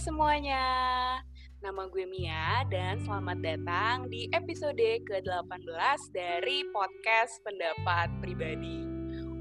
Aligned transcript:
semuanya, 0.00 0.64
nama 1.60 1.84
gue 1.92 2.08
Mia 2.08 2.64
dan 2.72 3.04
selamat 3.04 3.36
datang 3.44 4.08
di 4.08 4.32
episode 4.32 4.80
ke-18 4.80 6.00
dari 6.16 6.64
podcast 6.72 7.36
Pendapat 7.44 8.08
Pribadi. 8.24 8.80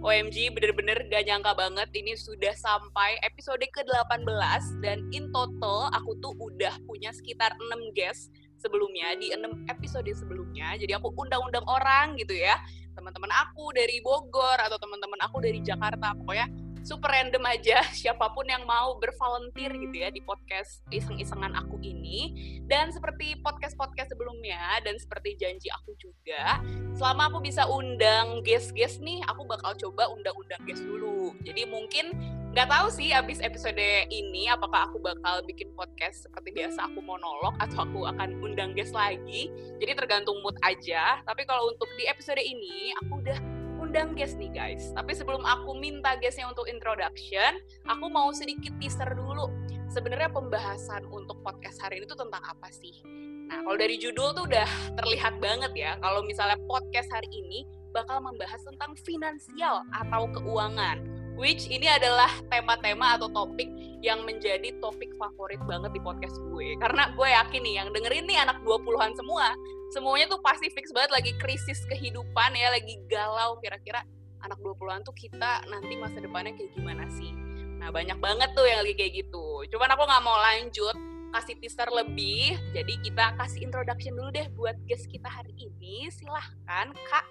OMG 0.04 0.52
bener-bener 0.52 1.00
gak 1.07 1.32
nyangka 1.32 1.56
banget 1.56 1.88
ini 1.96 2.11
sudah 2.11 2.52
sampai 2.60 3.16
episode 3.24 3.64
ke-18 3.71 4.84
dan 4.84 5.07
in 5.16 5.32
total 5.32 5.88
aku 5.96 6.20
tuh 6.20 6.36
udah 6.36 6.76
punya 6.84 7.16
sekitar 7.16 7.55
6 7.55 7.96
guest 7.96 8.28
sebelumnya 8.60 9.16
di 9.16 9.32
6 9.32 9.64
episode 9.71 10.12
sebelumnya. 10.12 10.76
Jadi 10.76 10.91
aku 10.91 11.16
undang-undang 11.16 11.64
orang 11.71 12.20
gitu 12.20 12.36
ya. 12.36 12.60
Teman-teman 13.00 13.32
aku 13.32 13.71
dari 13.71 14.04
Bogor 14.04 14.60
atau 14.60 14.76
teman-teman 14.76 15.23
aku 15.23 15.39
dari 15.39 15.64
Jakarta 15.64 16.12
pokoknya 16.20 16.51
super 16.83 17.11
random 17.11 17.43
aja 17.46 17.83
siapa 18.00 18.32
pun 18.32 18.47
yang 18.47 18.64
mau 18.64 18.96
bervolunteer 18.97 19.71
gitu 19.75 19.96
ya 19.96 20.10
di 20.10 20.21
podcast 20.24 20.83
iseng-isengan 20.93 21.56
aku 21.56 21.79
ini. 21.83 22.33
Dan 22.70 22.93
seperti 22.93 23.39
podcast-podcast 23.42 24.14
sebelumnya 24.14 24.60
dan 24.86 24.96
seperti 24.97 25.36
janji 25.39 25.68
aku 25.73 25.96
juga 25.97 26.61
selama 27.00 27.32
aku 27.32 27.39
bisa 27.46 27.64
undang 27.70 28.43
guest-guest 28.43 29.00
nih 29.00 29.23
aku 29.25 29.47
bakal 29.47 29.71
coba 29.78 30.11
undang-undang 30.11 30.61
guest 30.68 30.84
dulu. 30.84 31.32
Jadi 31.47 31.64
mungkin 31.65 32.11
nggak 32.50 32.66
tahu 32.66 32.88
sih 32.89 33.14
abis 33.14 33.45
episode 33.45 34.09
ini 34.09 34.50
apakah 34.50 34.89
aku 34.89 34.98
bakal 34.98 35.45
bikin 35.45 35.70
podcast 35.78 36.25
seperti 36.25 36.50
biasa 36.58 36.89
aku 36.89 37.00
monolog 37.06 37.53
atau 37.61 37.86
aku 37.86 38.09
akan 38.09 38.42
undang 38.42 38.73
guest 38.73 38.92
lagi. 38.98 39.53
Jadi 39.78 39.92
tergantung 39.94 40.42
mood 40.42 40.58
aja. 40.66 41.22
Tapi 41.23 41.45
kalau 41.45 41.70
untuk 41.70 41.88
di 41.95 42.09
episode 42.09 42.42
ini 42.42 42.92
aku 43.06 43.22
udah 43.22 43.59
undang 43.89 44.14
guest 44.14 44.38
nih 44.38 44.53
guys. 44.53 44.94
Tapi 44.94 45.17
sebelum 45.17 45.42
aku 45.42 45.73
minta 45.81 46.14
guestnya 46.22 46.45
untuk 46.45 46.70
introduction, 46.70 47.58
aku 47.90 48.06
mau 48.06 48.30
sedikit 48.30 48.70
teaser 48.78 49.18
dulu. 49.18 49.50
Sebenarnya 49.90 50.30
pembahasan 50.30 51.09
untuk 51.09 51.42
podcast 51.42 51.82
hari 51.82 51.98
ini 51.98 52.06
tuh 52.06 52.22
tentang 52.22 52.45
apa 52.45 52.70
sih? 52.70 53.02
Nah, 53.50 53.66
kalau 53.66 53.82
dari 53.82 53.98
judul 53.98 54.38
tuh 54.38 54.45
udah 54.45 54.70
terlihat 54.94 55.42
banget 55.42 55.73
ya, 55.73 55.98
kalau 56.06 56.22
misalnya 56.22 56.62
podcast 56.70 57.10
hari 57.10 57.26
ini 57.34 57.66
bakal 57.90 58.22
membahas 58.22 58.62
tentang 58.62 58.94
finansial 59.02 59.82
atau 59.90 60.30
keuangan 60.38 61.02
which 61.40 61.72
ini 61.72 61.88
adalah 61.88 62.28
tema-tema 62.52 63.16
atau 63.16 63.32
topik 63.32 63.72
yang 64.04 64.28
menjadi 64.28 64.76
topik 64.84 65.08
favorit 65.16 65.59
banget 65.64 65.95
di 65.95 66.04
podcast 66.04 66.36
gue. 66.52 66.76
Karena 66.84 67.16
gue 67.16 67.28
yakin 67.32 67.62
nih, 67.64 67.76
yang 67.80 67.90
dengerin 67.95 68.28
nih 68.28 68.38
anak 68.44 68.59
20-an 68.68 69.16
semua, 69.16 69.56
semuanya 69.95 70.28
tuh 70.28 70.44
pasti 70.44 70.67
fix 70.76 70.92
banget 70.92 71.16
lagi 71.16 71.32
krisis 71.40 71.80
kehidupan 71.88 72.52
ya, 72.60 72.76
lagi 72.76 73.00
galau 73.08 73.56
kira-kira 73.64 74.04
anak 74.44 74.60
20-an 74.60 75.04
tuh 75.08 75.16
kita 75.16 75.64
nanti 75.72 75.95
masa 75.95 76.20
depannya 76.20 76.56
kayak 76.60 76.76
gimana 76.76 77.08
sih. 77.16 77.32
Nah 77.80 77.92
banyak 77.95 78.20
banget 78.20 78.52
tuh 78.56 78.67
yang 78.67 78.84
lagi 78.84 78.95
kayak 79.00 79.23
gitu. 79.23 79.64
Cuman 79.72 79.95
aku 79.95 80.04
nggak 80.04 80.23
mau 80.23 80.36
lanjut, 80.36 80.95
kasih 81.32 81.56
teaser 81.64 81.88
lebih, 81.88 82.60
jadi 82.76 82.94
kita 83.00 83.26
kasih 83.40 83.64
introduction 83.64 84.16
dulu 84.16 84.30
deh 84.36 84.48
buat 84.60 84.76
guest 84.88 85.08
kita 85.08 85.28
hari 85.32 85.56
ini. 85.56 86.12
Silahkan 86.12 86.92
Kak. 86.92 87.26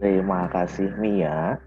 Terima 0.00 0.48
kasih 0.48 0.88
Mia. 0.96 1.60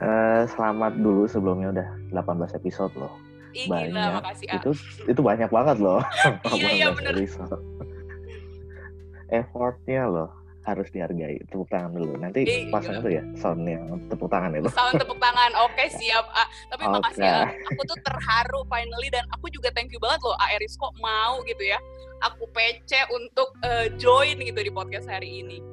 Uh, 0.00 0.48
selamat 0.56 0.96
dulu 0.96 1.28
sebelumnya 1.28 1.68
udah 1.76 1.88
18 2.24 2.56
episode 2.56 2.92
loh. 2.96 3.12
Ih, 3.52 3.68
banyak. 3.68 3.92
Gila, 3.92 4.16
makasih, 4.22 4.46
itu 4.48 4.70
itu 5.04 5.20
banyak 5.20 5.50
banget 5.52 5.76
loh. 5.76 6.00
iya, 6.56 6.68
iya 6.72 6.88
bener. 6.94 7.12
episode. 7.20 7.60
Effortnya 9.28 10.08
loh 10.08 10.30
harus 10.64 10.88
dihargai. 10.94 11.42
Tepuk 11.48 11.68
tangan 11.68 11.92
dulu. 11.96 12.14
Nanti 12.16 12.46
Ih, 12.46 12.72
pasang 12.72 13.02
itu 13.02 13.20
ya 13.20 13.22
sound 13.36 13.66
yang 13.66 13.84
tepuk 14.06 14.28
tangan 14.30 14.54
itu. 14.54 14.70
Sound 14.72 14.96
tepuk 14.96 15.18
tangan. 15.18 15.50
Oke, 15.66 15.84
siap. 15.92 16.24
Ah, 16.32 16.46
tapi 16.70 16.84
Oke. 16.86 16.94
makasih 16.96 17.26
ya. 17.26 17.44
Aku 17.74 17.82
tuh 17.84 17.98
terharu 18.00 18.60
finally 18.70 19.08
dan 19.10 19.24
aku 19.34 19.50
juga 19.50 19.68
thank 19.74 19.90
you 19.90 20.00
banget 20.00 20.20
loh 20.22 20.36
A. 20.38 20.54
Eris 20.54 20.78
kok 20.78 20.94
mau 21.02 21.42
gitu 21.44 21.64
ya. 21.64 21.76
Aku 22.20 22.44
PC 22.52 23.08
untuk 23.12 23.52
eh, 23.64 23.92
join 23.96 24.36
gitu 24.40 24.60
di 24.60 24.70
podcast 24.72 25.08
hari 25.08 25.44
ini. 25.44 25.69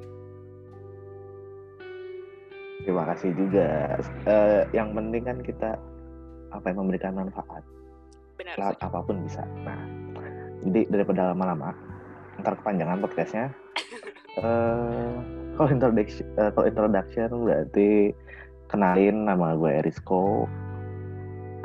Terima 2.82 3.02
kasih 3.14 3.30
juga. 3.34 3.98
Eh, 4.26 4.62
yang 4.74 4.94
penting 4.94 5.22
kan 5.26 5.38
kita 5.42 5.70
apa 6.54 6.64
yang 6.70 6.78
memberikan 6.86 7.12
manfaat. 7.18 7.62
Benar. 8.38 8.54
Lewat 8.56 8.76
apa 8.80 8.98
pun 9.02 9.16
bisa. 9.26 9.42
Nah, 9.66 9.78
jadi 10.62 10.86
daripada 10.90 11.34
lama-lama, 11.34 11.74
ntar 12.42 12.58
kepanjangan 12.58 13.02
podcastnya. 13.02 13.46
Eh, 14.38 15.14
kalau 15.58 15.66
introduction, 15.74 16.22
eh, 16.38 16.50
kalau 16.54 16.66
introduction 16.70 17.28
berarti 17.42 18.14
kenalin 18.70 19.26
nama 19.26 19.58
gue 19.58 19.82
Erisco. 19.82 20.46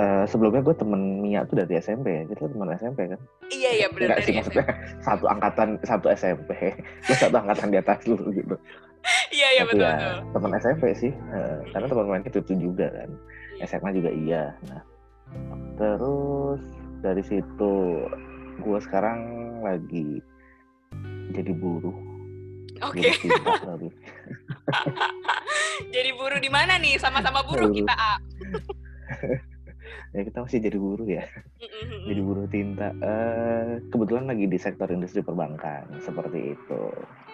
Eh, 0.02 0.26
sebelumnya 0.26 0.66
gue 0.66 0.74
temen 0.74 1.22
Mia 1.22 1.46
tuh 1.46 1.62
dari 1.62 1.78
SMP, 1.78 2.26
kita 2.26 2.50
temen 2.50 2.74
SMP 2.74 3.14
kan? 3.14 3.22
Iya, 3.54 3.70
iya 3.78 3.88
benar 3.94 4.18
Enggak 4.18 4.20
sih 4.26 4.34
dari 4.34 4.38
maksudnya 4.42 4.66
satu 5.06 5.26
angkatan 5.30 5.70
satu 5.86 6.08
SMP, 6.18 6.74
gue 6.82 7.14
satu 7.22 7.36
angkatan 7.38 7.70
di 7.70 7.78
atas 7.78 8.00
lu 8.10 8.18
gitu. 8.34 8.58
Iya, 9.34 9.48
iya 9.60 9.64
betul. 9.68 9.84
ya, 9.84 9.94
betul. 9.98 10.16
temen 10.32 10.52
SMP 10.62 10.84
sih, 10.96 11.12
Eh, 11.12 11.58
karena 11.74 11.88
teman 11.92 12.08
main 12.08 12.24
itu 12.24 12.40
tuh 12.40 12.56
juga 12.56 12.88
kan. 12.94 13.10
Iya. 13.60 13.66
SMA 13.68 13.90
juga 13.96 14.12
iya. 14.14 14.44
Nah, 14.70 14.82
terus 15.76 16.62
dari 17.04 17.24
situ 17.26 17.74
gue 18.62 18.80
sekarang 18.86 19.20
lagi 19.66 20.22
jadi 21.34 21.52
buruh. 21.52 21.96
Oke. 22.84 23.12
Cinta 23.16 23.60
tapi. 23.64 23.88
Jadi 25.94 26.10
buruh 26.14 26.38
di 26.38 26.50
mana 26.54 26.78
nih? 26.78 27.02
Sama-sama 27.02 27.42
buruh 27.46 27.70
kita, 27.74 27.94
A. 27.94 28.22
ya 30.14 30.22
kita 30.22 30.46
masih 30.46 30.62
jadi 30.62 30.78
buruh 30.78 31.08
ya. 31.10 31.26
Mm-mm. 31.58 32.06
Jadi 32.10 32.22
buruh 32.22 32.46
tinta. 32.50 32.94
Eh, 33.02 33.82
kebetulan 33.90 34.30
lagi 34.30 34.46
di 34.46 34.58
sektor 34.62 34.90
industri 34.94 35.26
perbankan 35.26 35.90
seperti 36.02 36.54
itu. 36.54 36.82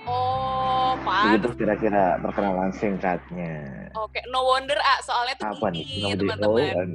Oh, 0.08 0.96
pantes. 1.04 1.44
Begitu 1.44 1.50
kira-kira 1.66 2.16
perkenalan 2.24 2.72
singkatnya. 2.72 3.90
Oke, 4.00 4.24
no 4.32 4.48
wonder 4.48 4.80
A, 4.80 4.96
soalnya 5.04 5.36
tuh 5.36 5.50
Apa 5.52 5.68
nih? 5.74 5.84
gini 5.84 6.16
di- 6.16 6.20
teman-teman. 6.24 6.88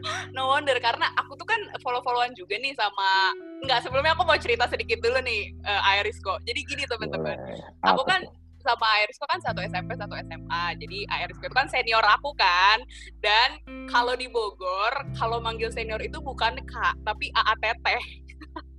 oh, 0.00 0.20
no 0.36 0.42
wonder 0.48 0.76
karena 0.80 1.10
aku 1.20 1.36
tuh 1.36 1.44
kan 1.44 1.60
follow-followan 1.84 2.32
juga 2.32 2.56
nih 2.56 2.72
sama 2.72 3.34
nggak 3.60 3.84
sebelumnya 3.84 4.16
aku 4.16 4.24
mau 4.24 4.38
cerita 4.40 4.64
sedikit 4.72 5.04
dulu 5.04 5.20
nih 5.20 5.52
uh, 5.68 6.00
kok 6.00 6.38
jadi 6.48 6.60
gini 6.64 6.82
teman-teman. 6.88 7.36
Aku 7.84 8.02
kan 8.08 8.24
sama 8.60 8.88
Irisco 9.04 9.24
kan 9.24 9.40
satu 9.40 9.64
SMP 9.64 9.96
satu 9.96 10.12
SMA 10.20 10.64
jadi 10.76 10.98
Irisco 11.24 11.44
itu 11.48 11.56
kan 11.56 11.68
senior 11.68 12.04
aku 12.04 12.32
kan. 12.36 12.80
Dan 13.20 13.60
kalau 13.88 14.16
di 14.16 14.28
Bogor 14.32 14.92
kalau 15.16 15.40
manggil 15.40 15.68
senior 15.72 16.00
itu 16.00 16.20
bukan 16.20 16.56
kak 16.64 16.94
tapi 17.04 17.28
AATT 17.36 17.86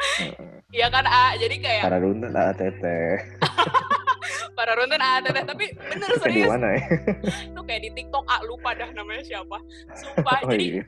Heeh. 0.00 0.48
ya 0.80 0.86
kan 0.88 1.04
A 1.04 1.34
jadi 1.36 1.56
kayak 1.58 1.82
Para 1.84 1.98
runtun 1.98 2.32
ATT. 2.32 2.84
para 4.58 4.76
runtun 4.76 5.00
AATT 5.00 5.48
tapi 5.48 5.72
bener 5.72 6.10
serius 6.20 6.46
gimana 6.46 6.68
ya? 6.76 6.84
itu 7.48 7.60
kayak 7.64 7.80
di 7.80 7.90
TikTok 7.96 8.24
A 8.28 8.44
lupa 8.44 8.76
dah 8.76 8.92
namanya 8.92 9.24
siapa 9.24 9.56
sumpah 9.96 10.38
Oh 10.44 10.52
jadi 10.52 10.66
iya. 10.78 10.82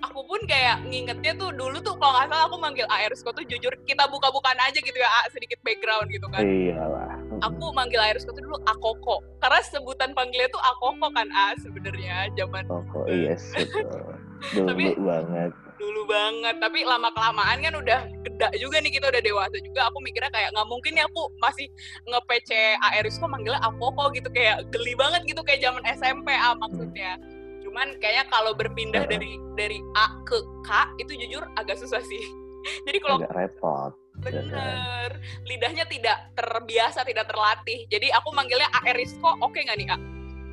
aku 0.00 0.20
pun 0.24 0.40
kayak 0.48 0.80
ngingetnya 0.88 1.36
tuh 1.36 1.52
dulu 1.52 1.76
tuh 1.78 1.92
kalau 2.00 2.16
nggak 2.16 2.32
salah 2.32 2.44
aku 2.48 2.56
manggil 2.56 2.86
Aerisco 2.88 3.28
tuh 3.30 3.44
jujur 3.44 3.68
kita 3.84 4.08
buka-bukaan 4.08 4.56
aja 4.58 4.78
gitu 4.80 4.96
ya 4.96 5.10
A, 5.10 5.28
sedikit 5.28 5.60
background 5.60 6.08
gitu 6.08 6.24
kan 6.32 6.40
Iyalah. 6.40 7.20
aku 7.44 7.64
manggil 7.70 8.00
Aerisco 8.00 8.32
tuh 8.32 8.40
dulu 8.40 8.56
Akoko 8.64 9.20
karena 9.38 9.60
sebutan 9.62 10.16
panggilnya 10.16 10.48
tuh 10.48 10.62
Akoko 10.64 11.08
kan 11.12 11.28
A 11.28 11.52
sebenarnya 11.60 12.32
zaman 12.32 12.64
Toko 12.64 13.04
yes 13.06 13.44
betul. 13.54 14.16
Dulu 14.52 14.68
Tapi- 14.68 14.96
banget. 14.98 15.52
dulu 15.78 16.10
banget 16.10 16.58
tapi 16.58 16.82
lama 16.82 17.06
kelamaan 17.14 17.62
kan 17.62 17.70
udah 17.70 18.02
geda 18.26 18.50
juga 18.58 18.82
nih 18.82 18.90
kita 18.90 19.14
udah 19.14 19.22
dewasa 19.22 19.62
juga 19.62 19.86
aku 19.86 20.02
mikirnya 20.02 20.26
kayak 20.28 20.50
nggak 20.50 20.66
mungkin 20.66 20.90
ya 20.90 21.06
aku 21.06 21.30
masih 21.38 21.70
nge-PC 22.02 22.50
Aerisco 22.82 23.30
manggilnya 23.30 23.62
Akoko 23.62 24.10
gitu 24.10 24.26
kayak 24.28 24.66
geli 24.74 24.98
banget 24.98 25.22
gitu 25.22 25.38
kayak 25.40 25.62
zaman 25.62 25.78
SMP 25.86 26.34
A 26.34 26.58
maksudnya 26.58 27.14
cuman 27.62 27.94
kayaknya 27.96 28.26
kalau 28.26 28.58
berpindah 28.58 29.06
Heeh. 29.06 29.12
dari 29.14 29.30
dari 29.54 29.78
A 29.94 30.18
ke 30.26 30.34
K 30.66 30.70
itu 30.98 31.14
jujur 31.14 31.46
agak 31.54 31.78
susah 31.78 32.02
sih 32.02 32.26
jadi 32.90 32.98
kalau 32.98 33.22
Agak 33.22 33.38
repot. 33.38 33.92
ya 34.18 34.42
kan? 34.42 34.42
Bener. 34.50 35.10
Lidahnya 35.46 35.86
tidak 35.86 36.34
terbiasa, 36.34 37.06
tidak 37.06 37.30
terlatih. 37.30 37.86
Jadi 37.86 38.10
aku 38.10 38.34
manggilnya 38.34 38.66
A 38.74 38.82
Erisco, 38.82 39.30
oke 39.38 39.54
nggak 39.54 39.78
nih 39.78 39.86
A? 39.86 39.96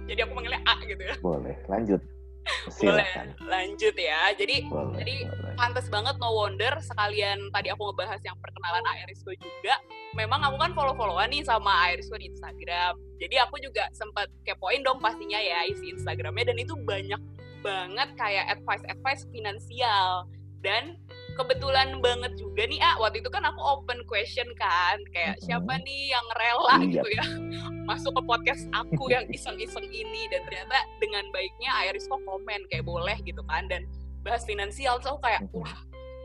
Jadi 0.06 0.20
aku 0.22 0.38
manggilnya 0.38 0.62
A 0.64 0.78
gitu 0.86 1.02
ya. 1.02 1.18
Boleh. 1.18 1.58
Lanjut. 1.66 1.98
Boleh. 2.82 3.08
Lanjut 3.46 3.96
ya. 3.98 4.34
Jadi 4.38 4.66
Boleh. 4.70 5.02
jadi 5.02 5.16
boleh. 5.30 5.54
pantas 5.56 5.88
banget 5.90 6.16
no 6.20 6.30
wonder 6.36 6.74
sekalian 6.84 7.40
tadi 7.50 7.72
aku 7.72 7.92
ngebahas 7.92 8.22
yang 8.22 8.38
perkenalan 8.40 8.86
A 8.86 8.94
Erisco 9.06 9.32
juga. 9.34 9.76
Memang 10.14 10.42
aku 10.46 10.58
kan 10.62 10.72
follow-followan 10.78 11.32
nih 11.32 11.44
sama 11.44 11.72
A 11.90 11.96
Erisco 11.96 12.16
di 12.20 12.30
Instagram. 12.30 12.98
Jadi 13.18 13.36
aku 13.40 13.58
juga 13.64 13.88
sempat 13.96 14.30
kepoin 14.44 14.84
dong 14.84 15.00
pastinya 15.00 15.40
ya 15.40 15.66
isi 15.68 15.92
Instagramnya 15.96 16.54
dan 16.54 16.58
itu 16.60 16.76
banyak 16.76 17.22
banget 17.66 18.10
kayak 18.14 18.46
advice-advice 18.54 19.26
finansial 19.34 20.30
dan 20.62 20.98
kebetulan 21.36 22.00
banget 22.00 22.40
juga 22.40 22.64
nih 22.64 22.80
ah 22.80 22.96
waktu 23.04 23.20
itu 23.20 23.28
kan 23.28 23.44
aku 23.44 23.60
open 23.60 24.00
question 24.08 24.48
kan 24.56 24.98
kayak 25.12 25.36
siapa 25.44 25.76
nih 25.84 26.16
yang 26.16 26.26
rela 26.40 26.76
Iya. 26.80 27.04
gitu 27.04 27.10
ya 27.12 27.26
masuk 27.86 28.18
ke 28.18 28.22
podcast 28.26 28.64
aku 28.74 29.14
yang 29.14 29.28
iseng-iseng 29.30 29.86
ini. 29.94 30.26
Dan 30.34 30.42
ternyata 30.50 30.88
dengan 30.98 31.24
baiknya 31.30 31.70
Iris 31.86 32.10
kok 32.10 32.20
komen 32.26 32.66
kayak 32.74 32.84
boleh 32.88 33.18
gitu 33.24 33.46
kan 33.46 33.70
dan 33.70 33.86
bahas 34.26 34.42
finansial. 34.44 34.98
Aku 35.04 35.22
kayak 35.22 35.46
wah 35.54 35.76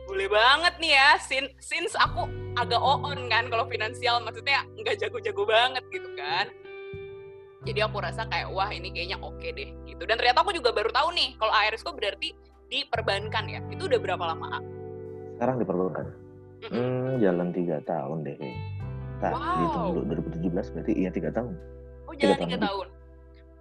boleh 0.09 0.27
banget 0.27 0.73
nih 0.81 0.97
ya 0.97 1.09
since, 1.21 1.53
since 1.61 1.93
aku 1.95 2.25
agak 2.59 2.81
on 2.81 3.29
kan 3.31 3.47
kalau 3.47 3.63
finansial 3.69 4.19
maksudnya 4.19 4.65
nggak 4.81 4.97
jago-jago 4.99 5.43
banget 5.45 5.83
gitu 5.93 6.09
kan. 6.17 6.49
Jadi 7.61 7.79
aku 7.85 8.01
rasa 8.01 8.25
kayak 8.25 8.49
wah 8.49 8.73
ini 8.73 8.89
kayaknya 8.89 9.21
oke 9.21 9.45
deh 9.53 9.69
gitu. 9.85 10.03
Dan 10.09 10.17
ternyata 10.17 10.41
aku 10.41 10.49
juga 10.55 10.73
baru 10.73 10.89
tahu 10.89 11.13
nih 11.13 11.37
kalau 11.37 11.53
ARS 11.53 11.85
kok 11.85 11.93
berarti 11.93 12.33
diperbankan 12.73 13.45
ya. 13.45 13.61
Itu 13.69 13.85
udah 13.85 13.99
berapa 14.01 14.23
lama 14.33 14.80
sekarang 15.41 15.57
diperlukan. 15.57 16.05
Hmm, 16.69 17.17
jalan 17.17 17.49
tiga 17.49 17.81
tahun 17.89 18.21
deh 18.21 18.37
tak 19.17 19.33
wow. 19.33 19.57
dihitung 19.57 19.85
dulu 19.89 20.01
2017 20.37 20.73
berarti 20.77 20.93
iya 20.93 21.09
tiga 21.09 21.33
tahun. 21.33 21.57
Oh 22.05 22.13
jalan 22.13 22.37
tiga 22.45 22.57
tahun, 22.61 22.61
tahun. 22.69 22.87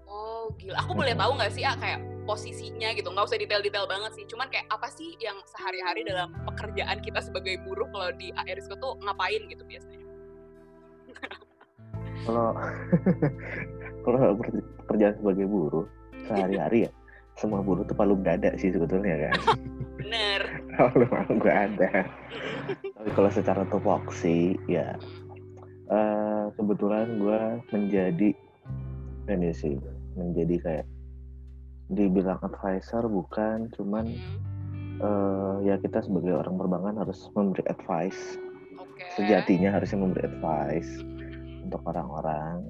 oh 0.04 0.44
gila. 0.60 0.76
Aku 0.84 0.92
boleh 0.92 1.16
tahu 1.16 1.32
nggak 1.40 1.52
sih 1.56 1.64
ah 1.64 1.72
kayak 1.80 2.04
posisinya 2.28 2.92
gitu? 2.92 3.08
Nggak 3.08 3.32
usah 3.32 3.40
detail-detail 3.40 3.88
banget 3.88 4.12
sih. 4.12 4.28
Cuman 4.28 4.52
kayak 4.52 4.68
apa 4.68 4.92
sih 4.92 5.16
yang 5.24 5.40
sehari-hari 5.48 6.04
dalam 6.04 6.36
pekerjaan 6.52 7.00
kita 7.00 7.24
sebagai 7.24 7.56
buruh 7.64 7.88
kalau 7.88 8.12
di 8.12 8.28
ARSK 8.36 8.76
tuh 8.76 9.00
ngapain 9.00 9.40
gitu 9.48 9.64
biasanya? 9.64 10.04
Kalau 12.28 12.52
kalau 14.04 14.36
pekerjaan 14.84 15.16
sebagai 15.16 15.48
buruh 15.48 15.88
sehari-hari 16.28 16.84
ya 16.84 16.92
semua 17.40 17.64
buruh 17.64 17.88
tuh 17.88 17.96
palu 17.96 18.20
dada 18.20 18.52
sih 18.60 18.68
sebetulnya 18.68 19.32
kan? 19.32 19.56
Bener. 19.98 20.40
Kalau 20.76 21.08
mau 21.08 21.24
gue 21.24 21.54
ada. 21.54 22.04
Tapi 22.68 23.10
kalau 23.16 23.30
secara 23.32 23.64
tupoksi 23.72 24.60
ya 24.68 24.92
uh, 25.88 26.52
kebetulan 26.60 27.16
gue 27.16 27.40
menjadi 27.72 28.28
ini 29.30 29.50
sih 29.56 29.80
menjadi 30.20 30.56
kayak 30.60 30.86
dibilang 31.90 32.38
advisor 32.44 33.08
bukan 33.08 33.72
cuman 33.74 34.06
uh, 35.00 35.58
ya 35.64 35.80
kita 35.80 36.04
sebagai 36.04 36.36
orang 36.36 36.60
perbankan 36.60 37.00
harus 37.00 37.32
memberi 37.32 37.64
advice. 37.72 38.36
Okay. 38.80 39.12
sejatinya 39.16 39.76
harusnya 39.76 39.96
memberi 40.00 40.28
advice 40.28 41.00
untuk 41.64 41.80
orang-orang. 41.88 42.68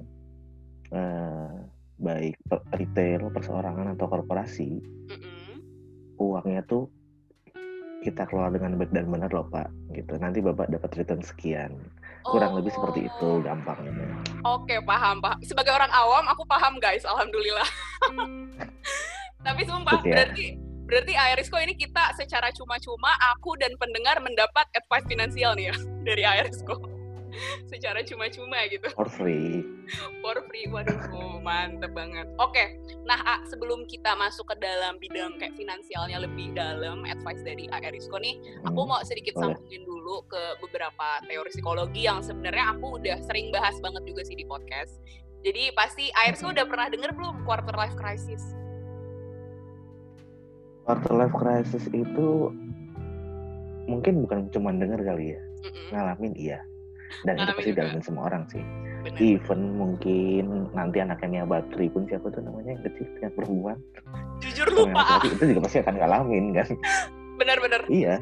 Uh, 0.91 1.67
baik 2.01 2.35
retail 2.73 3.29
perseorangan 3.29 3.93
atau 3.93 4.09
korporasi 4.09 4.81
mm-hmm. 4.81 5.55
uangnya 6.17 6.65
tuh 6.65 6.89
kita 8.01 8.25
kelola 8.25 8.49
dengan 8.49 8.81
baik 8.81 8.89
dan 8.89 9.05
benar 9.13 9.29
loh 9.29 9.45
pak 9.45 9.69
gitu 9.93 10.17
nanti 10.17 10.41
bapak 10.41 10.73
dapat 10.73 10.89
return 10.97 11.21
sekian 11.21 11.77
kurang 12.25 12.57
oh. 12.57 12.61
lebih 12.61 12.73
seperti 12.73 13.05
itu 13.05 13.27
oh. 13.29 13.41
gampangnya 13.45 13.93
oke 14.41 14.75
paham 14.89 15.21
pak 15.21 15.37
sebagai 15.45 15.69
orang 15.69 15.89
awam 15.93 16.25
aku 16.25 16.41
paham 16.49 16.81
guys 16.81 17.05
alhamdulillah 17.05 17.69
tapi 19.45 19.61
sumpah 19.69 20.01
okay. 20.01 20.09
berarti 20.09 20.45
berarti 20.89 21.13
Airisco 21.15 21.55
ini 21.61 21.77
kita 21.77 22.17
secara 22.17 22.49
cuma-cuma 22.51 23.13
aku 23.31 23.55
dan 23.61 23.71
pendengar 23.77 24.17
mendapat 24.19 24.65
advice 24.73 25.05
finansial 25.05 25.53
nih 25.53 25.69
ya 25.69 25.75
dari 26.09 26.23
Airisco 26.25 26.90
secara 27.71 28.03
cuma-cuma 28.03 28.67
gitu. 28.67 28.87
For 28.93 29.07
free. 29.07 29.63
For 30.23 30.37
free, 30.47 30.67
waduh, 30.71 30.97
oh, 31.11 31.39
mantep 31.43 31.91
banget. 31.91 32.27
Oke, 32.39 32.53
okay. 32.53 32.67
nah 33.03 33.19
A, 33.23 33.35
sebelum 33.47 33.87
kita 33.87 34.15
masuk 34.15 34.47
ke 34.51 34.55
dalam 34.59 34.99
bidang 35.01 35.39
kayak 35.39 35.55
finansialnya 35.55 36.23
lebih 36.23 36.53
dalam, 36.55 37.03
advice 37.07 37.41
dari 37.43 37.67
A 37.71 37.81
Erisco 37.83 38.19
nih, 38.19 38.39
hmm. 38.39 38.69
aku 38.71 38.79
mau 38.87 39.01
sedikit 39.03 39.35
Boleh. 39.35 39.55
sambungin 39.55 39.83
dulu 39.83 40.23
ke 40.27 40.43
beberapa 40.63 41.07
teori 41.27 41.51
psikologi 41.51 42.07
yang 42.07 42.23
sebenarnya 42.23 42.77
aku 42.77 43.01
udah 43.01 43.17
sering 43.25 43.49
bahas 43.51 43.75
banget 43.83 44.03
juga 44.07 44.21
sih 44.23 44.37
di 44.37 44.45
podcast. 44.47 45.01
Jadi 45.41 45.73
pasti 45.73 46.13
Erisco 46.13 46.53
udah 46.53 46.65
pernah 46.69 46.87
denger 46.87 47.11
belum 47.17 47.43
quarter 47.49 47.73
life 47.73 47.97
crisis? 47.97 48.53
Quarter 50.85 51.13
life 51.17 51.35
crisis 51.35 51.89
itu 51.89 52.53
mungkin 53.89 54.21
bukan 54.23 54.47
cuma 54.53 54.69
denger 54.71 55.01
kali 55.01 55.33
ya, 55.33 55.41
mm 55.41 55.69
-mm. 55.73 55.87
ngalamin 55.91 56.33
iya 56.37 56.61
dan 57.27 57.33
itu 57.37 57.51
pasti 57.53 57.71
dialamin 57.75 58.03
semua 58.03 58.23
orang 58.31 58.43
sih. 58.49 58.63
Bener. 59.01 59.17
even 59.17 59.81
mungkin 59.81 60.69
nanti 60.77 61.01
anaknya 61.01 61.41
Bakri 61.41 61.89
pun 61.89 62.05
siapa 62.05 62.29
tuh 62.29 62.45
namanya 62.45 62.77
yang 62.77 62.83
kecil 62.85 63.07
yang 63.17 63.33
perempuan. 63.33 63.77
Jujur 64.37 64.67
lupa. 64.69 65.17
Itu 65.25 65.43
juga 65.49 65.61
pasti 65.65 65.77
akan 65.81 65.95
ngalamin 65.97 66.45
kan? 66.53 66.69
Benar-benar 67.41 67.81
iya. 67.89 68.21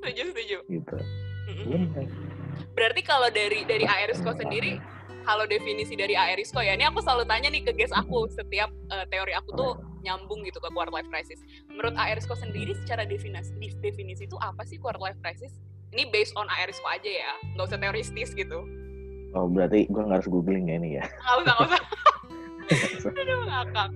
Setuju 0.00 0.22
setuju. 0.32 0.58
Gitu. 0.68 0.96
Mm-hmm. 1.44 2.08
berarti 2.72 3.04
kalau 3.04 3.28
dari 3.28 3.68
dari 3.68 3.84
ARSCO 3.84 4.32
sendiri 4.32 4.80
kalau 5.28 5.44
definisi 5.44 5.92
dari 5.92 6.16
ARSCO 6.16 6.64
ya 6.64 6.72
ini 6.72 6.88
aku 6.88 7.04
selalu 7.04 7.28
tanya 7.28 7.52
nih 7.52 7.60
ke 7.60 7.76
guest 7.76 7.92
aku. 7.92 8.24
Setiap 8.32 8.72
uh, 8.88 9.04
teori 9.12 9.36
aku 9.36 9.52
tuh 9.52 9.72
nyambung 10.00 10.40
gitu 10.48 10.56
ke 10.56 10.72
quarter 10.72 10.88
life 10.88 11.08
crisis. 11.12 11.44
Menurut 11.68 11.92
ARSCO 12.00 12.32
sendiri 12.32 12.72
secara 12.80 13.04
definisi 13.04 13.52
definisi 13.84 14.24
itu 14.24 14.40
apa 14.40 14.64
sih 14.64 14.80
quarter 14.80 15.04
life 15.04 15.20
crisis 15.20 15.52
ini 15.94 16.10
based 16.10 16.34
on 16.34 16.50
ARSCO 16.50 16.84
aja 16.90 17.06
ya. 17.06 17.32
Nggak 17.54 17.70
usah 17.70 17.78
teoristis 17.78 18.34
gitu. 18.34 18.66
Oh 19.34 19.46
berarti 19.46 19.86
gue 19.86 20.02
nggak 20.02 20.18
harus 20.22 20.30
googling 20.30 20.66
ya 20.66 20.76
ini 20.82 20.98
ya? 20.98 21.04
Nggak 21.22 21.36
usah 21.38 21.52
nggak 21.54 21.68
usah. 21.70 21.82
Aduh 23.22 23.40
ngakak. 23.46 23.88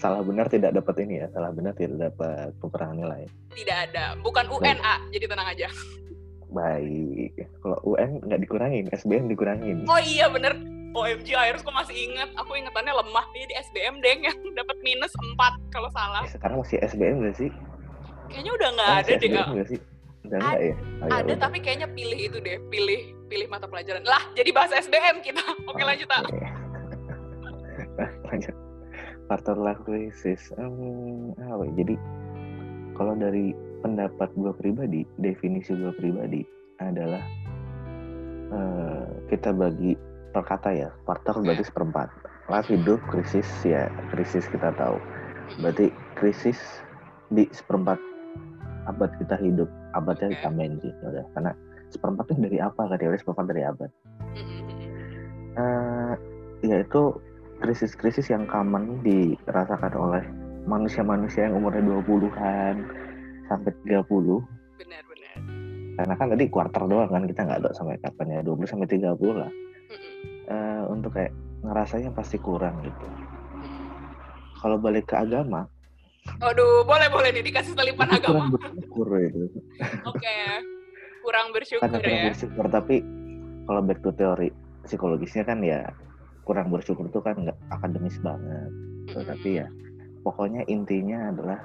Salah 0.00 0.22
benar 0.26 0.46
tidak 0.50 0.74
dapat 0.74 0.94
ini 1.06 1.22
ya. 1.22 1.26
Salah 1.30 1.50
benar 1.54 1.72
tidak 1.78 2.10
dapat 2.10 2.50
peperangan 2.58 2.96
nilai. 2.98 3.22
Tidak 3.54 3.76
ada. 3.90 4.16
Bukan 4.20 4.48
UN 4.50 4.78
A. 4.82 4.96
Jadi 5.12 5.24
tenang 5.28 5.48
aja. 5.50 5.68
Baik. 6.50 7.36
Kalau 7.60 7.78
UN 7.84 8.22
nggak 8.24 8.40
dikurangin 8.42 8.84
SBM 8.90 9.28
dikurangin. 9.30 9.86
Oh 9.86 10.00
iya 10.02 10.26
bener. 10.26 10.56
OMG 10.96 11.28
Airus 11.36 11.60
kok 11.60 11.76
masih 11.76 11.92
inget 11.92 12.32
aku 12.40 12.56
ingetannya 12.56 12.96
lemah. 12.96 13.28
Dia 13.36 13.44
di 13.44 13.54
SBM 13.60 14.00
deh 14.00 14.10
yang 14.24 14.38
dapat 14.64 14.76
minus 14.80 15.12
4 15.12 15.36
kalau 15.68 15.92
salah. 15.92 16.24
Eh, 16.24 16.32
sekarang 16.32 16.56
masih 16.64 16.80
SBM 16.80 17.20
gak 17.20 17.36
sih? 17.36 17.50
Kayaknya 18.32 18.52
udah 18.56 18.68
nggak 18.72 18.90
ada 19.04 19.12
deh 19.20 19.28
gak 19.28 19.68
sih 19.68 19.80
Udah 20.26 20.38
enggak 20.42 20.60
ya? 20.60 20.74
Oh, 20.74 21.06
ya 21.06 21.16
ada 21.22 21.32
udah. 21.32 21.38
tapi 21.38 21.58
kayaknya 21.62 21.88
pilih 21.94 22.18
itu 22.18 22.38
deh, 22.42 22.58
pilih 22.68 23.00
pilih 23.30 23.46
mata 23.50 23.66
pelajaran. 23.70 24.02
Lah, 24.06 24.22
jadi 24.34 24.50
bahas 24.50 24.74
SBM 24.74 25.22
kita. 25.22 25.42
Oke, 25.70 25.82
oh, 25.82 25.86
lanjut, 25.86 26.08
Tak. 26.10 26.22
lanjut. 28.30 28.54
Quarter 29.26 29.58
life 29.58 29.82
crisis. 29.82 30.54
Um, 30.58 31.34
apa 31.38 31.66
ya? 31.66 31.72
Jadi 31.82 31.94
kalau 32.94 33.14
dari 33.18 33.54
pendapat 33.82 34.30
gue 34.38 34.52
pribadi, 34.54 35.02
definisi 35.18 35.74
gue 35.74 35.92
pribadi 35.98 36.42
adalah 36.78 37.22
uh, 38.54 39.06
kita 39.30 39.50
bagi 39.50 39.98
per 40.30 40.42
kata 40.46 40.70
ya, 40.74 40.88
quarter 41.06 41.42
berarti 41.42 41.64
seperempat. 41.66 42.08
Life 42.46 42.70
hidup, 42.70 43.02
krisis 43.10 43.46
ya, 43.66 43.90
krisis 44.14 44.46
kita 44.46 44.70
tahu. 44.78 44.98
Berarti 45.58 45.90
krisis 46.14 46.58
di 47.34 47.50
seperempat 47.50 47.98
abad 48.86 49.10
kita 49.18 49.34
hidup 49.42 49.66
abadnya 49.96 50.28
okay. 50.30 50.36
ditambahin 50.38 50.74
sih 50.84 50.92
udah 51.02 51.24
karena 51.32 51.52
seperempat 51.90 52.24
itu 52.32 52.40
dari 52.44 52.58
apa? 52.60 52.80
Kan 52.90 52.98
teori 52.98 53.16
seperempat 53.18 53.46
dari 53.48 53.62
abad. 53.64 53.90
Uh, 55.56 56.12
yaitu 56.60 57.02
krisis-krisis 57.64 58.28
yang 58.28 58.44
common 58.44 59.00
dirasakan 59.00 59.94
oleh 59.96 60.24
manusia-manusia 60.68 61.48
yang 61.48 61.56
umurnya 61.56 61.80
20-an 61.80 62.84
sampai 63.48 63.72
30 63.88 64.04
benar 64.76 65.02
benar. 65.08 65.36
Karena 65.96 66.14
kan 66.18 66.26
tadi 66.36 66.44
kuarter 66.52 66.84
doang 66.84 67.08
kan 67.08 67.24
kita 67.24 67.40
nggak 67.48 67.60
tahu 67.64 67.72
sampai 67.72 67.96
kapan 68.04 68.36
ya 68.36 68.40
20 68.44 68.68
sampai 68.68 68.88
30 68.90 69.16
lah. 69.32 69.52
Uh, 70.46 70.82
untuk 70.92 71.16
kayak 71.16 71.32
ngerasanya 71.64 72.12
pasti 72.12 72.36
kurang 72.36 72.84
gitu. 72.84 73.06
Kalau 74.60 74.76
balik 74.76 75.08
ke 75.08 75.16
agama 75.16 75.64
Aduh, 76.42 76.84
boleh 76.84 77.08
boleh 77.08 77.28
nih 77.32 77.44
dikasih 77.46 77.72
selipan 77.72 78.08
agama. 78.12 78.50
Kurang 78.50 78.74
bersyukur 78.76 79.06
itu. 79.18 79.44
Oke, 79.46 80.20
okay. 80.20 80.44
kurang 81.24 81.46
bersyukur 81.54 81.82
Karena 81.86 81.98
kurang 82.00 82.20
ya. 82.20 82.26
bersyukur 82.30 82.64
tapi 82.68 82.96
kalau 83.66 83.80
back 83.82 84.00
to 84.04 84.10
teori 84.14 84.48
psikologisnya 84.86 85.42
kan 85.42 85.58
ya 85.64 85.90
kurang 86.46 86.70
bersyukur 86.70 87.10
itu 87.10 87.18
kan 87.18 87.34
nggak 87.40 87.58
akademis 87.74 88.16
banget. 88.22 88.70
So, 89.10 89.22
mm 89.22 89.26
Tapi 89.26 89.48
ya 89.62 89.66
pokoknya 90.22 90.62
intinya 90.70 91.30
adalah 91.34 91.58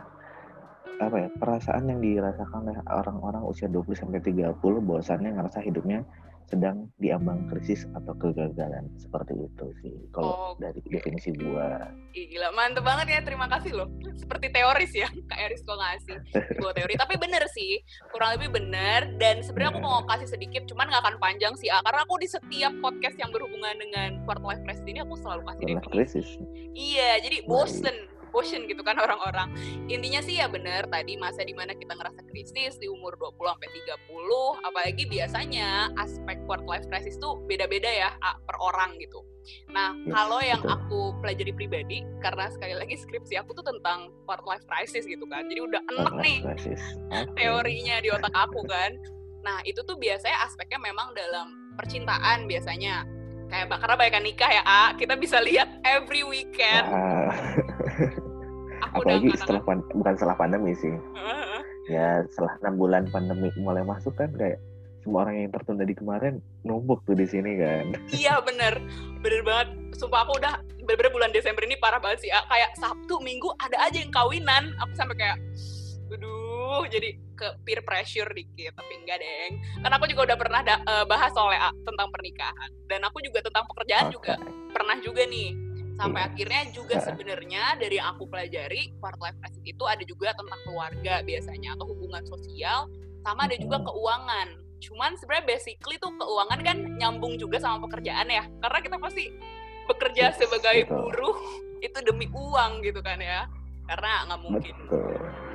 apa 1.01 1.17
ya 1.17 1.29
perasaan 1.33 1.89
yang 1.89 1.99
dirasakan 2.01 2.69
oleh 2.69 2.77
orang-orang 2.85 3.41
usia 3.45 3.65
20 3.65 3.97
sampai 3.97 4.21
30 4.21 4.61
bahwasannya 4.61 5.33
ngerasa 5.33 5.65
hidupnya 5.65 6.05
sedang 6.51 6.91
diambang 6.99 7.47
krisis 7.47 7.87
atau 7.95 8.11
kegagalan 8.19 8.91
seperti 8.99 9.39
itu 9.39 9.65
sih 9.79 9.95
kalau 10.11 10.35
oh, 10.35 10.53
dari 10.59 10.83
definisi 10.83 11.31
gua. 11.39 11.87
Gila, 12.11 12.51
mantep 12.51 12.83
banget 12.83 13.07
ya. 13.07 13.19
Terima 13.23 13.47
kasih 13.47 13.71
loh. 13.71 13.87
Seperti 14.19 14.51
teoris 14.51 14.91
ya, 14.91 15.07
Kak 15.31 15.39
Eris 15.39 15.63
kok 15.63 15.79
ngasih 15.79 16.19
gua 16.59 16.75
teori. 16.75 16.99
Tapi 16.99 17.15
bener 17.15 17.47
sih, 17.55 17.79
kurang 18.11 18.35
lebih 18.35 18.51
bener. 18.51 19.15
Dan 19.15 19.39
sebenarnya 19.39 19.79
aku 19.79 19.81
mau 19.81 20.03
kasih 20.11 20.27
sedikit, 20.27 20.67
cuman 20.67 20.91
nggak 20.91 21.01
akan 21.07 21.15
panjang 21.23 21.55
sih, 21.55 21.71
karena 21.71 22.03
aku 22.03 22.19
di 22.19 22.27
setiap 22.27 22.75
podcast 22.83 23.15
yang 23.15 23.31
berhubungan 23.31 23.79
dengan 23.79 24.19
quarter 24.27 24.43
life 24.43 24.61
crisis 24.67 24.83
ini 24.83 24.99
aku 24.99 25.15
selalu 25.23 25.47
kasih 25.47 25.63
definisi. 25.71 25.87
Crisis. 25.91 26.27
Iya, 26.75 27.23
jadi 27.23 27.37
bosen 27.47 28.10
quotient 28.31 28.65
gitu 28.65 28.81
kan 28.81 28.97
orang-orang. 28.97 29.51
Intinya 29.91 30.23
sih 30.23 30.39
ya 30.39 30.47
bener 30.47 30.87
tadi 30.87 31.19
masa 31.19 31.43
di 31.43 31.53
mana 31.53 31.75
kita 31.75 31.93
ngerasa 31.93 32.25
krisis 32.31 32.79
di 32.79 32.87
umur 32.87 33.15
20 33.19 33.37
sampai 33.37 33.69
30, 33.69 34.67
apalagi 34.67 35.03
biasanya 35.07 35.91
aspek 35.99 36.39
work 36.47 36.65
life 36.65 36.87
crisis 36.87 37.19
tuh 37.19 37.43
beda-beda 37.45 37.87
ya 37.87 38.09
per 38.47 38.57
orang 38.57 38.97
gitu. 38.97 39.21
Nah, 39.73 39.97
kalau 40.13 40.37
yang 40.39 40.61
aku 40.61 41.17
pelajari 41.19 41.53
pribadi 41.53 42.05
karena 42.21 42.47
sekali 42.53 42.77
lagi 42.77 42.93
skripsi 42.93 43.41
aku 43.41 43.57
tuh 43.57 43.65
tentang 43.65 44.13
work 44.29 44.45
life 44.45 44.65
crisis 44.69 45.03
gitu 45.05 45.25
kan. 45.27 45.45
Jadi 45.49 45.59
udah 45.61 45.81
enak 45.97 46.15
nih 46.21 46.39
teorinya 47.37 47.99
di 47.99 48.09
otak 48.13 48.33
aku 48.33 48.61
kan. 48.65 48.95
Nah, 49.41 49.59
itu 49.65 49.81
tuh 49.81 49.97
biasanya 49.97 50.45
aspeknya 50.45 50.77
memang 50.77 51.17
dalam 51.17 51.73
percintaan 51.73 52.45
biasanya 52.45 53.07
kayak 53.51 53.67
karena 53.67 53.95
banyak 53.99 54.21
nikah 54.31 54.51
ya 54.51 54.63
A 54.63 54.83
kita 54.95 55.19
bisa 55.19 55.43
lihat 55.43 55.67
every 55.83 56.23
weekend 56.23 56.87
aku 58.81 59.05
apalagi 59.05 59.27
setelah 59.37 59.61
pan, 59.63 59.79
bukan 59.93 60.13
setelah 60.17 60.35
pandemi 60.37 60.73
sih. 60.77 60.95
Ya 61.89 62.23
setelah 62.31 62.55
enam 62.61 62.77
bulan 62.77 63.03
pandemi 63.09 63.49
mulai 63.59 63.81
masuk 63.83 64.15
kan 64.15 64.31
kayak 64.37 64.61
semua 65.01 65.25
orang 65.25 65.43
yang 65.43 65.49
tertunda 65.49 65.83
di 65.83 65.97
kemarin 65.97 66.37
numpuk 66.61 67.01
tuh 67.09 67.17
di 67.17 67.25
sini 67.25 67.57
kan. 67.57 67.97
Iya 68.13 68.37
bener. 68.45 68.77
Bener 69.19 69.41
banget. 69.41 69.97
Sumpah 69.97 70.23
aku 70.23 70.37
udah 70.37 70.61
bener-bener 70.85 71.13
bulan 71.13 71.33
Desember 71.33 71.65
ini 71.65 71.77
parah 71.81 71.97
banget 71.97 72.25
sih 72.25 72.31
A. 72.31 72.45
kayak 72.45 72.77
Sabtu 72.77 73.17
Minggu 73.25 73.49
ada 73.57 73.81
aja 73.81 73.97
yang 73.97 74.13
kawinan. 74.13 74.77
Aku 74.77 74.93
sampai 74.93 75.17
kayak 75.17 75.37
aduh 76.11 76.83
jadi 76.91 77.15
ke 77.39 77.47
peer 77.63 77.81
pressure 77.87 78.29
dikit 78.35 78.77
tapi 78.77 78.93
enggak 79.01 79.17
deng. 79.25 79.53
Karena 79.81 79.95
aku 79.97 80.05
juga 80.05 80.21
udah 80.31 80.37
pernah 80.37 80.61
da, 80.61 80.75
uh, 80.85 81.05
bahas 81.09 81.33
soalnya 81.33 81.73
tentang 81.81 82.07
pernikahan. 82.13 82.69
Dan 82.85 83.01
aku 83.01 83.25
juga 83.25 83.41
tentang 83.41 83.65
pekerjaan 83.73 84.13
okay. 84.13 84.13
juga 84.13 84.33
pernah 84.69 84.97
juga 85.01 85.25
nih 85.25 85.57
sampai 86.01 86.21
yeah. 86.25 86.29
akhirnya 86.33 86.61
juga 86.73 86.95
sebenarnya 86.97 87.63
dari 87.77 88.01
yang 88.01 88.17
aku 88.17 88.25
pelajari 88.25 88.89
part 88.97 89.21
life 89.21 89.37
crisis 89.37 89.61
itu 89.61 89.83
ada 89.85 90.01
juga 90.01 90.33
tentang 90.33 90.57
keluarga 90.65 91.21
biasanya 91.21 91.77
atau 91.77 91.85
hubungan 91.93 92.25
sosial 92.25 92.89
sama 93.21 93.45
ada 93.45 93.55
juga 93.61 93.77
keuangan. 93.85 94.57
Cuman 94.81 95.13
sebenarnya 95.13 95.45
basically 95.45 96.01
tuh 96.01 96.09
keuangan 96.17 96.59
kan 96.65 96.77
nyambung 96.97 97.37
juga 97.37 97.61
sama 97.61 97.85
pekerjaan 97.85 98.33
ya 98.33 98.49
karena 98.65 98.79
kita 98.81 98.97
pasti 98.97 99.29
bekerja 99.85 100.33
sebagai 100.33 100.89
buruh 100.89 101.37
itu 101.85 101.97
demi 102.01 102.25
uang 102.33 102.81
gitu 102.81 102.97
kan 103.05 103.21
ya 103.21 103.45
karena 103.85 104.25
nggak 104.25 104.41
mungkin. 104.41 104.75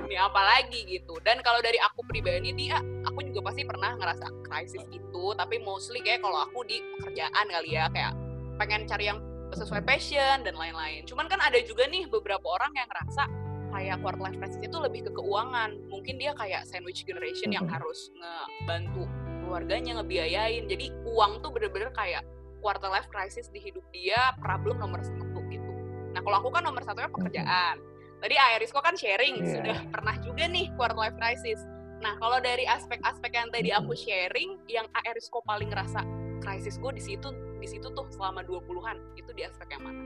Ini 0.07 0.23
apa 0.23 0.39
lagi 0.39 0.87
gitu. 0.87 1.19
Dan 1.27 1.43
kalau 1.43 1.59
dari 1.59 1.83
aku 1.83 2.07
pribadi 2.07 2.55
nih 2.55 2.71
ya 2.71 2.79
aku 3.03 3.27
juga 3.27 3.51
pasti 3.51 3.67
pernah 3.67 3.99
ngerasa 3.99 4.31
krisis 4.47 4.87
itu 4.95 5.25
tapi 5.35 5.59
mostly 5.59 5.99
kayak 6.07 6.23
kalau 6.23 6.47
aku 6.47 6.63
di 6.63 6.79
pekerjaan 7.03 7.47
kali 7.51 7.75
ya 7.75 7.91
kayak 7.91 8.15
pengen 8.63 8.87
cari 8.87 9.11
yang 9.11 9.19
sesuai 9.55 9.83
passion 9.87 10.43
dan 10.43 10.55
lain-lain. 10.57 11.07
Cuman 11.07 11.31
kan 11.31 11.39
ada 11.39 11.59
juga 11.63 11.87
nih 11.87 12.11
beberapa 12.11 12.43
orang 12.47 12.73
yang 12.75 12.89
ngerasa 12.91 13.23
kayak 13.71 13.97
quarter 14.01 14.23
life 14.23 14.39
crisis 14.41 14.61
itu 14.63 14.77
lebih 14.81 15.07
ke 15.07 15.13
keuangan. 15.15 15.77
Mungkin 15.93 16.17
dia 16.19 16.33
kayak 16.35 16.65
sandwich 16.67 17.05
generation 17.07 17.53
yang 17.53 17.69
harus 17.69 18.11
ngebantu 18.17 19.07
keluarganya 19.45 20.03
ngebiayain. 20.03 20.67
Jadi 20.67 20.91
uang 21.07 21.45
tuh 21.45 21.53
bener-bener 21.55 21.93
kayak 21.95 22.27
quarter 22.65 22.91
life 22.91 23.07
crisis 23.13 23.47
di 23.53 23.63
hidup 23.63 23.85
dia 23.95 24.35
problem 24.43 24.81
nomor 24.83 25.05
satu 25.05 25.39
gitu. 25.53 25.71
Nah 26.17 26.21
kalau 26.25 26.43
aku 26.43 26.51
kan 26.51 26.65
nomor 26.67 26.83
satunya 26.83 27.11
pekerjaan. 27.13 27.77
Tadi 28.17 28.33
Airisco 28.33 28.81
kan 28.81 28.97
sharing 28.97 29.45
yeah. 29.45 29.53
sudah 29.61 29.79
pernah 29.93 30.17
juga 30.25 30.49
nih 30.49 30.73
quarter 30.75 30.97
life 30.97 31.15
crisis. 31.21 31.61
Nah, 31.97 32.13
kalau 32.21 32.41
dari 32.45 32.69
aspek-aspek 32.69 33.33
yang 33.33 33.49
tadi 33.49 33.73
aku 33.73 33.97
sharing, 33.97 34.61
yang 34.69 34.85
Airisco 35.05 35.41
paling 35.45 35.73
ngerasa 35.73 36.05
krisisku 36.45 36.93
di 36.93 37.01
situ 37.01 37.33
di 37.61 37.69
situ 37.69 37.89
tuh 37.93 38.07
selama 38.13 38.45
20-an, 38.45 38.97
itu 39.17 39.31
di 39.33 39.43
aspek 39.45 39.69
yang 39.77 39.83
mana? 39.85 40.03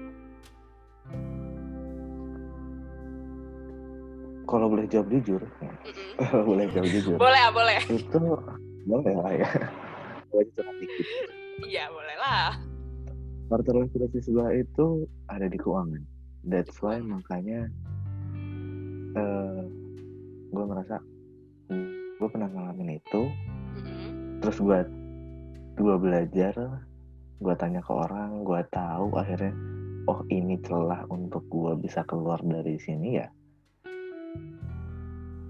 Kalau 4.50 4.66
boleh 4.66 4.86
jawab 4.90 5.06
jujur, 5.14 5.42
mm-hmm. 5.42 6.42
boleh 6.48 6.66
jawab 6.74 6.88
jujur. 6.90 7.16
Boleh, 7.18 7.42
ah, 7.42 7.50
boleh. 7.54 7.80
Itu 7.86 8.18
boleh 8.86 9.14
lah 9.14 9.32
ya. 9.34 9.50
Boleh 10.30 10.46
curhat 10.54 10.76
dikit. 10.82 11.06
Iya, 11.66 11.84
boleh 11.92 12.16
lah. 12.18 12.50
Life 13.50 13.90
crisis 13.94 14.30
sebelah 14.30 14.54
itu 14.54 15.10
ada 15.26 15.46
di 15.50 15.58
keuangan. 15.58 16.02
That's 16.46 16.78
why 16.78 17.02
makanya 17.02 17.66
uh, 19.18 19.18
eh, 19.18 19.62
gue 20.50 20.64
merasa 20.66 21.02
gue 22.20 22.28
pernah 22.28 22.50
ngalamin 22.52 23.00
itu 23.00 23.22
mm-hmm. 23.26 24.08
terus 24.44 24.58
gue 24.60 24.78
gue 25.80 25.96
belajar 25.96 26.54
gue 27.40 27.54
tanya 27.56 27.80
ke 27.80 27.92
orang 27.92 28.44
gue 28.44 28.60
tahu 28.68 29.16
akhirnya 29.16 29.56
oh 30.04 30.20
ini 30.28 30.60
celah 30.60 31.08
untuk 31.08 31.44
gue 31.48 31.72
bisa 31.80 32.04
keluar 32.04 32.36
dari 32.44 32.76
sini 32.76 33.16
ya 33.16 33.26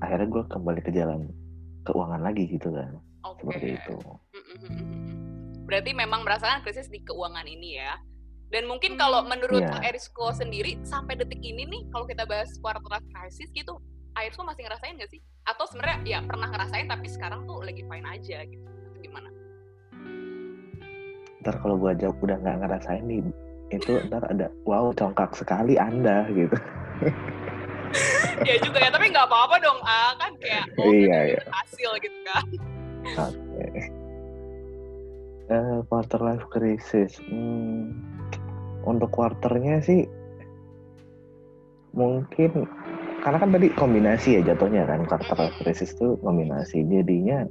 akhirnya 0.00 0.28
gue 0.30 0.42
kembali 0.46 0.80
ke 0.86 0.90
jalan 0.94 1.26
keuangan 1.82 2.22
lagi 2.22 2.46
gitu 2.46 2.70
kan 2.70 2.94
okay. 3.26 3.42
seperti 3.42 3.68
itu 3.74 3.96
berarti 5.66 5.90
memang 5.90 6.22
merasakan 6.22 6.62
krisis 6.62 6.86
di 6.86 7.02
keuangan 7.02 7.46
ini 7.50 7.82
ya 7.82 7.98
dan 8.50 8.66
mungkin 8.66 8.98
kalau 8.98 9.22
menurut 9.22 9.62
yeah. 9.62 9.86
Erisko 9.86 10.34
sendiri 10.34 10.74
sampai 10.82 11.14
detik 11.14 11.38
ini 11.38 11.62
nih 11.70 11.82
kalau 11.94 12.02
kita 12.02 12.26
bahas 12.26 12.50
quarter 12.58 12.82
life 12.90 13.06
crisis 13.14 13.46
gitu, 13.54 13.78
Erisko 14.18 14.42
masih 14.42 14.66
ngerasain 14.66 14.98
gak 14.98 15.06
sih? 15.06 15.22
Atau 15.46 15.70
sebenarnya 15.70 16.02
ya 16.02 16.18
pernah 16.26 16.50
ngerasain 16.50 16.90
tapi 16.90 17.06
sekarang 17.06 17.46
tuh 17.46 17.62
lagi 17.62 17.86
fine 17.86 18.06
aja 18.10 18.42
gitu? 18.42 18.66
Atau 18.66 18.98
gimana? 19.06 19.30
Ntar 21.40 21.54
kalau 21.60 21.76
gue 21.80 21.92
jawab 21.96 22.16
udah 22.20 22.36
nggak 22.40 22.56
ngerasain 22.64 23.04
nih, 23.08 23.20
itu 23.72 23.92
ntar 24.08 24.22
ada 24.28 24.52
wow 24.68 24.92
congkak 24.92 25.32
sekali 25.36 25.80
anda 25.80 26.28
gitu. 26.32 26.56
ya 28.48 28.56
juga 28.60 28.78
ya, 28.80 28.90
tapi 28.92 29.08
nggak 29.08 29.26
apa-apa 29.26 29.56
dong, 29.60 29.78
ah 29.82 30.12
kan 30.20 30.32
kayak 30.38 30.64
oh, 30.76 30.92
iya, 31.04 31.36
iya. 31.36 31.40
hasil 31.48 31.90
gitu 32.00 32.18
kan. 32.28 32.44
Oke. 33.16 33.64
Okay. 33.64 33.86
Uh, 35.50 35.54
eh, 35.56 35.78
quarter 35.90 36.20
life 36.22 36.46
crisis. 36.52 37.18
Hmm, 37.26 37.96
untuk 38.84 39.10
quarternya 39.12 39.82
sih 39.84 40.08
mungkin 41.90 42.70
karena 43.20 43.38
kan 43.42 43.50
tadi 43.52 43.68
kombinasi 43.74 44.38
ya 44.38 44.42
jatuhnya 44.52 44.86
kan 44.86 45.04
quarter 45.04 45.50
crisis 45.60 45.92
itu 45.92 46.16
kombinasi 46.22 46.86
jadinya 46.86 47.44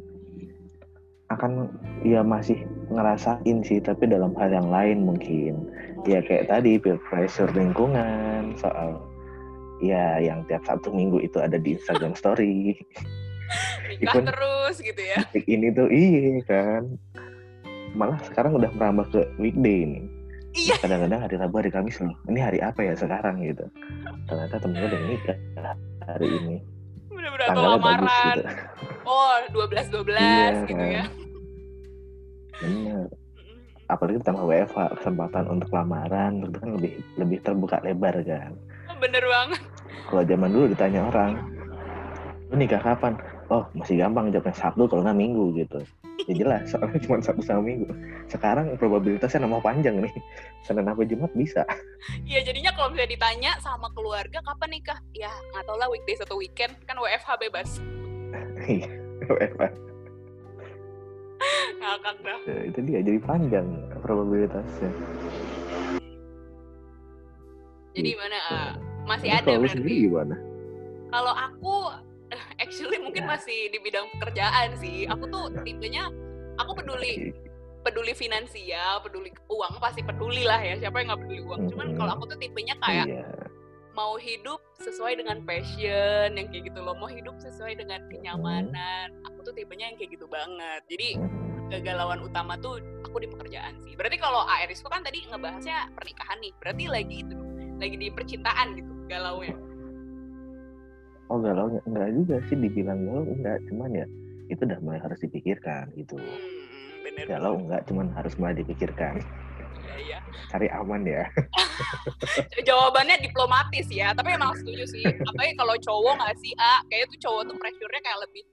akan 1.29 1.69
ya 2.01 2.25
masih 2.25 2.65
ngerasain 2.89 3.61
sih 3.61 3.77
tapi 3.77 4.09
dalam 4.09 4.33
hal 4.33 4.49
yang 4.49 4.69
lain 4.73 5.05
mungkin 5.05 5.69
ya 6.09 6.25
kayak 6.25 6.49
tadi 6.49 6.81
peer 6.81 6.97
pressure 7.05 7.49
lingkungan 7.53 8.57
soal 8.57 8.97
ya 9.79 10.17
yang 10.17 10.41
tiap 10.49 10.65
satu 10.65 10.89
minggu 10.89 11.21
itu 11.21 11.37
ada 11.37 11.61
di 11.61 11.77
Instagram 11.77 12.17
Story 12.17 12.73
Ikut 14.03 14.25
terus 14.25 14.75
gitu 14.81 15.01
ya 15.01 15.21
ini 15.45 15.73
tuh 15.73 15.89
iya 15.89 16.41
kan 16.45 16.97
malah 17.93 18.17
sekarang 18.25 18.57
udah 18.57 18.69
merambah 18.77 19.09
ke 19.13 19.21
weekday 19.41 19.85
nih 19.85 20.05
Iya. 20.49 20.81
Kadang-kadang 20.81 21.21
hari 21.21 21.35
Rabu, 21.37 21.61
hari 21.61 21.69
Kamis 21.69 22.01
loh. 22.01 22.17
Ini 22.25 22.39
hari 22.41 22.57
apa 22.57 22.81
ya 22.81 22.97
sekarang 22.97 23.45
gitu. 23.45 23.69
Ternyata 24.25 24.57
temennya 24.57 24.89
udah 24.89 25.01
nikah 25.05 25.37
hari 26.09 26.27
ini. 26.41 26.57
Bener-bener 27.19 27.47
lamaran. 27.51 28.35
Gitu. 28.39 28.47
Oh, 29.03 29.35
12-12 29.51 30.15
iya, 30.15 30.63
gitu 30.63 30.79
kan. 30.79 30.87
ya. 30.87 31.05
Bener. 32.63 33.05
Apalagi 33.89 34.21
ditambah 34.21 34.45
WFH, 34.47 34.79
kesempatan 35.01 35.45
untuk 35.51 35.69
lamaran 35.75 36.45
itu 36.45 36.55
kan 36.55 36.69
lebih 36.79 36.93
lebih 37.19 37.37
terbuka 37.43 37.83
lebar 37.83 38.15
kan. 38.23 38.55
Bener 39.03 39.23
banget. 39.27 39.61
Kalau 40.07 40.23
zaman 40.23 40.49
dulu 40.53 40.65
ditanya 40.71 41.01
orang, 41.11 41.31
lu 42.47 42.55
nikah 42.55 42.79
kapan? 42.79 43.19
oh 43.49 43.63
masih 43.73 43.97
gampang 43.97 44.29
jawabnya 44.29 44.53
Sabtu 44.53 44.85
kalau 44.85 45.01
nggak 45.03 45.17
Minggu 45.17 45.45
gitu 45.57 45.79
ya 46.27 46.33
jelas 46.35 46.63
soalnya 46.73 46.99
cuma 47.05 47.23
Sabtu 47.23 47.43
sama 47.45 47.63
Minggu. 47.63 47.87
Sekarang 48.27 48.75
probabilitasnya 48.75 49.47
nama 49.47 49.63
panjang 49.63 50.03
nih. 50.03 50.13
Senin 50.67 50.83
sampai 50.83 51.07
Jumat 51.07 51.31
bisa. 51.37 51.63
Iya 52.27 52.43
jadinya 52.43 52.75
kalau 52.75 52.91
misalnya 52.91 53.15
ditanya 53.15 53.51
sama 53.63 53.87
keluarga 53.95 54.43
kapan 54.43 54.79
nikah? 54.79 54.99
Ya 55.15 55.31
nggak 55.53 55.63
tau 55.63 55.77
lah 55.79 55.87
weekdays 55.87 56.19
atau 56.23 56.35
weekend. 56.35 56.75
Kan 56.83 56.99
WFH 56.99 57.29
bebas. 57.39 57.69
Iya 58.67 58.91
WFH 59.29 59.89
ngakak 61.79 62.15
dah. 62.23 62.39
Ya, 62.45 62.59
itu 62.67 62.79
dia 62.83 62.99
jadi 62.99 63.19
panjang 63.23 63.67
probabilitasnya. 64.03 64.91
Jadi 67.95 68.11
gitu. 68.15 68.19
mana 68.21 68.37
uh, 68.51 68.71
masih 69.07 69.29
ada 69.33 69.49
berarti? 69.57 69.95
gimana? 70.07 70.35
Kalau 71.09 71.33
aku 71.33 71.75
actually 72.63 72.99
mungkin 73.01 73.25
ya. 73.25 73.29
masih 73.37 73.59
di 73.73 73.77
bidang 73.81 74.07
pekerjaan 74.17 74.77
sih. 74.77 75.05
Aku 75.09 75.25
tuh 75.29 75.51
tipenya 75.65 76.09
aku 76.59 76.75
peduli 76.75 77.33
peduli 77.79 78.11
finansial 78.11 78.99
peduli 78.99 79.31
uang 79.47 79.79
pasti 79.79 80.03
peduli 80.03 80.43
lah 80.43 80.59
ya 80.59 80.75
siapa 80.75 80.99
yang 80.99 81.15
nggak 81.15 81.21
peduli 81.25 81.41
uang. 81.45 81.61
Cuman 81.73 81.87
kalau 81.95 82.11
aku 82.19 82.23
tuh 82.35 82.37
tipenya 82.37 82.75
kayak 82.83 83.07
yeah. 83.07 83.31
mau 83.95 84.19
hidup 84.19 84.59
sesuai 84.79 85.19
dengan 85.19 85.43
passion 85.43 86.35
yang 86.35 86.47
kayak 86.51 86.71
gitu 86.71 86.79
loh. 86.79 86.95
Mau 86.95 87.09
hidup 87.09 87.35
sesuai 87.39 87.79
dengan 87.79 88.03
kenyamanan. 88.11 89.15
Aku 89.31 89.43
tuh 89.43 89.53
tipenya 89.55 89.91
yang 89.91 89.97
kayak 89.97 90.11
gitu 90.15 90.27
banget. 90.27 90.81
Jadi 90.91 91.09
kegalauan 91.69 92.25
utama 92.25 92.57
tuh 92.57 92.81
aku 93.05 93.21
di 93.21 93.29
pekerjaan 93.29 93.77
sih. 93.85 93.93
Berarti 93.93 94.17
kalau 94.17 94.43
Aeris 94.49 94.81
kan 94.81 95.05
tadi 95.05 95.23
ngebahasnya 95.29 95.93
pernikahan 95.93 96.37
nih. 96.41 96.53
Berarti 96.57 96.83
lagi 96.89 97.17
itu 97.23 97.37
lagi 97.79 97.95
di 97.95 98.07
percintaan 98.11 98.75
gitu 98.75 98.91
galaunya? 99.07 99.68
Oh 101.29 101.37
galau 101.37 101.69
enggak 101.85 102.09
juga 102.13 102.35
sih 102.49 102.57
dibilang 102.57 103.05
galau 103.05 103.23
enggak, 103.25 103.61
cuman 103.69 103.89
ya 103.93 104.05
itu 104.49 104.61
udah 104.65 104.79
mulai 104.81 104.97
harus 104.97 105.21
dipikirkan 105.21 105.93
gitu. 105.93 106.17
Hmm, 106.17 107.05
bener. 107.05 107.25
Galau 107.29 107.53
enggak, 107.61 107.85
cuman 107.85 108.09
harus 108.17 108.33
mulai 108.41 108.57
dipikirkan. 108.57 109.21
Iya, 109.85 109.95
iya. 110.01 110.19
Cari 110.49 110.67
aman 110.73 111.05
ya. 111.05 111.29
Jawabannya 112.67 113.21
diplomatis 113.21 113.85
ya, 113.93 114.09
tapi 114.17 114.33
emang 114.33 114.57
setuju 114.57 114.89
sih. 114.89 115.05
Apalagi 115.05 115.53
kalau 115.53 115.77
cowok 115.77 116.13
nggak 116.17 116.35
sih, 116.41 116.51
A, 116.57 116.81
kayaknya 116.89 117.07
tuh 117.13 117.19
cowok 117.29 117.41
tuh 117.45 117.55
pressure-nya 117.61 118.01
kayak 118.01 118.19
lebih 118.25 118.43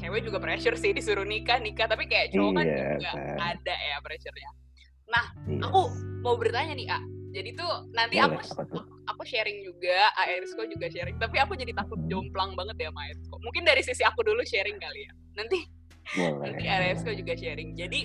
cewek 0.00 0.20
juga 0.24 0.38
pressure 0.40 0.76
sih 0.80 0.96
disuruh 0.96 1.28
nikah 1.28 1.60
nikah 1.60 1.84
tapi 1.84 2.08
kayak 2.08 2.32
cowok 2.32 2.56
kan 2.56 2.64
Iya, 2.64 2.78
juga 2.96 3.10
kan. 3.14 3.36
ada 3.54 3.74
ya 3.76 3.96
pressure-nya. 4.02 4.50
Iya. 5.46 5.60
Aku 5.66 5.80
mau 6.26 6.34
bertanya 6.34 6.74
nih, 6.74 6.86
A. 6.90 6.98
Jadi 7.30 7.50
tuh 7.54 7.70
nanti 7.90 8.18
Boleh, 8.18 8.42
aku 8.42 8.62
tuh? 8.66 8.82
aku 9.06 9.22
sharing 9.22 9.62
juga, 9.62 10.10
Aerisko 10.16 10.62
juga 10.64 10.86
sharing. 10.86 11.16
Tapi 11.16 11.36
aku 11.38 11.54
jadi 11.54 11.70
takut 11.72 11.96
Hmm. 11.96 12.08
jomplang 12.08 12.52
banget 12.52 12.76
ya 12.78 12.88
sama 12.90 13.00
Aerisko. 13.04 13.36
Mungkin 13.38 13.62
dari 13.62 13.80
sisi 13.80 14.02
aku 14.02 14.20
dulu 14.20 14.42
sharing 14.42 14.76
kali 14.76 15.00
ya. 15.02 15.12
Nanti 15.34 15.58
Boleh. 16.12 16.50
nanti 16.50 16.64
Aerisko 16.64 17.10
juga 17.10 17.32
sharing. 17.32 17.74
Jadi 17.74 18.00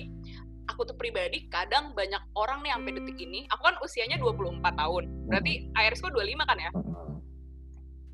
aku 0.66 0.82
tuh 0.82 0.94
pribadi 0.94 1.46
kadang 1.46 1.90
banyak 1.92 2.22
orang 2.34 2.58
nih 2.60 2.70
sampai 2.70 2.92
detik 2.92 3.18
ini, 3.18 3.46
aku 3.46 3.62
kan 3.64 3.76
usianya 3.80 4.16
24 4.16 4.62
tahun. 4.72 5.04
Berarti 5.26 5.52
Aerisko 5.74 6.06
25 6.08 6.42
kan 6.42 6.58
ya? 6.58 6.70
Mm-mm. 6.72 7.18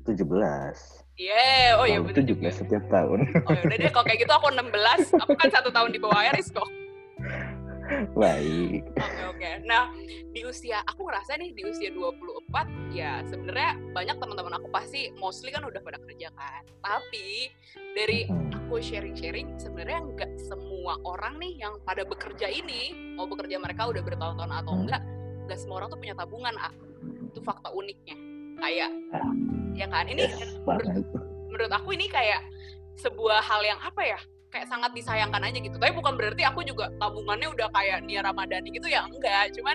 17. 0.03 1.05
Iya, 1.13 1.77
oh 1.77 1.85
iya 1.85 2.01
betul 2.01 2.25
17 2.25 2.27
juga. 2.27 2.49
setiap 2.51 2.83
tahun. 2.89 3.19
Oh 3.39 3.53
udah 3.53 3.77
deh 3.77 3.87
kalau 3.87 4.03
kayak 4.03 4.19
gitu 4.19 4.33
aku 4.33 4.47
16. 4.49 5.13
Aku 5.15 5.31
kan 5.33 5.49
satu 5.49 5.69
tahun 5.69 5.93
di 5.93 5.99
bawah 5.99 6.19
Aerisko. 6.19 6.59
Baik. 8.19 8.87
Oke 8.95 9.21
oke. 9.29 9.49
Nah 9.67 9.91
di 10.31 10.41
usia 10.47 10.79
aku 10.87 11.07
ngerasa 11.07 11.35
nih 11.37 11.51
di 11.51 11.63
usia 11.67 11.89
24 11.91 12.95
ya 12.95 13.21
sebenarnya 13.27 13.75
banyak 13.91 14.15
teman-teman 14.17 14.53
aku 14.57 14.67
pasti 14.71 15.11
mostly 15.19 15.51
kan 15.51 15.63
udah 15.67 15.81
pada 15.83 15.99
kerja 16.03 16.31
kan. 16.33 16.63
Tapi 16.81 17.51
dari 17.93 18.25
Mm. 18.29 18.55
aku 18.55 18.79
sharing-sharing 18.79 19.59
sebenarnya 19.59 19.99
nggak 20.01 20.31
semua 20.39 20.95
orang 21.03 21.37
nih 21.37 21.59
yang 21.61 21.75
pada 21.83 22.07
bekerja 22.07 22.47
ini 22.47 22.95
mau 23.19 23.27
bekerja 23.27 23.59
mereka 23.59 23.91
udah 23.91 24.01
bertahun-tahun 24.01 24.53
atau 24.63 24.73
enggak 24.73 25.01
nggak 25.45 25.59
semua 25.59 25.83
orang 25.83 25.89
tuh 25.91 25.99
punya 25.99 26.15
tabungan 26.15 26.55
ah 26.57 26.73
itu 27.03 27.39
fakta 27.43 27.69
uniknya 27.69 28.15
kayak 28.63 28.89
ya 29.75 29.85
kan 29.91 30.07
ini 30.07 30.23
Yes, 30.23 30.55
menurut 31.51 31.71
aku 31.73 31.93
ini 31.93 32.07
kayak 32.07 32.41
sebuah 32.95 33.43
hal 33.43 33.61
yang 33.65 33.79
apa 33.83 34.01
ya 34.05 34.19
kayak 34.53 34.69
sangat 34.69 34.93
disayangkan 34.93 35.41
aja 35.41 35.57
gitu. 35.57 35.75
Tapi 35.81 35.91
bukan 35.97 36.13
berarti 36.13 36.45
aku 36.45 36.61
juga 36.61 36.93
tabungannya 37.01 37.49
udah 37.49 37.67
kayak 37.73 38.05
Nia 38.05 38.21
Ramadhani 38.21 38.69
gitu 38.69 38.85
ya 38.85 39.01
enggak. 39.09 39.49
Cuman 39.57 39.73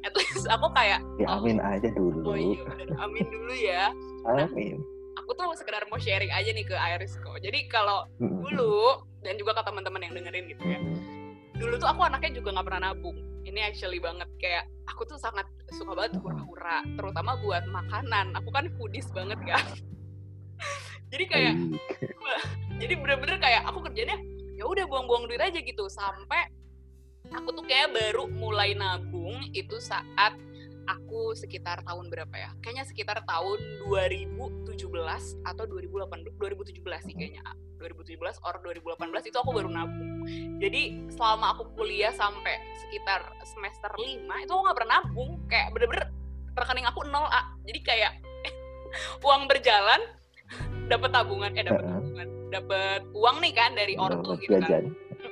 at 0.00 0.12
least 0.16 0.48
aku 0.48 0.72
kayak 0.72 1.04
Ya 1.20 1.28
amin 1.28 1.60
aja 1.60 1.88
dulu. 1.92 2.24
oh 2.24 2.36
iya 2.36 2.64
amin 3.04 3.24
dulu 3.28 3.52
ya. 3.52 3.92
Amin. 4.24 4.80
aku 5.14 5.30
tuh 5.40 5.46
sekedar 5.56 5.80
mau 5.88 5.96
sharing 5.96 6.28
aja 6.32 6.50
nih 6.52 6.66
ke 6.66 6.74
Iris 6.74 7.20
kok. 7.20 7.36
Jadi 7.44 7.68
kalau 7.68 8.08
dulu 8.16 9.04
dan 9.20 9.36
juga 9.36 9.56
ke 9.60 9.62
teman-teman 9.62 10.00
yang 10.04 10.12
dengerin 10.16 10.44
gitu 10.52 10.64
ya 10.64 10.80
dulu 11.54 11.78
tuh 11.78 11.86
aku 11.86 12.02
anaknya 12.02 12.42
juga 12.42 12.58
nggak 12.58 12.66
pernah 12.66 12.82
nabung. 12.90 13.16
Ini 13.44 13.60
actually 13.70 14.02
banget 14.02 14.26
kayak 14.42 14.66
aku 14.90 15.06
tuh 15.06 15.18
sangat 15.20 15.46
suka 15.70 15.94
banget 15.94 16.18
hura-hura 16.18 16.82
terutama 16.98 17.38
buat 17.40 17.64
makanan. 17.70 18.34
Aku 18.42 18.50
kan 18.50 18.66
foodies 18.74 19.06
banget 19.14 19.38
kan? 19.46 19.64
Jadi 21.14 21.24
kayak. 21.30 21.54
Jadi 22.78 22.94
bener-bener 22.98 23.36
kayak 23.38 23.62
aku 23.68 23.84
kerjanya 23.86 24.18
ya 24.54 24.64
udah 24.66 24.84
buang-buang 24.86 25.26
duit 25.26 25.42
aja 25.42 25.58
gitu 25.58 25.86
sampai 25.90 26.50
aku 27.32 27.54
tuh 27.56 27.64
kayak 27.66 27.94
baru 27.94 28.30
mulai 28.30 28.76
nabung 28.76 29.38
itu 29.56 29.78
saat 29.80 30.36
aku 30.84 31.32
sekitar 31.32 31.80
tahun 31.84 32.12
berapa 32.12 32.34
ya? 32.36 32.50
Kayaknya 32.60 32.84
sekitar 32.84 33.18
tahun 33.24 33.58
2017 33.88 34.76
atau 35.48 35.64
2018 35.64 36.36
2017 36.36 37.06
sih 37.08 37.14
kayaknya. 37.16 37.42
2017 37.80 38.40
or 38.44 38.54
2018 38.64 39.28
itu 39.28 39.36
aku 39.36 39.50
baru 39.52 39.68
nabung. 39.68 40.24
Jadi 40.60 41.08
selama 41.12 41.56
aku 41.56 41.72
kuliah 41.76 42.12
sampai 42.12 42.60
sekitar 42.84 43.28
semester 43.44 43.92
5 43.92 44.24
itu 44.44 44.50
aku 44.52 44.62
nggak 44.64 44.76
pernah 44.76 44.92
nabung. 45.00 45.30
Kayak 45.48 45.68
bener-bener 45.72 46.06
rekening 46.54 46.86
aku 46.88 47.04
nol 47.08 47.26
A. 47.28 47.56
Jadi 47.64 47.80
kayak 47.84 48.12
uang 49.26 49.48
berjalan 49.50 50.00
dapat 50.86 51.10
tabungan 51.12 51.52
eh 51.56 51.64
dapat 51.64 52.03
dapat 52.54 53.02
uang 53.10 53.42
nih 53.42 53.52
kan 53.52 53.74
dari 53.74 53.98
ortu 53.98 54.38
gitu 54.38 54.62
kan. 54.62 54.70
jajan. 54.70 54.84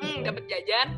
Mm, 0.03 0.19
dapat 0.27 0.45
jajan. 0.51 0.89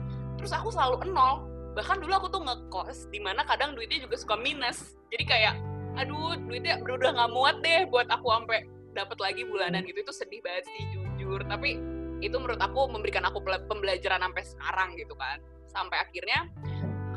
Terus 0.41 0.53
aku 0.57 0.73
selalu 0.73 1.13
nol. 1.13 1.45
Bahkan 1.77 2.01
dulu 2.01 2.13
aku 2.17 2.29
tuh 2.33 2.41
ngekos 2.41 3.11
di 3.13 3.21
mana 3.21 3.45
kadang 3.45 3.77
duitnya 3.77 4.01
juga 4.01 4.17
suka 4.17 4.37
minus. 4.41 4.97
Jadi 5.13 5.25
kayak 5.29 5.55
aduh 5.95 6.35
duitnya 6.49 6.81
udah 6.83 7.13
nggak 7.13 7.31
muat 7.31 7.57
deh 7.63 7.87
buat 7.93 8.09
aku 8.11 8.27
sampai 8.33 8.65
dapat 8.97 9.19
lagi 9.21 9.43
bulanan 9.45 9.85
gitu. 9.85 10.01
Itu 10.01 10.15
sedih 10.15 10.41
banget 10.41 10.65
sih 10.71 10.83
jujur. 10.97 11.45
Tapi 11.45 11.77
itu 12.23 12.37
menurut 12.41 12.63
aku 12.63 12.89
memberikan 12.89 13.27
aku 13.29 13.45
pembelajaran 13.45 14.23
sampai 14.25 14.43
sekarang 14.47 14.89
gitu 14.97 15.15
kan. 15.19 15.43
Sampai 15.69 16.01
akhirnya 16.01 16.49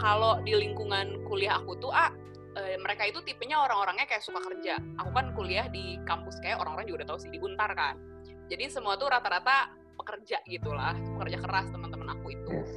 kalau 0.02 0.42
di 0.44 0.58
lingkungan 0.58 1.24
kuliah 1.30 1.62
aku 1.62 1.78
tuh 1.78 1.94
ah 1.94 2.10
eh, 2.58 2.76
mereka 2.82 3.06
itu 3.06 3.22
tipenya 3.22 3.62
orang-orangnya 3.62 4.10
kayak 4.10 4.26
suka 4.26 4.42
kerja. 4.42 4.82
Aku 5.00 5.14
kan 5.14 5.32
kuliah 5.38 5.70
di 5.70 6.02
kampus 6.10 6.42
kayak 6.42 6.58
orang-orang 6.58 6.90
juga 6.90 7.06
udah 7.06 7.10
tahu 7.14 7.20
sih 7.22 7.32
di 7.32 7.38
Untar 7.38 7.72
kan 7.78 8.17
jadi 8.48 8.72
semua 8.72 8.96
tuh 8.96 9.12
rata-rata 9.12 9.72
pekerja 10.00 10.40
gitulah 10.48 10.96
pekerja 11.20 11.38
keras 11.44 11.68
teman-teman 11.72 12.16
aku 12.16 12.28
itu. 12.32 12.52
Yes. 12.52 12.74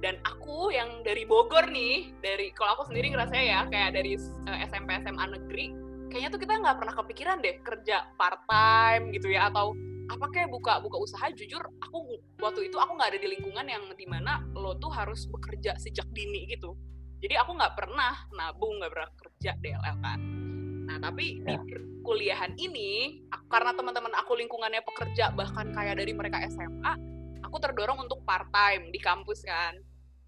dan 0.00 0.16
aku 0.24 0.72
yang 0.72 1.04
dari 1.04 1.28
Bogor 1.28 1.68
nih 1.68 2.08
dari 2.24 2.48
kalau 2.56 2.80
aku 2.80 2.88
sendiri 2.88 3.12
ngerasa 3.12 3.36
ya 3.36 3.68
kayak 3.68 4.00
dari 4.00 4.16
eh, 4.48 4.58
SMP 4.64 4.96
SMA 5.04 5.24
negeri 5.28 5.66
kayaknya 6.08 6.32
tuh 6.32 6.40
kita 6.40 6.56
nggak 6.56 6.76
pernah 6.80 6.94
kepikiran 6.96 7.36
deh 7.44 7.60
kerja 7.60 8.08
part 8.16 8.40
time 8.48 9.12
gitu 9.12 9.28
ya 9.28 9.52
atau 9.52 9.76
apa 10.10 10.26
kayak 10.32 10.50
buka 10.50 10.82
buka 10.82 10.98
usaha. 10.98 11.28
Jujur 11.36 11.62
aku 11.84 12.18
waktu 12.42 12.72
itu 12.72 12.80
aku 12.80 12.96
nggak 12.98 13.14
ada 13.14 13.20
di 13.20 13.28
lingkungan 13.28 13.66
yang 13.68 13.84
di 13.94 14.06
mana 14.08 14.42
lo 14.56 14.74
tuh 14.80 14.90
harus 14.90 15.28
bekerja 15.30 15.76
sejak 15.76 16.08
dini 16.10 16.50
gitu. 16.50 16.74
Jadi 17.20 17.36
aku 17.36 17.54
nggak 17.54 17.76
pernah 17.76 18.24
nabung 18.32 18.80
nggak 18.80 18.90
pernah 18.90 19.10
kerja 19.20 19.52
DLL 19.60 19.96
kan 20.00 20.49
nah 20.90 20.98
tapi 20.98 21.38
di 21.38 21.54
Ya. 21.54 21.62
perkuliahan 21.62 22.58
ini 22.58 23.22
ak- 23.30 23.46
karena 23.46 23.70
teman-teman 23.72 24.10
aku 24.18 24.34
lingkungannya 24.34 24.82
pekerja 24.82 25.30
bahkan 25.30 25.70
kayak 25.70 26.02
dari 26.02 26.10
mereka 26.10 26.42
SMA 26.50 26.98
aku 27.46 27.62
terdorong 27.62 28.02
untuk 28.02 28.26
part 28.26 28.50
time 28.50 28.90
di 28.90 28.98
kampus 28.98 29.46
kan 29.46 29.78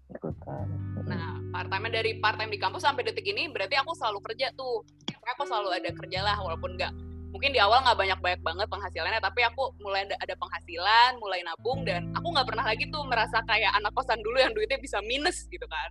Ikutan. 0.07 0.67
Mm-mm. 0.93 1.09
Nah, 1.09 1.41
part 1.49 1.67
time 1.67 1.89
dari 1.89 2.15
part 2.15 2.37
time 2.37 2.53
di 2.53 2.59
kampus 2.61 2.85
sampai 2.85 3.01
detik 3.01 3.25
ini 3.25 3.49
berarti 3.49 3.73
aku 3.75 3.97
selalu 3.97 4.21
kerja 4.21 4.53
tuh. 4.53 4.85
Aku 5.25 5.47
selalu 5.47 5.73
ada 5.73 5.89
kerja 5.89 6.19
lah 6.21 6.37
walaupun 6.37 6.77
nggak 6.77 6.91
mungkin 7.33 7.49
di 7.49 7.57
awal 7.57 7.81
nggak 7.81 7.97
banyak-banyak 7.97 8.41
banget 8.45 8.67
penghasilannya 8.69 9.17
tapi 9.17 9.41
aku 9.41 9.73
mulai 9.81 10.05
ada, 10.05 10.13
ada 10.21 10.35
penghasilan, 10.37 11.17
mulai 11.17 11.41
nabung 11.41 11.81
dan 11.81 12.13
aku 12.13 12.29
nggak 12.29 12.45
pernah 12.45 12.61
lagi 12.61 12.85
tuh 12.93 13.01
merasa 13.09 13.41
kayak 13.49 13.73
anak 13.73 13.89
kosan 13.97 14.21
dulu 14.21 14.37
yang 14.37 14.53
duitnya 14.53 14.77
bisa 14.77 15.01
minus 15.01 15.49
gitu 15.49 15.65
kan. 15.65 15.89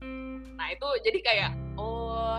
Nah, 0.54 0.70
itu 0.70 0.86
jadi 1.02 1.18
kayak 1.18 1.50
oh, 1.74 2.38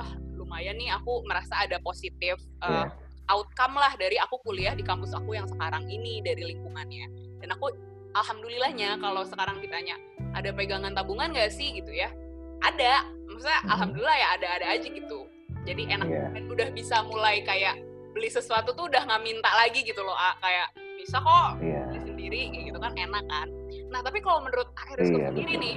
lumayan 0.54 0.78
nih 0.78 0.94
aku 0.94 1.26
merasa 1.26 1.66
ada 1.66 1.82
positif 1.82 2.38
uh, 2.62 2.86
Iya. 2.86 2.94
outcome 3.34 3.74
lah 3.74 3.89
dari 3.98 4.22
aku 4.22 4.38
kuliah 4.46 4.78
di 4.78 4.86
kampus 4.86 5.10
aku 5.18 5.34
yang 5.34 5.50
sekarang 5.50 5.89
ini 5.89 6.22
dari 6.22 6.46
lingkungannya. 6.46 7.10
Dan 7.42 7.50
aku 7.50 7.74
alhamdulillahnya 8.13 9.02
kalau 9.02 9.26
sekarang 9.26 9.58
ditanya 9.58 9.98
ada 10.38 10.54
pegangan 10.54 10.94
tabungan 10.94 11.34
nggak 11.34 11.50
sih 11.50 11.74
gitu 11.74 11.89
ya? 11.89 12.13
Ada. 12.62 13.02
Maksudnya 13.26 13.60
Mhm. 13.60 13.70
alhamdulillah 13.74 14.13
ya 14.16 14.28
ada-ada 14.38 14.66
aja 14.78 14.86
gitu. 14.86 15.26
Jadi 15.66 15.89
enak 15.89 16.06
dan 16.38 16.44
udah 16.46 16.68
bisa 16.70 17.02
mulai 17.02 17.42
kayak 17.42 17.82
beli 18.13 18.30
sesuatu 18.30 18.78
tuh 18.78 18.86
udah 18.86 19.10
nggak 19.10 19.22
minta 19.26 19.50
lagi 19.58 19.82
gitu 19.82 20.06
loh, 20.06 20.13
A. 20.13 20.38
kayak 20.38 20.70
bisa 21.02 21.18
kok 21.18 21.58
Iya. 21.66 21.82
beli 21.89 22.00
sendiri 22.06 22.39
gitu 22.62 22.78
kan 22.78 22.94
enak 22.94 23.26
kan. 23.26 23.50
Nah, 23.89 24.06
tapi 24.06 24.22
kalau 24.22 24.46
menurut 24.46 24.70
Aerisco 24.78 25.18
Iya, 25.18 25.34
sendiri 25.34 25.50
betul. 25.50 25.63
nih, 25.66 25.76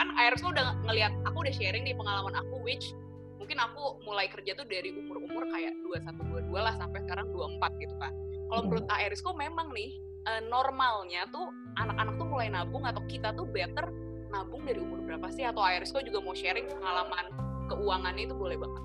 kan 0.00 0.08
Aerisco 0.16 0.48
udah 0.48 0.66
ngelihat 0.80 1.12
aku 1.28 1.36
udah 1.44 1.52
sharing 1.52 1.84
nih 1.84 1.92
pengalaman 1.92 2.32
aku 2.40 2.56
which 2.64 2.96
mungkin 3.44 3.60
aku 3.60 4.00
mulai 4.08 4.24
kerja 4.32 4.56
tuh 4.56 4.64
dari 4.64 4.88
umur-umur 4.96 5.44
kayak 5.52 5.76
21 5.84 6.48
22 6.48 6.56
lah 6.56 6.72
sampai 6.80 7.04
sekarang 7.04 7.28
24 7.28 7.76
gitu 7.76 7.92
kan. 8.00 8.08
Kalau 8.48 8.60
Hmm. 8.64 8.68
menurut 8.72 8.86
Aerisco 8.88 9.30
memang 9.36 9.68
nih 9.76 10.00
eh, 10.24 10.40
normalnya 10.48 11.28
tuh 11.28 11.52
anak-anak 11.76 12.16
tuh 12.16 12.24
mulai 12.24 12.48
nabung 12.48 12.88
atau 12.88 13.04
kita 13.04 13.36
tuh 13.36 13.44
better 13.44 13.92
nabung 14.32 14.64
dari 14.64 14.80
umur 14.80 15.04
berapa 15.04 15.28
sih 15.28 15.44
atau 15.44 15.60
Aerisco 15.60 16.00
juga 16.00 16.24
mau 16.24 16.32
sharing 16.32 16.64
pengalaman 16.72 17.28
keuangannya 17.68 18.24
itu 18.24 18.32
boleh 18.32 18.56
banget. 18.56 18.82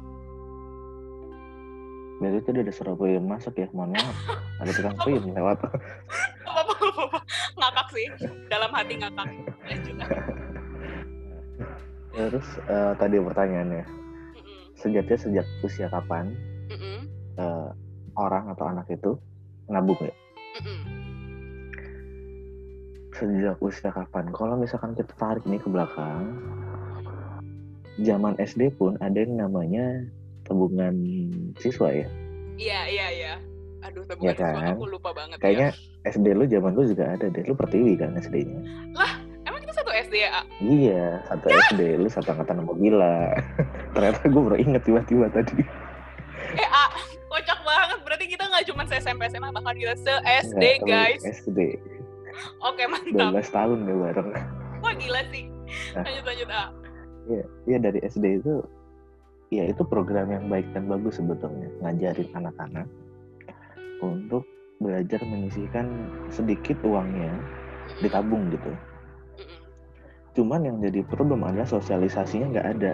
Berarti 2.20 2.40
tadi 2.44 2.60
ada 2.68 2.74
suara 2.76 2.94
puyem 3.00 3.24
masuk 3.24 3.56
ya, 3.56 3.72
mohon 3.72 3.96
maaf. 3.96 4.12
Ada 4.60 4.76
tukang 4.76 4.98
puyem 5.00 5.24
lewat. 5.32 5.56
Apa 6.44 6.72
apa 6.76 6.88
apa 7.00 7.20
ngakak 7.56 7.88
sih 7.96 8.08
dalam 8.52 8.76
hati 8.76 8.94
ngakak. 9.00 9.28
Lanjut. 9.72 9.96
Terus 12.12 12.48
eh, 12.68 12.94
tadi 13.00 13.16
pertanyaannya, 13.24 13.84
sejatinya 14.80 15.20
sejak 15.20 15.46
usia 15.60 15.88
kapan 15.88 16.32
mm-mm, 16.72 17.00
eh, 17.36 17.70
orang 18.16 18.48
atau 18.50 18.66
anak 18.66 18.88
itu 18.88 19.20
nabung 19.68 20.00
ya? 20.00 20.16
mm-mm. 20.58 20.80
Sejak 23.12 23.60
usia 23.60 23.92
kapan? 23.92 24.32
Kalau 24.32 24.56
misalkan 24.56 24.96
kita 24.96 25.12
tarik 25.14 25.44
nih 25.44 25.60
ke 25.60 25.68
belakang, 25.68 26.40
zaman 28.00 28.40
SD 28.40 28.72
pun 28.74 28.96
ada 28.98 29.20
yang 29.20 29.36
namanya 29.36 30.08
tabungan 30.48 30.96
siswa 31.60 31.92
ya. 31.92 32.08
Iya, 32.56 32.80
iya, 32.88 33.08
iya. 33.12 33.34
Aduh, 33.82 34.04
tapi 34.04 34.24
Ya 34.24 34.34
kan? 34.36 34.56
kan? 34.56 34.76
aku 34.76 34.88
lupa 34.88 35.12
banget 35.12 35.36
Kayaknya 35.40 35.70
ya. 35.72 36.12
SD 36.12 36.32
lu 36.32 36.44
zaman 36.48 36.72
lu 36.76 36.84
juga 36.86 37.12
ada 37.12 37.28
deh. 37.28 37.44
Lu 37.44 37.56
pertiwi 37.56 37.96
kan 37.96 38.16
SD-nya? 38.16 38.60
Satu 38.96 39.19
SD 40.10 40.16
ya? 40.26 40.42
Iya, 40.58 41.06
satu 41.30 41.46
SD. 41.70 41.82
Lu 42.02 42.10
satu 42.10 42.34
angkatan 42.34 42.66
sama 42.66 42.74
Gila. 42.82 43.18
Ternyata 43.94 44.20
gue 44.26 44.42
baru 44.42 44.58
inget 44.58 44.82
tiba-tiba 44.82 45.30
tadi. 45.30 45.62
Eh, 46.58 46.66
A, 46.66 46.90
kocak 47.30 47.62
banget. 47.62 48.00
Berarti 48.02 48.26
kita 48.26 48.50
nggak 48.50 48.66
cuma 48.74 48.82
se-SMP 48.90 49.30
SMA, 49.30 49.54
bahkan 49.54 49.78
kita 49.78 49.94
se-SD, 50.02 50.64
Enggak, 50.82 50.82
lu 50.82 50.90
guys. 50.90 51.22
SD. 51.46 51.60
Oke, 52.66 52.84
mantap. 52.90 53.38
12 53.38 53.54
tahun 53.54 53.78
deh 53.86 53.98
bareng. 54.10 54.30
Wah, 54.82 54.94
gila 54.98 55.22
sih. 55.30 55.46
Nah. 55.94 56.02
Lanjut, 56.02 56.26
lanjut, 56.26 56.50
A. 56.50 56.64
Iya, 57.30 57.46
iya 57.70 57.78
dari 57.78 58.00
SD 58.02 58.42
itu 58.42 58.66
ya 59.54 59.70
itu 59.70 59.86
program 59.86 60.34
yang 60.34 60.50
baik 60.50 60.66
dan 60.74 60.90
bagus 60.90 61.22
sebetulnya 61.22 61.70
ngajarin 61.86 62.30
anak-anak 62.34 62.90
untuk 64.02 64.46
belajar 64.82 65.22
menyisihkan 65.22 65.86
sedikit 66.34 66.78
uangnya 66.82 67.30
ditabung 68.02 68.50
gitu. 68.50 68.74
Cuman 70.38 70.66
yang 70.66 70.78
jadi 70.80 71.02
problem 71.08 71.46
adalah 71.46 71.66
sosialisasinya 71.66 72.54
nggak 72.54 72.68
ada. 72.80 72.92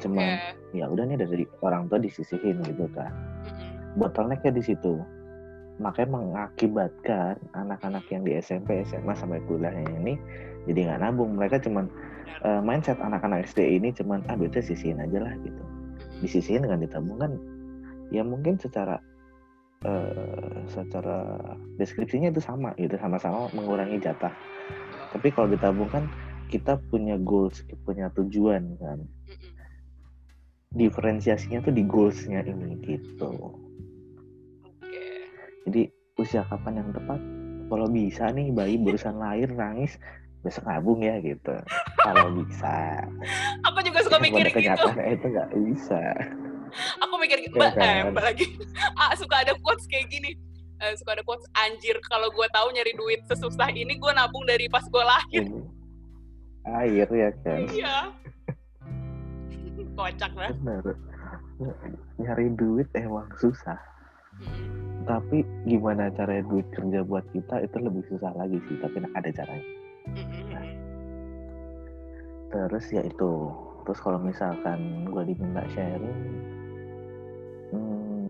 Cuma 0.00 0.22
Oke. 0.22 0.78
ya 0.78 0.86
udah 0.86 1.04
nih 1.06 1.18
dari 1.18 1.44
orang 1.60 1.90
tua 1.90 1.98
disisihin 1.98 2.62
gitu 2.64 2.86
kan. 2.94 3.10
Mm-mm. 3.10 3.98
Bottlenecknya 3.98 4.54
di 4.54 4.62
situ. 4.62 5.02
Makanya 5.80 6.20
mengakibatkan 6.20 7.40
anak-anak 7.56 8.04
yang 8.12 8.22
di 8.22 8.36
SMP, 8.36 8.84
SMA 8.84 9.16
sampai 9.16 9.40
kuliahnya 9.48 9.88
ini 10.04 10.14
jadi 10.68 10.92
nggak 10.92 11.00
nabung. 11.00 11.34
Mereka 11.36 11.64
cuman 11.64 11.88
eh, 12.44 12.60
mindset 12.60 13.00
anak-anak 13.00 13.48
SD 13.48 13.80
ini 13.80 13.90
cuman 13.96 14.22
ah 14.28 14.36
duitnya 14.36 14.62
sisihin 14.62 15.00
aja 15.00 15.24
lah 15.24 15.34
gitu. 15.40 15.62
Disisihin 16.20 16.68
dengan 16.68 16.84
ditabung 16.84 17.16
kan 17.16 17.32
ya 18.10 18.26
mungkin 18.26 18.58
secara 18.58 18.98
eh, 19.86 20.54
secara 20.68 21.38
deskripsinya 21.78 22.28
itu 22.34 22.42
sama 22.42 22.74
gitu 22.76 22.98
sama-sama 22.98 23.48
mengurangi 23.54 24.02
jatah 24.02 24.34
tapi 25.14 25.30
kalau 25.34 25.50
ditabung 25.50 25.88
kan 25.90 26.04
kita 26.50 26.76
punya 26.90 27.14
goals 27.16 27.62
punya 27.86 28.10
tujuan 28.18 28.74
kan 28.82 28.98
diferensiasinya 30.70 31.62
tuh 31.66 31.74
di 31.74 31.82
goalsnya 31.82 32.46
ini 32.46 32.78
gitu 32.82 33.54
Oke. 34.66 35.06
jadi 35.66 35.82
usia 36.18 36.42
kapan 36.46 36.82
yang 36.82 36.90
tepat 36.94 37.20
kalau 37.70 37.86
bisa 37.86 38.30
nih 38.34 38.50
bayi 38.50 38.78
barusan 38.78 39.18
lahir 39.18 39.50
nangis 39.50 39.94
besok 40.42 40.66
nabung 40.66 41.02
ya 41.02 41.18
gitu 41.22 41.52
kalau 42.00 42.32
bisa 42.32 43.02
Aku 43.70 43.78
juga 43.84 44.00
suka 44.06 44.18
mikir 44.22 44.46
gitu. 44.50 44.56
kenyataannya 44.62 45.14
itu 45.14 45.26
nggak 45.30 45.50
bisa 45.68 46.00
Aku 47.02 47.18
mikir 47.18 47.42
gitu. 47.42 47.58
Mbak, 47.58 47.74
eh, 47.82 48.02
kan? 48.06 48.14
lagi. 48.14 48.46
Ah, 49.00 49.10
suka 49.18 49.42
ada 49.42 49.58
quotes 49.58 49.90
kayak 49.90 50.06
gini. 50.06 50.38
Eh, 50.80 50.94
suka 50.96 51.18
ada 51.18 51.22
quotes 51.26 51.42
anjir 51.66 51.98
kalau 52.06 52.30
gue 52.30 52.46
tahu 52.54 52.70
nyari 52.72 52.94
duit 52.96 53.20
sesusah 53.26 53.68
ini 53.74 53.98
gue 53.98 54.12
nabung 54.14 54.46
dari 54.46 54.70
pas 54.70 54.86
gue 54.86 55.02
lahir. 55.04 55.44
ini 55.50 55.60
air 56.66 57.08
ya 57.08 57.30
kan 57.42 57.60
Iya. 57.66 57.96
Kocak 59.90 60.32
lah. 60.32 60.48
bener 60.54 60.96
nyari 62.16 62.48
duit 62.56 62.88
emang 62.96 63.28
susah 63.36 63.76
Mm-mm. 64.40 65.04
tapi 65.04 65.44
gimana 65.68 66.08
caranya 66.16 66.48
duit 66.48 66.64
kerja 66.72 67.04
buat 67.04 67.24
kita 67.32 67.60
itu 67.60 67.76
lebih 67.76 68.00
susah 68.08 68.32
lagi 68.32 68.56
sih 68.64 68.80
tapi 68.80 68.96
ada 69.04 69.28
caranya 69.28 69.66
Mm-mm. 70.16 70.64
terus 72.48 72.86
ya 72.88 73.04
itu 73.04 73.32
terus 73.84 74.00
kalau 74.00 74.16
misalkan 74.16 75.04
gue 75.04 75.22
diminta 75.28 75.64
sharing 75.76 76.20
hmm, 77.72 78.24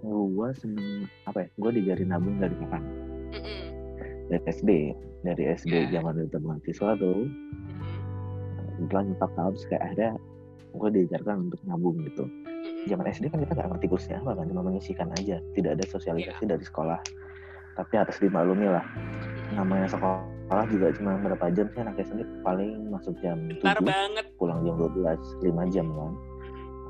gue 0.00 0.48
seneng 0.60 1.08
apa 1.24 1.44
ya 1.44 1.48
gue 1.56 1.70
dijarin 1.80 2.08
nabung 2.12 2.36
dari 2.36 2.56
kapan 2.60 2.82
Mm-mm. 3.32 3.79
Dari 4.30 4.44
SD 4.46 4.70
dari 5.20 5.42
SD 5.50 5.74
Ya. 5.90 6.00
zaman 6.00 6.22
itu 6.22 6.38
mahasiswa 6.38 6.94
tuh. 6.96 7.26
Setelah 8.78 9.02
nyokap 9.04 9.30
tahu 9.34 9.48
terus 9.52 9.66
kayak 9.68 9.84
ada 9.92 10.08
gue 10.70 10.88
diajarkan 10.92 11.36
untuk 11.44 11.60
nabung 11.64 11.98
gitu. 12.00 12.24
Mm-mm. 12.24 12.86
zaman 12.86 13.08
SD 13.08 13.24
kan 13.26 13.38
kita 13.38 13.52
nggak 13.54 13.68
ngerti 13.70 13.86
kursnya 13.88 14.16
apa 14.18 14.32
kan 14.34 14.44
cuma 14.46 14.62
menyisikan 14.62 15.08
aja. 15.12 15.36
Tidak 15.50 15.70
ada 15.70 15.84
sosialisasi 15.86 16.40
Iya. 16.40 16.50
dari 16.50 16.62
sekolah. 16.62 16.98
Tapi 17.72 17.92
harus 17.94 18.16
dimaklumi 18.16 18.66
lah. 18.66 18.84
Namanya 19.50 19.88
sekolah 19.88 20.64
juga 20.66 20.92
cuma 20.92 21.16
berapa 21.18 21.44
jam 21.50 21.66
sih 21.68 21.80
anak 21.80 21.98
SD 21.98 22.20
paling 22.40 22.88
masuk 22.88 23.16
jam 23.18 23.36
Bentar 23.46 23.76
7 23.76 23.84
banget. 23.84 24.24
pulang 24.36 24.60
jam 24.62 24.74
12 24.76 25.20
5 25.40 25.64
jam 25.68 25.86
kan. 25.88 26.12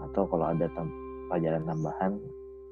Atau 0.04 0.26
kalau 0.26 0.46
ada 0.46 0.66
tam- 0.68 0.94
pelajaran 1.26 1.62
tambahan 1.64 2.12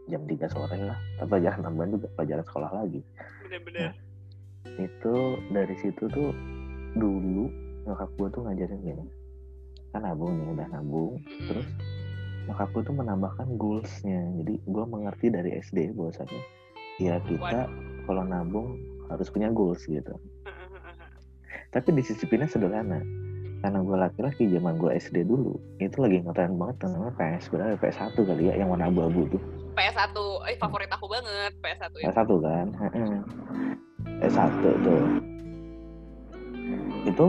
jam 0.07 0.23
3 0.25 0.47
sore 0.47 0.79
lah. 0.81 0.99
Tapi 1.17 1.29
pelajaran 1.29 1.61
tambahan 1.63 1.91
juga 1.93 2.07
pelajaran 2.15 2.45
sekolah 2.45 2.71
lagi. 2.73 3.01
Bener-bener. 3.41 3.91
Itu 4.77 5.15
dari 5.49 5.75
situ 5.81 6.05
tuh 6.13 6.31
dulu 6.93 7.49
nyokap 7.89 8.11
gue 8.21 8.29
tuh 8.29 8.43
ngajarin 8.45 8.81
gini. 8.85 9.07
Kan 9.97 10.05
nabung 10.05 10.37
nih 10.37 10.47
udah 10.53 10.69
nabung. 10.69 11.17
Mm-mm. 11.17 11.47
terus 11.49 11.69
nyokap 12.45 12.69
gue 12.77 12.83
tuh 12.85 12.97
menambahkan 12.97 13.49
goalsnya. 13.57 14.21
Jadi 14.45 14.55
gue 14.61 14.85
mengerti 14.85 15.27
dari 15.33 15.51
SD 15.57 15.97
bahwasanya 15.97 16.41
ya 17.01 17.17
kita 17.25 17.71
kalau 18.05 18.23
nabung 18.25 18.77
harus 19.09 19.29
punya 19.33 19.49
goals 19.49 19.85
gitu. 19.89 20.13
Tapi 21.75 21.89
disisiplinnya 21.97 22.49
sederhana. 22.49 23.01
Karena 23.59 23.83
gue 23.83 23.97
laki-laki 23.99 24.47
zaman 24.55 24.79
gue 24.79 24.95
SD 24.95 25.27
dulu 25.27 25.59
itu 25.83 25.99
lagi 25.99 26.23
ngetren 26.23 26.55
banget 26.55 26.87
namanya 26.87 27.11
PS 27.19 27.51
berapa 27.51 27.75
PS1 27.83 28.15
kali 28.15 28.43
ya 28.47 28.55
yang 28.55 28.71
warna 28.71 28.87
abu-abu 28.87 29.27
tuh. 29.35 29.43
PS1, 29.75 30.15
eh 30.47 30.59
favorit 30.59 30.91
aku 30.91 31.11
banget 31.11 31.55
PS1 31.59 31.91
ya. 31.99 32.05
PS1 32.07 32.31
kan 32.39 32.67
Heeh. 34.19 34.31
PS1 34.31 34.65
tuh. 34.83 35.03
Itu 37.09 37.27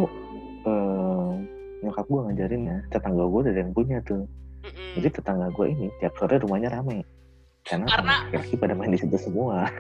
eh, 0.66 1.32
nyokap 1.80 2.06
gue 2.08 2.22
ngajarin 2.28 2.62
ya 2.68 2.78
tetangga 2.92 3.24
gue 3.24 3.42
ada 3.48 3.60
yang 3.60 3.72
punya 3.72 4.00
tuh. 4.04 4.24
Mm-mm. 4.60 5.00
jadi 5.00 5.08
tetangga 5.16 5.48
gue 5.56 5.72
ini 5.72 5.88
tiap 6.04 6.12
sore 6.20 6.36
rumahnya 6.36 6.68
rame. 6.76 7.08
Karena 7.64 7.88
Karena- 7.88 8.20
laki 8.36 8.60
pada 8.60 8.76
main 8.76 8.92
di 8.92 9.00
situ 9.00 9.16
semua. 9.16 9.72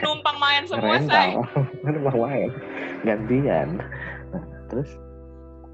Numpang 0.00 0.36
main 0.40 0.64
semua, 0.64 0.96
say. 1.04 1.36
mau 2.08 2.16
main. 2.16 2.48
Gantian. 3.04 3.76
Nah, 4.32 4.44
terus 4.72 4.88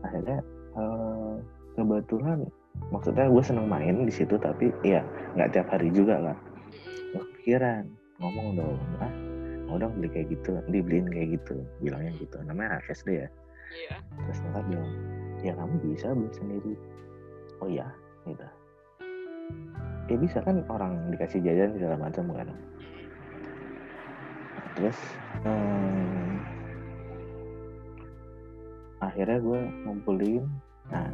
akhirnya 0.02 0.42
eh, 0.74 1.34
kebetulan 1.78 2.38
maksudnya 2.90 3.30
gue 3.30 3.42
seneng 3.46 3.70
main 3.70 4.02
di 4.02 4.10
situ 4.14 4.34
tapi 4.42 4.74
ya 4.82 5.06
nggak 5.38 5.54
tiap 5.54 5.70
hari 5.70 5.94
juga 5.94 6.18
lah. 6.18 6.36
Kepikiran 7.14 7.86
ngomong 8.18 8.58
dong 8.58 8.78
ah 8.98 9.12
mau 9.68 9.76
dong 9.76 9.92
beli 10.00 10.08
kayak 10.08 10.32
gitu 10.32 10.56
dibeliin 10.72 11.06
kayak 11.12 11.38
gitu 11.38 11.60
bilangnya 11.84 12.12
gitu. 12.18 12.36
Namanya 12.42 12.80
SD 12.88 13.24
ya. 13.24 13.28
Iya. 13.68 14.00
terus 14.24 14.40
nyokap 14.48 14.64
bilang 14.72 14.92
ya 15.44 15.52
kamu 15.52 15.74
bisa 15.92 16.06
beli 16.16 16.32
sendiri. 16.32 16.74
Oh 17.60 17.68
iya 17.68 17.86
gitu. 18.24 18.48
Ya 20.08 20.16
bisa 20.16 20.40
kan 20.40 20.64
orang 20.72 21.12
dikasih 21.12 21.44
jajan 21.44 21.76
segala 21.76 22.00
macam 22.00 22.32
kan. 22.32 22.48
Terus 24.72 24.98
hmm, 25.44 26.32
akhirnya 29.04 29.38
gue 29.42 29.60
ngumpulin 29.86 30.44
nah 30.88 31.04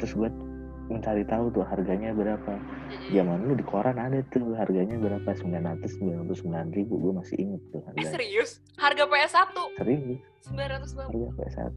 terus 0.00 0.16
gue 0.16 0.30
mencari 0.88 1.22
tahu 1.22 1.48
tuh 1.50 1.62
harganya 1.62 2.10
berapa 2.10 2.52
zaman 3.08 3.38
lu 3.42 3.52
di 3.52 3.62
koran 3.62 3.94
ada 3.94 4.18
tuh 4.28 4.52
harganya 4.52 4.96
berapa 4.96 5.28
900 5.28 5.84
909 5.94 6.44
ribu 6.72 6.94
gue 6.98 7.12
masih 7.14 7.36
inget 7.38 7.62
tuh 7.66 7.78
Eh 7.78 7.84
harganya 7.86 8.10
serius? 8.10 8.50
Harga 8.74 9.04
PS1 9.04 9.56
seribu 9.76 10.12
900 10.46 10.56
banget. 10.90 11.10
harga 11.10 11.28
PS1 11.34 11.72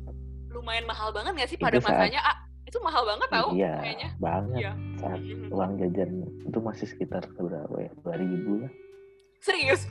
Lumayan 0.50 0.86
mahal 0.86 1.10
banget 1.10 1.32
gak 1.34 1.48
sih 1.48 1.56
Itu 1.56 1.64
pada 1.64 1.78
saat- 1.78 1.96
masanya? 1.96 2.20
Ah, 2.22 2.38
itu 2.62 2.78
mahal 2.80 3.04
banget 3.06 3.28
tau 3.30 3.48
iya 3.52 3.74
kayaknya. 3.78 4.10
banget 4.18 4.60
Iya. 4.60 4.72
saat 4.98 5.20
Mhm. 5.20 5.48
uang 5.50 5.72
jajan 5.78 6.10
itu 6.42 6.60
masih 6.60 6.86
sekitar 6.86 7.24
berapa 7.34 7.76
ya 7.78 7.92
2000 7.98 8.54
lah 8.58 8.72
Serius? 9.40 9.82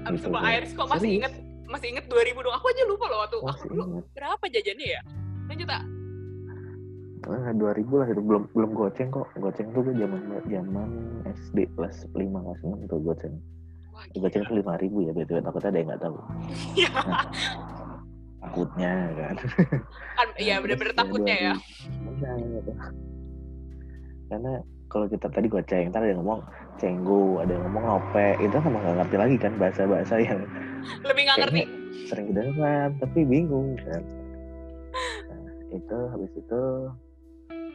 Abis 0.00 0.20
Gitu. 0.20 0.30
Iris 0.30 0.72
kok 0.72 0.86
masih 0.86 1.00
Serius. 1.02 1.18
inget 1.18 1.34
masih 1.66 1.86
inget 1.90 2.04
2000 2.06 2.38
dong. 2.38 2.54
Aku 2.54 2.64
aja 2.66 2.82
lupa 2.82 3.04
loh 3.06 3.18
waktu. 3.20 3.36
Aku 3.36 3.46
masih 3.46 3.68
dulu 3.68 3.82
inget 3.90 4.06
berapa 4.10 4.44
jajannya 4.46 4.88
ya? 4.90 5.00
Lanjut 5.44 5.68
ah. 5.68 5.82
Nah, 7.24 7.50
2000 7.50 7.88
lah 7.94 8.06
itu. 8.06 8.20
Belum 8.20 8.44
belum 8.52 8.70
goceng 8.72 9.08
kok. 9.08 9.26
Goceng 9.34 9.68
tuh 9.72 9.82
gue 9.82 9.94
zaman 9.96 10.20
zaman 10.44 10.88
SD 11.26 11.58
kelas 11.74 12.06
5 12.10 12.18
kelas 12.18 12.60
6 12.62 12.86
tuh 12.86 12.98
goceng 13.00 13.34
Wah, 13.90 14.04
goceng 14.14 14.42
tuh 14.44 14.54
5000 14.54 15.02
ya 15.02 15.12
betul 15.12 15.40
takutnya 15.40 15.68
ada 15.68 15.78
yang 15.78 15.88
nggak 15.88 16.02
tahu. 16.02 16.16
Iya, 16.74 16.90
takutnya 18.38 18.92
kan. 19.12 19.36
Kan 20.14 20.28
iya 20.38 20.54
Nah, 20.56 20.62
bener-bener 20.62 20.92
terus 20.92 21.00
takutnya 21.00 21.36
ya. 21.36 21.54
2000. 21.54 22.06
Benar, 22.06 22.36
gitu. 22.38 22.72
karena 24.28 24.52
kalau 24.88 25.06
kita 25.06 25.26
tadi 25.28 25.48
goceng 25.48 25.88
ntar 25.88 26.04
ada 26.04 26.12
yang 26.12 26.20
ngomong 26.20 26.44
cenggu 26.76 27.40
ada 27.40 27.48
yang 27.48 27.64
ngomong 27.64 27.84
ngope 27.86 28.28
itu 28.38 28.52
kan 28.54 28.70
nggak 28.70 28.96
ngerti 29.00 29.16
lagi 29.16 29.36
kan 29.36 29.52
bahasa-bahasa 29.56 30.14
yang 30.20 30.40
Lebih 31.02 31.22
nggak 31.24 31.38
ngerti. 31.42 31.62
sering 32.06 32.26
kedengeran 32.30 32.90
tapi 33.00 33.20
bingung 33.24 33.72
kan. 33.80 34.02
Nah, 35.28 35.40
itu 35.72 35.98
habis 36.12 36.32
itu 36.32 36.62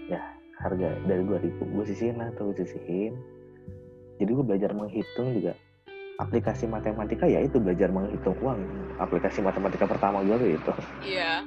ya 0.08 0.20
harga 0.58 0.90
dari 1.04 1.24
2000 1.24 1.60
gue 1.60 1.86
sisihin 1.86 2.16
lah 2.16 2.30
tuh 2.34 2.50
gue 2.50 2.62
sisihin 2.62 3.14
jadi 4.18 4.30
gue 4.30 4.46
belajar 4.46 4.72
menghitung 4.72 5.34
juga 5.34 5.54
aplikasi 6.16 6.66
matematika 6.66 7.26
ya 7.26 7.42
itu 7.42 7.58
belajar 7.58 7.90
menghitung 7.90 8.38
uang 8.40 8.62
aplikasi 8.98 9.42
matematika 9.42 9.84
pertama 9.84 10.22
gue 10.22 10.36
tuh 10.36 10.50
itu 10.52 10.72
Iya. 11.04 11.44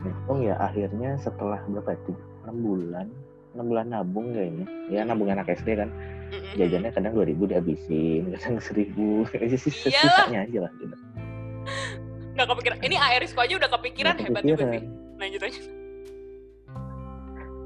hitung 0.00 0.40
ya 0.40 0.54
akhirnya 0.56 1.16
setelah 1.16 1.60
berapa 1.64 1.94
itu 1.94 2.12
enam 2.42 2.56
bulan 2.58 3.06
enam 3.50 3.66
bulan 3.66 3.86
nabung 3.88 4.30
kayaknya 4.30 4.66
ya 4.88 5.00
nabung 5.02 5.28
anak 5.28 5.48
SD 5.48 5.74
kan 5.74 5.90
jajannya 6.54 6.90
kadang 6.90 7.12
dua 7.12 7.26
ribu 7.26 7.42
dihabisin 7.44 8.30
kadang 8.32 8.58
seribu 8.60 9.26
Iyalah. 9.34 9.58
sisanya 9.58 10.40
aja 10.42 10.58
lah 10.62 10.72
gitu. 10.78 10.96
Nggak 12.30 12.46
kepikiran. 12.46 12.78
Ini 12.80 12.96
Airisku 12.96 13.38
aja 13.38 13.54
udah 13.58 13.70
kepikiran 13.70 14.14
Nggak 14.14 14.24
hebat 14.24 14.42
juga 14.42 14.54
kepikiran. 14.62 14.72
sih. 14.72 14.82
Lanjut 15.18 15.40
aja. 15.42 15.60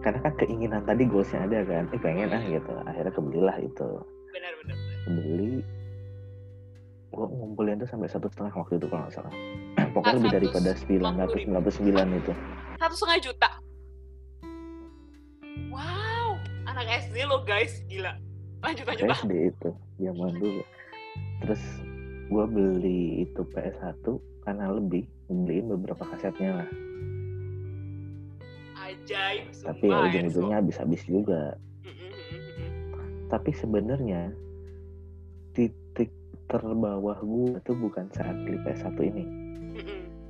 Karena 0.04 0.20
kan 0.20 0.32
keinginan 0.36 0.84
tadi 0.84 1.08
goalsnya 1.08 1.48
ada 1.48 1.64
kan 1.64 1.84
eh 1.88 2.00
pengen 2.00 2.28
ah 2.28 2.42
gitu 2.44 2.72
akhirnya 2.84 3.12
kebelilah 3.16 3.56
itu 3.64 3.88
Benar-benar. 4.30 4.76
beli 5.08 5.54
gue 7.14 7.26
ngumpulin 7.30 7.80
tuh 7.80 7.88
sampai 7.88 8.10
satu 8.10 8.28
setengah 8.28 8.52
waktu 8.52 8.76
itu 8.76 8.86
kalau 8.92 9.08
nggak 9.08 9.14
salah 9.16 9.32
pokoknya 9.96 10.12
lebih 10.20 10.28
satu 10.28 10.36
daripada 10.36 10.70
sembilan 10.76 11.12
ratus 11.24 11.40
sembilan 11.40 11.62
puluh 11.64 11.76
sembilan 11.80 12.06
itu 12.20 12.32
Satu 12.74 12.94
setengah 13.00 13.20
juta. 13.22 13.50
Wow. 15.72 16.36
Anak 16.68 17.06
SD 17.06 17.16
lo 17.24 17.40
guys. 17.46 17.80
Gila. 17.88 18.12
Lanjut, 18.60 18.84
lanjut. 18.84 19.08
SD 19.08 19.32
itu 19.54 19.70
zaman 20.02 20.36
dulu 20.36 20.62
terus 21.40 21.62
gue 22.28 22.44
beli 22.48 23.28
itu 23.28 23.40
PS1 23.52 24.02
karena 24.42 24.72
lebih 24.72 25.04
beliin 25.28 25.68
beberapa 25.70 26.02
kasetnya 26.08 26.64
lah 26.64 26.68
Ajaib. 29.04 29.44
tapi 29.52 29.84
ya 29.86 29.98
ujung-ujungnya 30.02 30.56
habis-habis 30.58 31.02
juga 31.04 31.54
tapi 33.28 33.50
sebenarnya 33.52 34.32
titik 35.52 36.08
terbawah 36.46 37.18
gue 37.18 37.56
tuh 37.62 37.74
bukan 37.74 38.08
saat 38.10 38.36
beli 38.42 38.56
PS1 38.62 38.96
ini 39.04 39.24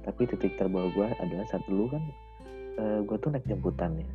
tapi 0.02 0.26
titik 0.26 0.54
terbawah 0.54 0.90
gue 0.90 1.06
adalah 1.18 1.46
saat 1.46 1.62
dulu 1.64 1.87
kan 1.88 2.02
gue 3.00 3.16
tuh 3.18 3.30
naik 3.30 3.46
jemputan 3.46 3.94
ya 3.96 4.08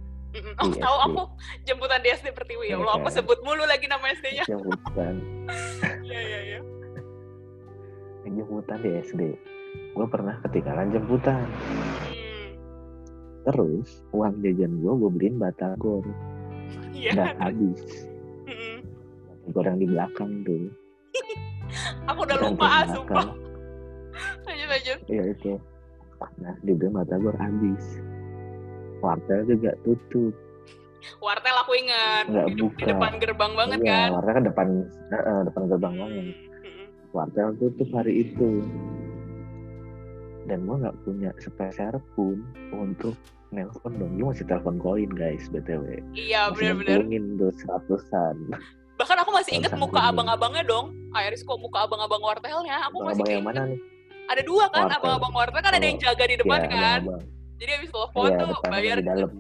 Oh, 0.62 0.70
tahu 0.70 0.98
aku 1.10 1.24
jemputan 1.66 2.06
di 2.06 2.14
SD 2.14 2.30
Pertiwi 2.30 2.70
ya 2.70 2.78
Iya 2.78 2.86
Allah, 2.86 3.02
aku 3.02 3.10
kan? 3.10 3.16
sebut 3.18 3.40
mulu 3.42 3.66
lagi 3.66 3.90
nama 3.90 4.14
SD-nya. 4.14 4.46
jemputan 4.46 5.16
Iya, 6.06 6.20
iya, 6.22 6.40
iya. 6.46 6.60
naik 8.22 8.34
jemputan 8.38 8.78
di 8.78 8.90
SD 9.02 9.22
gue 9.90 10.06
pernah 10.06 10.38
ketinggalan 10.42 10.94
jemputan. 10.94 11.50
Terus 13.50 14.06
uang 14.12 14.40
jajan 14.40 14.78
gue 14.78 14.94
gue 14.96 15.10
beliin 15.12 15.38
batagor 15.38 16.06
Iya. 16.92 17.34
habis 17.36 18.06
Mm-mm. 18.46 18.86
batagor 19.26 19.64
yang 19.66 19.80
di 19.80 19.88
belakang 19.88 20.32
tuh 20.44 20.64
Aku 22.10 22.26
udah 22.26 22.38
lupa, 22.40 22.66
ah, 22.66 22.82
belakang. 22.82 22.94
sumpah. 22.98 23.28
Lanjut, 24.42 24.68
lanjut. 24.68 25.00
Iya 25.06 25.24
itu. 25.30 25.54
Nah, 26.40 26.54
dibeli 26.60 26.90
batagor 26.90 27.36
habis. 27.38 27.86
Wartel 29.00 29.46
juga 29.46 29.78
tutup. 29.84 30.34
Wartel 31.22 31.56
aku 31.56 31.78
ingat. 31.78 32.26
Nggak 32.26 32.48
di, 32.48 32.54
di 32.54 32.62
buka. 32.66 32.84
depan 32.90 33.12
gerbang 33.22 33.54
banget 33.54 33.80
iya, 33.80 33.90
kan. 33.94 34.08
wartel 34.12 34.34
kan 34.34 34.44
depan 34.44 34.68
eh, 35.14 35.42
depan 35.46 35.64
gerbang 35.70 35.94
banget. 35.96 36.26
Mm-mm. 36.60 36.86
Wartel 37.14 37.50
tutup 37.56 37.90
hari 37.94 38.14
itu. 38.26 38.50
Dan 40.44 40.66
gua 40.66 40.76
nggak 40.82 40.98
punya 41.06 41.30
sepeser 41.38 41.94
pun 42.18 42.42
untuk 42.72 43.14
nelpon 43.50 43.92
dong. 43.98 44.12
Lu 44.16 44.30
masih 44.30 44.46
telepon 44.46 44.78
koin 44.78 45.10
guys, 45.10 45.46
BTW. 45.50 46.02
Iya, 46.14 46.54
Masih 46.54 46.78
benar-benar. 46.78 47.38
tuh 47.38 47.52
seratusan. 47.58 48.36
Bahkan 49.00 49.18
aku 49.24 49.32
masih 49.32 49.52
inget 49.58 49.74
muka 49.74 50.12
abang-abangnya 50.12 50.64
dong. 50.64 50.92
Iris 51.16 51.42
kok 51.42 51.58
muka 51.58 51.88
abang-abang 51.88 52.20
wartelnya. 52.20 52.86
Aku 52.92 53.02
masih 53.02 53.24
Abang 53.24 53.32
yang 53.32 53.42
kayak 53.42 53.46
mana 53.46 53.62
nih? 53.72 53.80
ada 54.30 54.42
dua 54.46 54.70
kan 54.70 54.86
abang-abang 54.86 55.34
wartel 55.34 55.58
kan 55.58 55.74
ada 55.74 55.82
yang 55.82 55.98
jaga 55.98 56.22
di 56.22 56.38
depan 56.38 56.60
Iya, 56.62 56.70
kan. 56.70 57.00
abang-abang. 57.02 57.24
Jadi 57.60 57.72
habis 57.74 57.90
telepon 57.90 58.30
Iya, 58.30 58.38
tuh 58.38 58.50
bayar 58.70 58.96
di 58.96 59.06
dalam. 59.08 59.32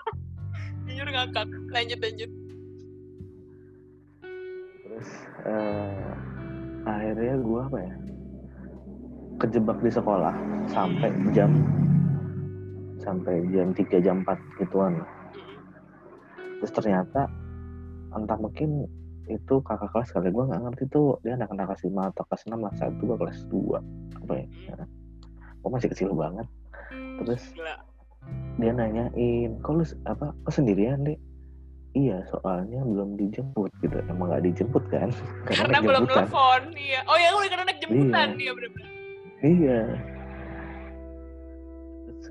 jujur 0.88 1.06
ngakak. 1.06 1.46
Lanjut 1.70 1.98
lanjut. 2.00 2.30
Terus 4.80 5.08
eh, 5.46 6.10
akhirnya 6.84 7.34
gua 7.40 7.60
apa 7.66 7.78
ya? 7.78 7.94
Kejebak 9.40 9.78
di 9.80 9.90
sekolah 9.90 10.34
sampai 10.68 11.10
jam 11.32 11.50
sampai 13.00 13.44
jam 13.52 13.72
3 13.72 14.04
jam 14.04 14.22
4 14.22 14.60
gituan. 14.60 15.00
Terus 16.60 16.72
ternyata 16.76 17.26
entah 18.12 18.38
mungkin 18.38 18.84
itu 19.30 19.62
kakak 19.62 19.90
kelas 19.94 20.10
kali 20.10 20.28
gue 20.34 20.42
nggak 20.42 20.62
ngerti 20.66 20.84
tuh 20.90 21.14
dia 21.22 21.38
anak 21.38 21.54
anak 21.54 21.70
kelas 21.70 21.86
5 21.86 22.10
atau 22.10 22.22
kelas 22.26 22.42
6 22.50 22.58
lah 22.58 22.72
saat 22.74 22.92
itu 22.98 23.02
gue 23.06 23.18
kelas 23.18 23.38
2 23.46 24.18
apa 24.26 24.32
ya 24.34 24.46
gue 25.62 25.70
masih 25.70 25.88
kecil 25.94 26.10
banget 26.18 26.46
terus 27.22 27.42
Gila. 27.54 27.74
dia 28.58 28.72
nanyain 28.74 29.50
kok 29.62 29.72
lu 29.78 29.84
apa 30.10 30.34
kok 30.34 30.52
sendirian 30.52 31.06
deh 31.06 31.14
iya 31.94 32.26
soalnya 32.26 32.82
belum 32.82 33.14
dijemput 33.14 33.70
gitu 33.86 34.02
emang 34.10 34.34
nggak 34.34 34.50
dijemput 34.50 34.82
kan 34.90 35.14
Karena 35.46 35.78
naik 35.78 35.86
belum 35.86 36.04
telepon. 36.06 36.60
Iya. 36.74 37.00
Oh 37.10 37.18
ya, 37.18 37.34
udah 37.34 37.50
karena 37.50 37.64
naik 37.66 37.80
jemputan. 37.82 38.28
Iya, 38.38 38.50
benar-benar. 38.54 38.90
iya 39.42 39.80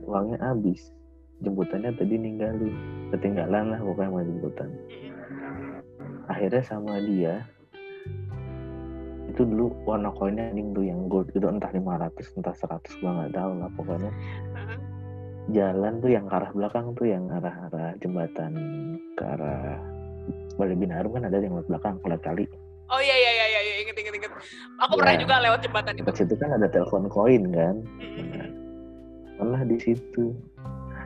uangnya 0.04 0.38
habis 0.40 0.92
jemputannya 1.40 1.92
tadi 1.96 2.16
ninggalin 2.16 2.76
ketinggalan 3.12 3.72
lah 3.72 3.80
pokoknya 3.80 4.10
sama 4.12 4.22
jemputan 4.24 4.70
akhirnya 6.28 6.64
sama 6.64 6.94
dia 7.02 7.34
itu 9.30 9.46
dulu 9.46 9.72
warna 9.86 10.10
koinnya 10.12 10.50
anjing 10.52 10.74
tuh 10.74 10.84
yang 10.84 11.06
gold 11.08 11.30
itu 11.32 11.46
entah 11.46 11.70
500 11.70 12.38
entah 12.42 12.56
100 12.56 13.00
gua 13.00 13.12
nggak 13.16 13.34
tahu 13.38 13.52
lah 13.56 13.70
pokoknya 13.78 14.12
jalan 15.50 15.94
tuh 15.98 16.12
yang 16.12 16.26
ke 16.28 16.36
arah 16.36 16.52
belakang 16.54 16.86
tuh 16.94 17.08
yang 17.08 17.26
arah 17.32 17.56
arah 17.70 17.90
jembatan 17.98 18.52
ke 19.18 19.24
arah 19.26 19.78
Bali 20.60 20.76
Binarum 20.76 21.16
kan 21.16 21.24
ada 21.24 21.40
yang 21.40 21.56
lewat 21.56 21.68
belakang 21.68 21.96
lewat 22.04 22.22
kali 22.22 22.46
Oh 22.90 22.98
iya 22.98 23.14
iya 23.14 23.32
iya 23.32 23.46
iya 23.46 23.62
iya, 23.62 23.74
inget 23.86 24.02
inget 24.02 24.14
inget. 24.18 24.32
Aku 24.82 24.98
pernah 24.98 25.14
Ya. 25.14 25.22
juga 25.22 25.38
lewat 25.46 25.62
jembatan 25.62 25.94
itu. 25.94 26.10
situ 26.10 26.34
kan 26.42 26.50
ada 26.58 26.66
telepon 26.66 27.06
koin 27.06 27.44
kan 27.54 27.76
Mm-mm. 28.02 28.50
Pernah 29.40 29.64
di 29.64 29.80
situ. 29.80 30.36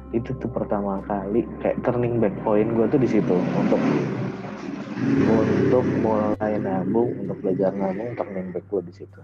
Itu 0.09 0.33
tuh 0.41 0.49
pertama 0.49 1.05
kali 1.05 1.45
kayak 1.61 1.85
turning 1.85 2.17
back 2.17 2.33
point 2.41 2.73
gue 2.73 2.85
tuh 2.89 2.97
di 2.97 3.09
situ. 3.09 3.35
Untuk 3.37 3.81
untuk 5.29 5.85
mulai 6.01 6.57
nabung 6.57 7.13
untuk 7.21 7.37
belajar 7.45 7.69
nabung 7.77 8.17
turning 8.17 8.49
back 8.49 8.65
gue 8.73 8.81
di 8.89 8.93
situ. 8.93 9.19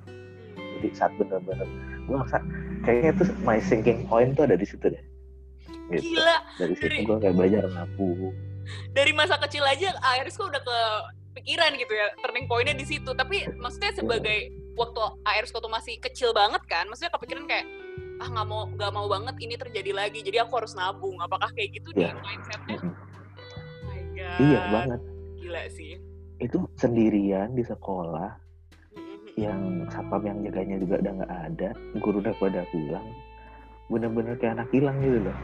Jadi 0.56 0.88
saat 0.94 1.12
bener-bener 1.18 1.66
gue 2.06 2.16
ngerasa 2.16 2.40
kayaknya 2.86 3.12
tuh 3.18 3.28
my 3.42 3.58
sinking 3.58 4.06
point 4.06 4.38
tuh 4.38 4.46
ada 4.46 4.56
di 4.56 4.66
situ 4.66 4.86
deh. 4.94 5.04
Gitu. 5.90 6.14
Gila, 6.14 6.38
dari 6.62 6.74
situ 6.78 6.98
gue 7.02 7.18
kayak 7.18 7.36
belajar 7.36 7.66
nabung. 7.74 8.34
Dari 8.94 9.12
masa 9.18 9.42
kecil 9.42 9.66
aja 9.66 9.98
Iris 10.22 10.38
kok 10.38 10.54
udah 10.54 10.62
kepikiran 10.62 11.74
gitu 11.82 11.94
ya 11.98 12.14
turning 12.22 12.46
pointnya 12.46 12.78
di 12.78 12.86
situ. 12.86 13.10
Tapi 13.14 13.50
maksudnya 13.58 13.94
sebagai 13.94 14.54
waktu 14.78 15.02
Iris 15.38 15.54
tuh 15.54 15.66
masih 15.70 15.98
kecil 16.00 16.32
banget 16.32 16.62
kan, 16.70 16.88
maksudnya 16.88 17.12
kepikiran 17.14 17.46
kayak 17.50 17.66
ah 18.20 18.28
nggak 18.28 18.46
mau 18.46 18.68
nggak 18.70 18.92
mau 18.92 19.08
banget 19.08 19.36
ini 19.40 19.56
terjadi 19.56 19.92
lagi, 19.94 20.20
jadi 20.20 20.44
aku 20.44 20.60
harus 20.60 20.74
nabung. 20.74 21.16
Apakah 21.18 21.50
kayak 21.52 21.72
gitu 21.74 21.90
Iya. 21.94 22.12
di 22.12 22.20
mindsetnya? 22.20 22.78
Oh 22.78 22.92
my 23.86 24.02
God. 24.12 24.38
iya 24.40 24.62
banget 24.70 25.02
Gila 25.38 25.64
sih. 25.70 25.94
itu 26.38 26.58
sendirian 26.74 27.52
di 27.52 27.62
sekolah 27.62 28.32
Mm-mm. 28.94 29.36
yang 29.36 29.60
satpam 29.88 30.22
yang 30.22 30.40
jaganya 30.42 30.78
juga 30.78 30.96
udah 30.98 31.14
nggak 31.18 31.34
ada 31.46 31.70
guru 31.98 32.20
udah 32.20 32.32
pada 32.34 32.64
pulang 32.70 33.08
bener-bener 33.88 34.36
kayak 34.36 34.56
anak 34.56 34.70
hilang 34.70 34.96
gitu 35.00 35.20
loh 35.22 35.38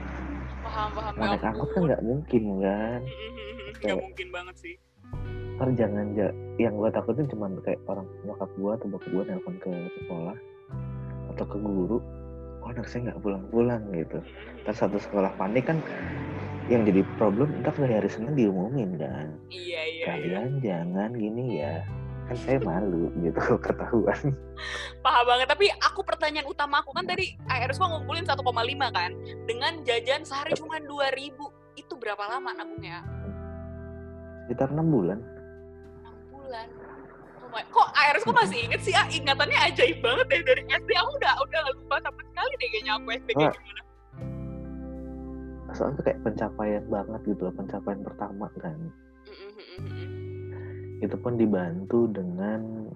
Paham 0.62 0.90
paham. 0.92 1.14
mau 1.14 1.26
naik 1.26 1.44
angkot 1.44 1.70
kan 1.70 1.82
nggak 1.86 2.02
mungkin 2.02 2.44
kan 2.58 3.00
Nggak 3.02 3.76
Kayak- 3.82 4.00
mungkin 4.02 4.28
banget 4.30 4.56
sih. 4.58 4.76
ntar 5.56 5.70
jangan 5.74 6.06
ja- 6.14 6.36
yang 6.58 6.74
gue 6.74 6.90
takutin 6.90 7.28
cuma 7.28 7.46
kayak 7.60 7.80
orang 7.86 8.08
nyokap 8.22 8.50
gue 8.54 8.72
atau 8.74 8.88
bokap 8.88 9.10
gue 9.10 9.24
nelpon 9.26 9.56
ke 9.58 9.72
sekolah 9.98 10.38
atau 11.30 11.46
ke 11.46 11.58
guru 11.58 11.98
oh 12.66 12.74
anak 12.74 12.90
saya 12.90 13.14
nggak 13.14 13.22
pulang-pulang 13.22 13.82
gitu 13.94 14.18
ntar 14.66 14.74
satu 14.74 14.98
sekolah 14.98 15.30
panik 15.38 15.70
kan 15.70 15.78
yang 16.66 16.82
jadi 16.82 17.06
problem 17.22 17.54
ntar 17.62 17.78
dari 17.78 17.94
hari 17.94 18.10
Senin 18.10 18.34
diumumin 18.34 18.98
kan 18.98 19.30
Iya 19.54 19.54
iya 19.54 19.80
iya. 19.86 20.06
kalian 20.10 20.50
jangan 20.66 21.10
gini 21.14 21.62
ya 21.62 21.86
kan 22.26 22.38
saya 22.42 22.58
malu 22.66 23.14
gitu 23.22 23.38
ketahuan 23.66 24.34
Paham 25.06 25.24
banget. 25.30 25.46
Tapi 25.46 25.70
aku 25.78 26.02
pertanyaan 26.02 26.50
utama 26.50 26.82
aku 26.82 26.90
kan 26.98 27.06
tadi 27.06 27.38
kok 27.46 27.78
ngumpulin 27.78 28.26
1,5 28.26 28.42
kan 28.90 29.12
dengan 29.46 29.78
jajan 29.86 30.26
sehari 30.26 30.58
cuma 30.58 30.82
2000 30.82 31.38
itu 31.78 31.94
berapa 32.02 32.24
lama 32.26 32.50
nabungnya? 32.58 33.06
sekitar 34.46 34.74
enam 34.74 34.90
bulan 34.90 35.20
6 36.02 36.34
bulan. 36.34 36.68
Kok 37.66 37.88
Iris 37.94 38.24
kok 38.24 38.36
masih 38.36 38.58
inget 38.62 38.82
sih? 38.82 38.92
Ah, 38.92 39.08
ingatannya 39.08 39.60
ajaib 39.64 39.98
banget 40.00 40.28
ya 40.28 40.40
dari 40.44 40.62
SD. 40.68 40.90
Aku 40.94 41.12
udah 41.14 41.34
udah 41.40 41.62
lupa 41.72 41.96
sama 42.00 42.22
sekali 42.22 42.54
deh 42.54 42.68
kayaknya 42.70 42.94
aku 42.94 43.08
SD 43.14 43.30
kayak 43.32 43.40
Wah. 43.42 43.56
gimana. 43.56 43.82
soalnya 45.72 46.02
kayak 46.02 46.20
pencapaian 46.22 46.84
banget 46.86 47.22
gitu 47.26 47.42
loh 47.42 47.54
pencapaian 47.54 48.00
pertama 48.00 48.48
kan 48.56 48.80
itu 50.98 51.16
pun 51.18 51.36
dibantu 51.36 52.08
dengan 52.08 52.88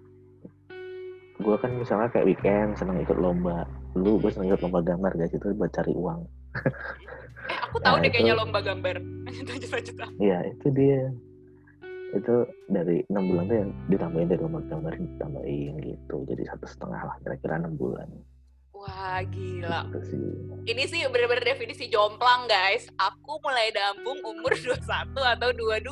gue 1.36 1.56
kan 1.58 1.72
misalnya 1.74 2.08
kayak 2.08 2.24
weekend 2.26 2.72
seneng 2.74 3.00
ikut 3.00 3.16
lomba 3.16 3.68
lu 3.94 4.16
gue 4.18 4.28
seneng 4.30 4.48
ikut 4.50 4.62
lomba 4.62 4.80
gambar 4.82 5.12
guys 5.14 5.28
itu 5.30 5.52
buat 5.52 5.68
cari 5.70 5.92
uang 5.92 6.24
eh 7.48 7.58
aku 7.62 7.78
tahu 7.84 7.96
Nah, 7.96 8.02
deh 8.02 8.10
kayaknya 8.10 8.32
itu- 8.32 8.40
lomba 8.40 8.60
gambar 8.62 8.96
lanjut 9.28 9.46
lanjut 9.46 9.70
lanjut. 9.70 9.96
Iya 10.18 10.38
itu 10.48 10.68
dia 10.72 11.00
itu 12.10 12.36
dari 12.66 13.06
enam 13.14 13.24
bulan 13.30 13.44
tuh 13.46 13.58
ya 13.62 13.66
ditambahin 13.94 14.28
dari 14.34 14.42
lomba 14.42 14.62
gambar 14.66 14.94
ditambahin 14.98 15.74
gitu. 15.86 16.16
Jadi 16.26 16.44
satu 16.50 16.66
setengah 16.66 17.02
lah 17.06 17.16
kira-kira 17.22 17.62
enam 17.62 17.74
bulan. 17.78 18.10
Wah 18.74 19.22
gila. 19.28 19.86
Gitu 19.92 20.00
sih. 20.16 20.26
Ini 20.72 20.84
sih 20.88 21.00
bener-bener 21.12 21.44
definisi 21.44 21.92
jomplang 21.92 22.48
guys. 22.48 22.88
Aku 22.98 23.38
mulai 23.44 23.70
nabung 23.76 24.20
umur 24.24 24.56
21 24.66 25.14
atau 25.14 25.50
22 25.52 25.86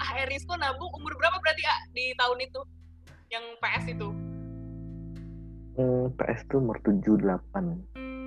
ah 0.00 0.12
Erisco 0.18 0.56
nabung 0.56 0.90
umur 0.96 1.12
berapa 1.20 1.36
berarti 1.38 1.62
ah 1.68 1.80
di 1.92 2.16
tahun 2.16 2.38
itu? 2.42 2.60
Yang 3.30 3.44
PS 3.60 3.84
itu? 3.94 4.08
Hmm, 5.74 6.06
PS 6.14 6.40
tuh 6.50 6.58
umur 6.62 6.78
tujuh 6.86 7.14
delapan. 7.18 7.78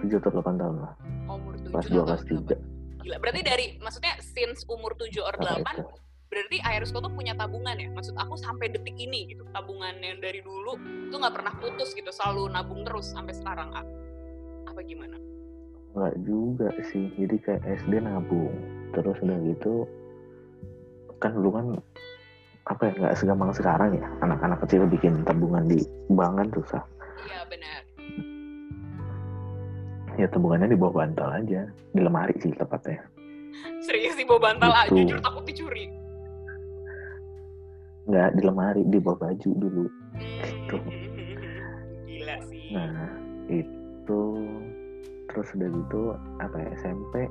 Tujuh 0.04 0.20
atau 0.22 0.32
delapan 0.36 0.56
tahun 0.62 0.76
lah. 0.84 0.94
Oh, 1.28 1.36
umur 1.42 1.58
7 1.58 1.74
kelas 1.74 1.88
dua 1.90 2.04
kelas 2.06 2.24
tiga. 2.28 2.56
Gila, 3.02 3.18
berarti 3.24 3.42
dari 3.42 3.66
maksudnya 3.82 4.14
since 4.22 4.62
umur 4.68 4.94
7 5.00 5.10
or 5.24 5.36
Apa 5.42 5.64
8 5.64 5.80
itu? 5.80 6.07
Berarti 6.28 6.60
Aerosko 6.60 7.00
tuh 7.00 7.12
punya 7.12 7.34
tabungan 7.34 7.76
ya? 7.80 7.88
Maksud 7.96 8.16
aku 8.20 8.36
sampai 8.36 8.72
detik 8.72 8.96
ini 9.00 9.32
gitu 9.32 9.48
tabungan 9.56 9.96
yang 10.04 10.20
dari 10.20 10.44
dulu 10.44 10.76
tuh 11.08 11.18
nggak 11.18 11.36
pernah 11.36 11.54
putus 11.60 11.96
gitu 11.96 12.12
selalu 12.12 12.52
nabung 12.52 12.84
terus 12.84 13.12
sampai 13.16 13.32
sekarang 13.32 13.72
ah. 13.72 13.86
apa 14.68 14.80
gimana? 14.84 15.16
Nggak 15.96 16.16
juga 16.28 16.70
sih 16.92 17.10
jadi 17.16 17.36
kayak 17.40 17.64
SD 17.88 18.04
nabung 18.04 18.54
terus 18.92 19.18
udah 19.24 19.40
gitu 19.48 19.88
kan 21.18 21.34
dulu 21.34 21.50
kan 21.50 21.66
apa 22.68 22.92
ya 22.92 22.94
nggak 23.00 23.16
segampang 23.18 23.52
sekarang 23.56 23.96
ya 23.96 24.06
anak-anak 24.22 24.60
kecil 24.68 24.84
bikin 24.86 25.24
tabungan 25.24 25.66
di 25.66 25.80
bank 26.12 26.44
kan 26.44 26.48
susah. 26.52 26.84
Iya 27.24 27.40
benar. 27.48 27.82
Ya 30.20 30.28
tabungannya 30.28 30.76
di 30.76 30.78
bawah 30.78 31.06
bantal 31.06 31.30
aja 31.32 31.72
di 31.72 32.00
lemari 32.04 32.36
sih 32.44 32.52
tepatnya. 32.52 33.02
Serius 33.82 34.20
sih 34.20 34.28
bawa 34.28 34.52
bantal 34.54 34.70
ah 34.70 34.86
Gitu. 34.92 35.08
jujur 35.08 35.20
takut 35.24 35.44
dicuri 35.48 35.97
nggak 38.08 38.40
di 38.40 38.42
lemari 38.42 38.82
di 38.88 38.98
bawah 39.04 39.28
baju 39.28 39.50
dulu. 39.52 39.86
Gitu. 40.18 40.78
gila 42.08 42.36
sih. 42.48 42.72
Nah 42.72 43.12
itu 43.52 44.22
terus 45.28 45.48
udah 45.54 45.70
gitu 45.70 46.02
apa 46.40 46.56
ya 46.58 46.70
SMP 46.80 47.28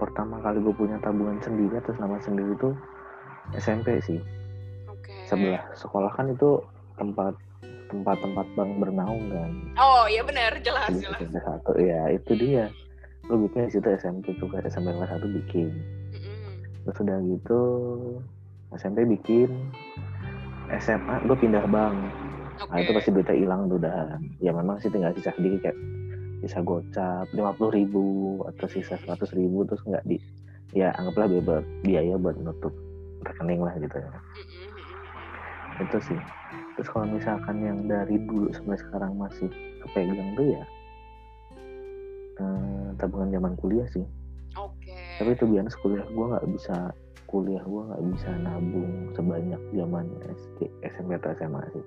pertama 0.00 0.42
kali 0.42 0.58
gue 0.58 0.74
punya 0.74 0.98
tabungan 1.04 1.38
sendiri 1.44 1.78
atas 1.78 2.00
nama 2.00 2.18
sendiri 2.18 2.56
itu 2.56 2.70
SMP 3.60 4.00
sih. 4.02 4.20
Oke. 4.90 5.12
Sebelah 5.28 5.62
sekolah 5.76 6.10
kan 6.16 6.32
itu 6.32 6.58
tempat 6.98 7.36
tempat 7.92 8.16
tempat 8.18 8.46
bank 8.58 8.70
bernaung 8.80 9.30
kan. 9.30 9.50
Oh 9.78 10.08
iya 10.10 10.24
benar 10.24 10.56
jelas 10.64 10.90
Jadi 10.90 11.04
jelas. 11.04 11.18
SMP 11.20 11.36
satu 11.44 11.72
ya 11.78 12.02
itu 12.10 12.32
dia. 12.34 12.66
Gue 13.24 13.38
bikin 13.48 13.68
di 13.68 13.72
situ 13.72 13.88
SMP 13.96 14.36
tuh 14.40 14.48
kayak 14.50 14.68
SMP 14.72 14.90
kelas 14.90 15.12
satu 15.12 15.26
bikin. 15.30 15.70
Terus 16.84 16.98
udah 17.00 17.18
gitu 17.24 17.60
SMP 18.74 19.06
bikin 19.06 19.48
SMA 20.72 21.14
gue 21.28 21.36
pindah 21.36 21.64
bank. 21.68 21.96
Oke 22.54 22.70
nah 22.70 22.78
itu 22.78 22.90
pasti 22.94 23.10
duitnya 23.10 23.34
hilang 23.34 23.66
tuh 23.66 23.82
udah 23.82 24.14
ya 24.38 24.54
memang 24.54 24.78
sih 24.78 24.86
tinggal 24.86 25.10
sisa 25.18 25.34
sedikit 25.34 25.68
kayak 25.68 25.78
sisa 26.44 26.62
gocap 26.62 27.26
lima 27.34 27.50
puluh 27.58 27.72
ribu 27.74 28.04
atau 28.46 28.66
sisa 28.70 28.94
seratus 29.02 29.34
ribu 29.34 29.66
terus 29.66 29.82
nggak 29.84 30.06
di 30.06 30.16
ya 30.74 30.94
anggaplah 30.98 31.26
biaya, 31.30 31.62
biaya 31.82 32.14
buat 32.14 32.38
nutup 32.38 32.74
rekening 33.26 33.62
lah 33.62 33.74
gitu 33.78 33.96
ya. 33.98 34.10
Mm-mm. 34.10 35.82
itu 35.82 35.98
sih. 36.12 36.20
Terus 36.74 36.88
kalau 36.90 37.06
misalkan 37.06 37.56
yang 37.62 37.78
dari 37.86 38.18
dulu 38.22 38.50
sampai 38.54 38.78
sekarang 38.78 39.14
masih 39.18 39.50
kepegang 39.82 40.30
tuh 40.34 40.46
ya 40.54 40.64
eh, 42.38 42.86
tabungan 42.98 43.30
zaman 43.34 43.52
kuliah 43.58 43.86
sih. 43.90 44.06
Oke. 44.54 44.94
Tapi 45.18 45.34
itu 45.34 45.44
biasanya 45.46 45.78
kuliah 45.82 46.06
gue 46.06 46.24
nggak 46.30 46.46
bisa 46.54 46.76
kuliah 47.34 47.64
gue 47.66 47.82
nggak 47.82 48.02
bisa 48.14 48.30
nabung 48.46 49.10
sebanyak 49.18 49.58
zaman 49.74 50.06
SD 50.22 50.58
SMP 50.86 51.18
atau 51.18 51.34
SMA 51.34 51.62
sih 51.74 51.84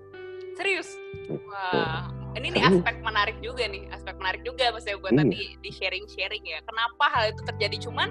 Serius? 0.58 0.90
Gitu. 1.14 1.38
Wah, 1.54 2.10
ini 2.34 2.50
nih 2.50 2.66
aspek 2.66 2.98
menarik 3.06 3.38
juga 3.46 3.70
nih, 3.70 3.86
aspek 3.94 4.18
menarik 4.18 4.42
juga 4.42 4.74
maksudnya 4.74 4.98
buat 4.98 5.14
Iya. 5.14 5.22
tadi 5.22 5.42
di 5.62 5.70
sharing-sharing 5.70 6.44
ya. 6.50 6.58
Kenapa 6.66 7.06
hal 7.14 7.30
itu 7.30 7.42
terjadi? 7.46 7.78
Cuman, 7.86 8.10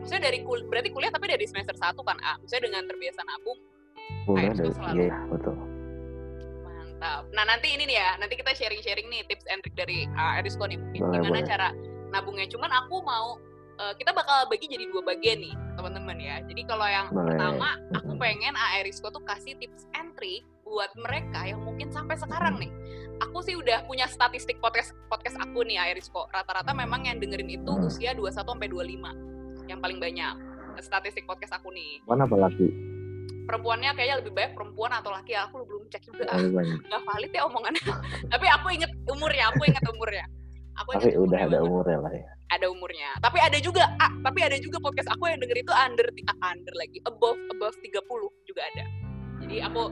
maksudnya 0.00 0.32
dari 0.32 0.40
kul 0.40 0.64
berarti 0.72 0.88
kuliah 0.88 1.12
tapi 1.12 1.28
dari 1.28 1.44
semester 1.44 1.76
1 1.76 2.00
kan, 2.00 2.16
A. 2.24 2.40
Maksudnya 2.40 2.64
dengan 2.64 2.82
terbiasa 2.88 3.20
nabung, 3.28 3.58
kuliah 4.24 4.56
dari 4.56 4.72
iya 4.72 5.04
iya, 5.04 5.16
betul 5.28 5.52
mantap. 6.64 7.22
Nah 7.34 7.44
nanti 7.44 7.68
ini 7.74 7.84
nih 7.84 7.96
ya, 8.00 8.08
nanti 8.16 8.34
kita 8.38 8.52
sharing-sharing 8.54 9.06
nih 9.12 9.20
tips 9.28 9.46
and 9.50 9.60
trick 9.60 9.74
dari 9.76 10.08
uh, 10.14 10.38
Erisko 10.40 10.64
nih 10.64 10.78
mungkin. 10.78 11.00
Boleh, 11.02 11.18
Gimana 11.20 11.38
boleh. 11.42 11.44
cara 11.44 11.68
nabungnya. 12.08 12.46
Cuman 12.48 12.70
aku 12.72 13.02
mau, 13.02 13.36
uh, 13.78 13.92
kita 13.94 14.10
bakal 14.10 14.48
bagi 14.48 14.66
jadi 14.66 14.84
dua 14.88 15.02
bagian 15.04 15.38
nih, 15.40 15.54
teman-teman 15.76 16.16
ya. 16.16 16.36
Jadi 16.44 16.62
kalau 16.64 16.84
yang 16.84 17.06
Boleh. 17.08 17.36
pertama, 17.36 17.68
aku 17.94 18.12
pengen 18.16 18.52
A. 18.52 18.80
Erisko 18.80 19.08
tuh 19.08 19.22
kasih 19.22 19.56
tips 19.56 19.86
and 19.94 20.12
trick 20.16 20.42
buat 20.62 20.88
mereka 20.96 21.44
yang 21.44 21.60
mungkin 21.60 21.92
sampai 21.92 22.16
sekarang 22.16 22.56
nih 22.56 22.72
aku 23.20 23.44
sih 23.44 23.52
udah 23.54 23.84
punya 23.84 24.08
statistik 24.08 24.56
podcast 24.58 24.96
podcast 25.06 25.36
aku 25.38 25.62
nih 25.62 25.78
Airisco. 25.78 26.26
Rata-rata 26.28 26.72
memang 26.72 27.04
yang 27.04 27.20
dengerin 27.20 27.48
itu 27.52 27.68
Hmm. 27.68 27.86
usia 27.86 28.16
21 28.16 28.32
sampai 28.50 28.66
25 28.66 29.12
yang 29.68 29.78
paling 29.78 30.00
banyak. 30.00 30.34
Statistik 30.80 31.28
podcast 31.28 31.54
aku 31.54 31.68
nih. 31.70 32.00
mana 32.08 32.24
apa 32.24 32.34
lagi 32.40 32.66
Perempuannya 33.42 33.90
kayaknya 33.92 34.16
lebih 34.22 34.32
banyak 34.32 34.52
perempuan 34.54 34.90
atau 34.94 35.10
laki 35.10 35.34
aku 35.34 35.66
belum 35.66 35.84
cek 35.90 36.02
juga. 36.08 36.24
Nggak 36.88 37.02
valid 37.04 37.32
ya 37.34 37.42
omongannya. 37.44 37.84
Tapi 38.32 38.46
aku 38.48 38.66
inget 38.72 38.90
umurnya, 39.04 39.44
aku 39.52 39.62
inget 39.66 39.84
umurnya. 39.84 40.24
Aku 40.80 40.88
tapi 40.96 41.04
inget 41.04 41.20
udah 41.20 41.20
umurnya 41.20 41.42
ada 41.42 41.50
banget. 41.52 41.68
umurnya 41.68 41.98
lah 42.00 42.12
ya 42.16 42.30
ada 42.52 42.66
umurnya. 42.68 43.16
Tapi 43.24 43.38
ada 43.40 43.58
juga, 43.58 43.88
ah, 43.96 44.12
tapi 44.20 44.44
ada 44.44 44.56
juga 44.60 44.76
podcast 44.78 45.08
aku 45.12 45.28
yang 45.32 45.40
denger 45.40 45.64
itu 45.64 45.72
under 45.72 46.06
ah, 46.28 46.52
under 46.52 46.74
lagi, 46.76 47.00
above 47.08 47.40
above 47.56 47.76
30 47.80 47.98
juga 48.48 48.62
ada. 48.74 48.84
Jadi 49.42 49.56
aku 49.64 49.82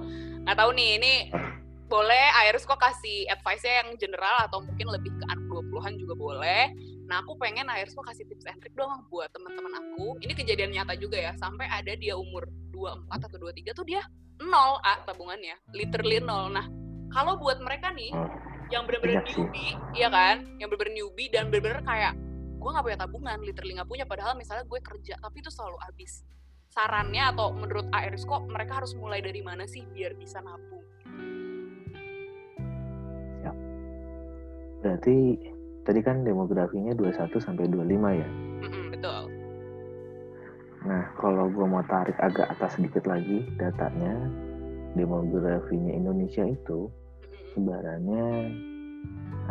nggak 0.45 0.57
tahu 0.57 0.71
nih, 0.77 0.91
ini 1.01 1.13
boleh 1.91 2.27
Iris 2.47 2.63
kok 2.63 2.79
kasih 2.79 3.27
advice-nya 3.35 3.83
yang 3.83 3.99
general 3.99 4.47
atau 4.47 4.63
mungkin 4.63 4.95
lebih 4.95 5.11
ke 5.11 5.25
anak 5.27 5.43
20-an 5.51 5.99
juga 5.99 6.15
boleh. 6.15 6.71
Nah, 7.11 7.27
aku 7.27 7.35
pengen 7.43 7.67
Iris 7.67 7.99
kok 7.99 8.07
kasih 8.07 8.23
tips 8.31 8.47
and 8.47 8.63
trick 8.63 8.71
dong 8.79 9.03
buat 9.11 9.27
teman-teman 9.35 9.75
aku. 9.75 10.15
Ini 10.23 10.33
kejadian 10.39 10.71
nyata 10.71 10.95
juga 10.95 11.19
ya, 11.19 11.33
sampai 11.43 11.67
ada 11.67 11.91
dia 11.99 12.15
umur 12.15 12.47
24 12.71 13.11
atau 13.27 13.39
23 13.43 13.75
tuh 13.75 13.83
dia 13.83 14.07
nol 14.39 14.79
ah 14.87 15.03
tabungannya, 15.03 15.59
literally 15.75 16.23
nol. 16.23 16.47
Nah, 16.55 16.65
kalau 17.11 17.35
buat 17.43 17.59
mereka 17.59 17.91
nih 17.91 18.15
yang 18.71 18.87
bener-bener 18.87 19.27
Iya 19.27 19.35
newbie, 19.35 19.75
iya 19.99 20.09
kan? 20.09 20.37
Yang 20.63 20.69
bener-bener 20.71 20.95
newbie 20.95 21.29
dan 21.35 21.51
bener-bener 21.51 21.83
kayak 21.83 22.15
gue 22.61 22.71
nggak 22.71 22.85
punya 22.85 22.99
tabungan, 23.01 23.39
literally 23.41 23.73
nggak 23.81 23.89
punya. 23.89 24.05
Padahal 24.05 24.37
misalnya 24.37 24.69
gue 24.69 24.81
kerja, 24.85 25.17
tapi 25.17 25.41
itu 25.41 25.49
selalu 25.49 25.81
habis. 25.81 26.21
Sarannya 26.71 27.35
atau 27.35 27.51
menurut 27.57 27.89
ARS 27.91 28.29
kok 28.29 28.47
mereka 28.47 28.85
harus 28.85 28.93
mulai 28.95 29.25
dari 29.25 29.41
mana 29.41 29.65
sih 29.67 29.83
biar 29.91 30.15
bisa 30.15 30.39
nabung? 30.39 30.81
berarti 34.81 35.37
tadi 35.85 36.01
kan 36.01 36.25
demografinya 36.25 36.97
21 36.97 37.37
sampai 37.37 37.69
25 37.69 38.21
ya 38.21 38.29
Mm-mm, 38.65 38.85
betul. 38.97 39.23
nah 40.89 41.05
kalau 41.21 41.53
gue 41.53 41.67
mau 41.69 41.85
tarik 41.85 42.17
agak 42.17 42.49
atas 42.57 42.81
sedikit 42.81 43.05
lagi 43.05 43.45
datanya 43.61 44.17
demografinya 44.97 45.93
Indonesia 45.93 46.49
itu 46.49 46.89
sebarannya 47.53 48.49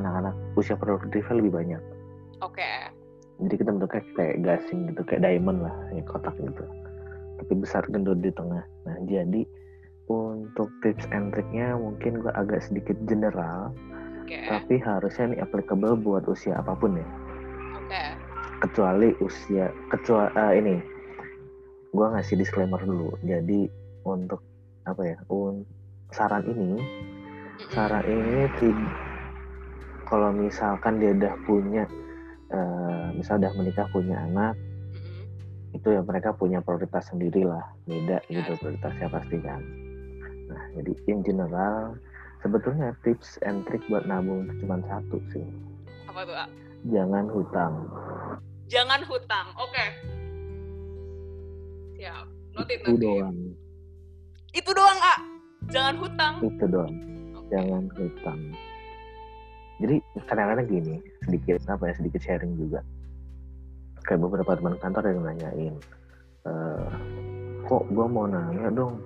anak-anak 0.01 0.35
usia 0.57 0.75
produktifnya 0.75 1.37
lebih 1.39 1.53
banyak 1.53 1.83
Oke, 2.39 2.87
jadi 3.39 3.53
kita 3.55 3.71
bentuknya 3.71 4.03
kayak 4.19 4.35
gasing 4.43 4.79
gitu 4.91 5.01
kayak 5.07 5.23
diamond 5.23 5.63
lah 5.63 5.75
ya 5.95 6.03
kotak 6.03 6.35
gitu. 6.39 6.63
Tapi 7.39 7.53
besar 7.55 7.87
gendut 7.87 8.19
di 8.19 8.31
tengah. 8.35 8.63
Nah 8.83 8.97
jadi 9.07 9.47
untuk 10.11 10.67
tips 10.83 11.07
and 11.15 11.31
triknya 11.31 11.77
mungkin 11.79 12.19
gue 12.19 12.33
agak 12.35 12.65
sedikit 12.65 12.97
general 13.05 13.71
oke, 14.25 14.39
tapi 14.49 14.75
harusnya 14.81 15.31
ini 15.31 15.37
applicable 15.39 15.95
buat 15.95 16.27
usia 16.27 16.59
apa 16.59 16.75
pun 16.75 16.99
ya. 16.99 17.07
Oke. 17.79 18.03
kecuali 18.59 19.15
usia 19.23 19.71
kecuali 19.87 20.59
ini. 20.59 20.75
Gue 21.95 22.05
ngasih 22.11 22.35
disclaimer 22.37 22.81
dulu. 22.83 23.15
Jadi 23.23 23.71
untuk 24.03 24.43
apa 24.83 25.01
ya 25.05 25.17
un, 25.31 25.63
saran 26.11 26.43
ini 26.43 26.81
saran 27.71 28.03
ini 28.03 28.49
kalau 30.09 30.33
misalkan 30.33 30.97
dia 30.97 31.13
udah 31.13 31.33
punya 31.45 31.85
eh, 32.49 33.07
misal 33.13 33.37
udah 33.37 33.53
menikah 33.53 33.87
punya 33.89 34.17
anak 34.21 34.53
Mm-mm. 34.91 35.23
itu 35.73 35.87
ya 35.89 36.01
mereka 36.01 36.29
punya 36.31 36.59
prioritas 36.59 37.07
sendiri 37.07 37.43
lah 37.43 37.65
beda 37.83 38.19
Ya. 38.25 38.41
gitu 38.41 38.57
prioritasnya 38.57 39.07
pasti 39.07 39.37
kan 39.39 39.61
nah 40.45 40.63
jadi 40.73 40.91
in 41.07 41.19
general 41.21 41.93
sebetulnya 42.39 42.95
tips 43.01 43.37
and 43.41 43.61
trick 43.63 43.81
buat 43.85 44.03
nabung 44.03 44.45
itu 44.45 44.63
cuma 44.63 44.81
satu 44.83 45.17
sih 45.29 45.45
Apa 46.05 46.25
tuh? 46.25 46.35
Jangan 46.87 47.29
hutang 47.29 47.73
Jangan 48.65 49.01
hutang. 49.03 49.49
Oke. 49.57 49.85
Siap. 51.97 52.25
Notit 52.53 52.77
itu 52.79 52.85
notit. 52.87 53.01
doang 53.01 53.37
Itu 54.49 54.69
doang, 54.73 54.99
A. 54.99 55.15
Jangan 55.69 55.95
hutang. 55.97 56.33
Itu 56.41 56.65
dong. 56.65 56.93
Jangan 57.49 57.83
hutang. 57.93 58.39
Jadi 59.79 59.95
kadang-kadang 60.23 60.65
gini, 60.65 60.95
sedikit 61.29 61.61
apa 61.69 61.93
ya 61.93 61.93
sedikit 61.93 62.21
sharing 62.25 62.57
juga. 62.57 62.81
Kayak 64.03 64.25
beberapa 64.25 64.57
teman 64.57 64.75
kantor 64.81 65.03
yang 65.13 65.21
nanyain, 65.21 65.75
e, 66.41 66.51
kok 67.69 67.85
gue 67.93 68.05
mau 68.09 68.25
nanya 68.25 68.73
dong, 68.73 68.97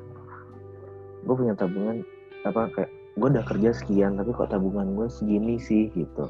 gue 1.27 1.35
punya 1.35 1.53
tabungan 1.59 1.99
apa 2.47 2.71
kayak 2.71 2.91
gue 3.19 3.27
udah 3.27 3.45
kerja 3.45 3.69
sekian 3.75 4.15
tapi 4.15 4.31
kok 4.31 4.47
tabungan 4.47 4.95
gue 4.95 5.07
segini 5.11 5.59
sih? 5.59 5.91
Gitu. 5.91 6.25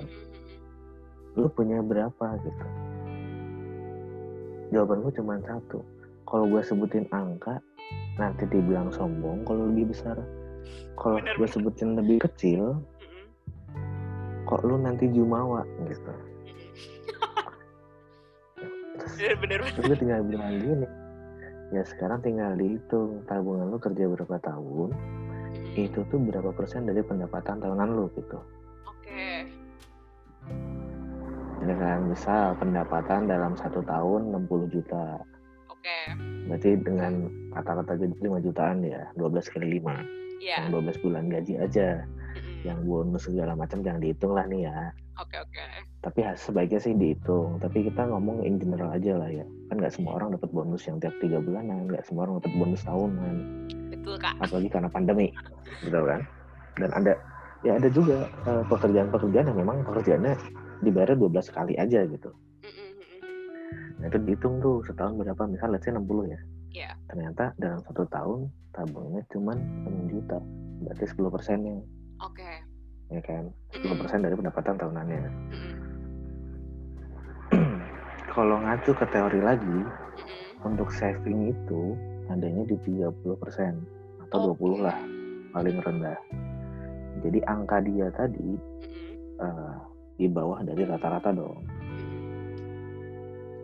Lu 1.37 1.45
punya 1.53 1.85
berapa? 1.85 2.41
Gitu. 2.41 2.65
Jawaban 4.73 5.05
gue 5.05 5.13
cuma 5.13 5.37
satu 5.45 5.85
kalau 6.25 6.49
gue 6.49 6.65
sebutin 6.65 7.05
angka 7.13 7.61
nanti 8.17 8.49
dibilang 8.49 8.89
sombong 8.89 9.45
kalau 9.45 9.69
lebih 9.69 9.93
besar. 9.93 10.17
Kalau 10.97 11.21
gue 11.21 11.47
sebutin 11.49 11.93
lebih 11.93 12.25
kecil 12.25 12.81
kok 14.53 14.61
lu 14.69 14.77
nanti 14.77 15.09
jumawa 15.09 15.65
gitu 15.89 16.13
terus, 19.01 19.13
bener, 19.17 19.35
bener, 19.41 19.57
terus 19.73 19.85
gue 19.89 19.97
tinggal 19.97 20.21
bilang 20.29 20.53
gini 20.61 20.85
ya 21.73 21.81
sekarang 21.89 22.21
tinggal 22.21 22.53
dihitung 22.53 23.25
tabungan 23.25 23.73
lu 23.73 23.81
kerja 23.81 24.05
berapa 24.05 24.37
tahun 24.45 24.93
itu 25.73 26.05
tuh 26.05 26.19
berapa 26.21 26.53
persen 26.53 26.85
dari 26.85 27.01
pendapatan 27.01 27.65
tahunan 27.65 27.89
lu 27.97 28.05
gitu 28.13 28.37
oke 28.85 29.01
okay. 29.01 29.49
Jadi 31.63 31.79
kan 31.79 32.11
misal 32.11 32.59
pendapatan 32.59 33.23
dalam 33.23 33.55
satu 33.55 33.79
tahun 33.87 34.35
60 34.35 34.67
juta. 34.67 35.15
Oke. 35.71 35.87
Okay. 35.87 36.11
Berarti 36.51 36.75
dengan 36.75 37.31
kata-kata 37.55 38.03
gaji 38.03 38.19
5 38.19 38.43
jutaan 38.43 38.83
ya, 38.83 39.07
12 39.15 39.47
kali 39.47 39.79
5. 39.79 39.79
Iya. 39.79 39.95
Yeah. 40.43 40.59
Yang 40.67 40.99
12 40.99 41.03
bulan 41.07 41.23
gaji 41.31 41.53
aja. 41.63 42.03
Yang 42.63 42.79
bonus 42.87 43.23
segala 43.27 43.53
macam 43.53 43.83
jangan 43.83 43.99
dihitung 43.99 44.33
lah 44.33 44.47
nih 44.47 44.67
ya. 44.67 44.75
Oke 45.19 45.37
okay, 45.37 45.39
oke. 45.43 45.53
Okay. 45.53 45.79
Tapi 45.99 46.19
sebaiknya 46.39 46.79
sih 46.79 46.93
dihitung. 46.95 47.59
Tapi 47.59 47.85
kita 47.91 48.07
ngomong 48.07 48.47
in 48.47 48.57
general 48.57 48.89
aja 48.95 49.19
lah 49.19 49.29
ya. 49.29 49.45
Kan 49.69 49.83
nggak 49.83 49.93
semua 49.93 50.17
orang 50.17 50.33
dapat 50.33 50.49
bonus 50.49 50.83
yang 50.87 50.97
tiap 51.03 51.13
tiga 51.19 51.37
bulanan, 51.43 51.91
nggak 51.91 52.03
semua 52.07 52.25
orang 52.25 52.39
dapat 52.41 52.53
bonus 52.55 52.81
tahunan. 52.87 53.35
Betul 53.91 54.15
kak. 54.17 54.35
Apalagi 54.39 54.69
karena 54.71 54.89
pandemi, 54.89 55.27
gitu 55.83 55.99
kan. 56.07 56.23
Dan 56.79 56.89
ada 56.95 57.13
ya 57.61 57.79
ada 57.79 57.87
juga 57.91 58.27
uh, 58.49 58.63
pekerjaan-pekerjaan 58.67 59.53
yang 59.53 59.59
memang 59.59 59.85
pekerjaannya 59.87 60.33
dibayar 60.83 61.15
12 61.15 61.55
kali 61.55 61.73
aja 61.79 62.03
gitu. 62.07 62.31
Nah 64.03 64.11
itu 64.11 64.19
dihitung 64.19 64.59
tuh 64.59 64.83
setahun 64.83 65.15
berapa 65.15 65.47
misal 65.47 65.71
let's 65.71 65.87
say 65.87 65.95
60 65.95 66.03
ya. 66.27 66.39
Yeah. 66.73 66.93
Ternyata 67.07 67.55
dalam 67.55 67.79
satu 67.87 68.03
tahun 68.11 68.51
tabungnya 68.75 69.23
cuma 69.31 69.55
6 69.55 70.11
juta. 70.11 70.43
Berarti 70.83 71.05
10 71.07 71.31
persennya. 71.31 71.77
Oke. 72.23 72.39
Okay. 72.39 72.55
Ya 73.11 73.21
kan? 73.21 73.43
10 73.75 73.99
persen 73.99 74.19
dari 74.23 74.35
pendapatan 74.39 74.75
tahunannya. 74.79 75.23
Kalau 78.33 78.57
ngacu 78.63 78.91
ke 78.95 79.05
teori 79.11 79.39
lagi, 79.43 79.79
untuk 80.63 80.89
saving 80.89 81.51
itu 81.51 81.93
adanya 82.31 82.63
di 82.65 82.79
30 82.87 83.43
persen 83.43 83.83
atau 84.29 84.55
okay. 84.55 84.79
20 84.79 84.87
lah 84.87 84.97
paling 85.51 85.77
rendah. 85.83 86.19
Jadi 87.21 87.39
angka 87.45 87.77
dia 87.83 88.09
tadi 88.15 88.57
uh, 89.37 89.75
di 90.17 90.25
bawah 90.29 90.61
dari 90.61 90.87
rata-rata 90.87 91.33
dong 91.33 91.59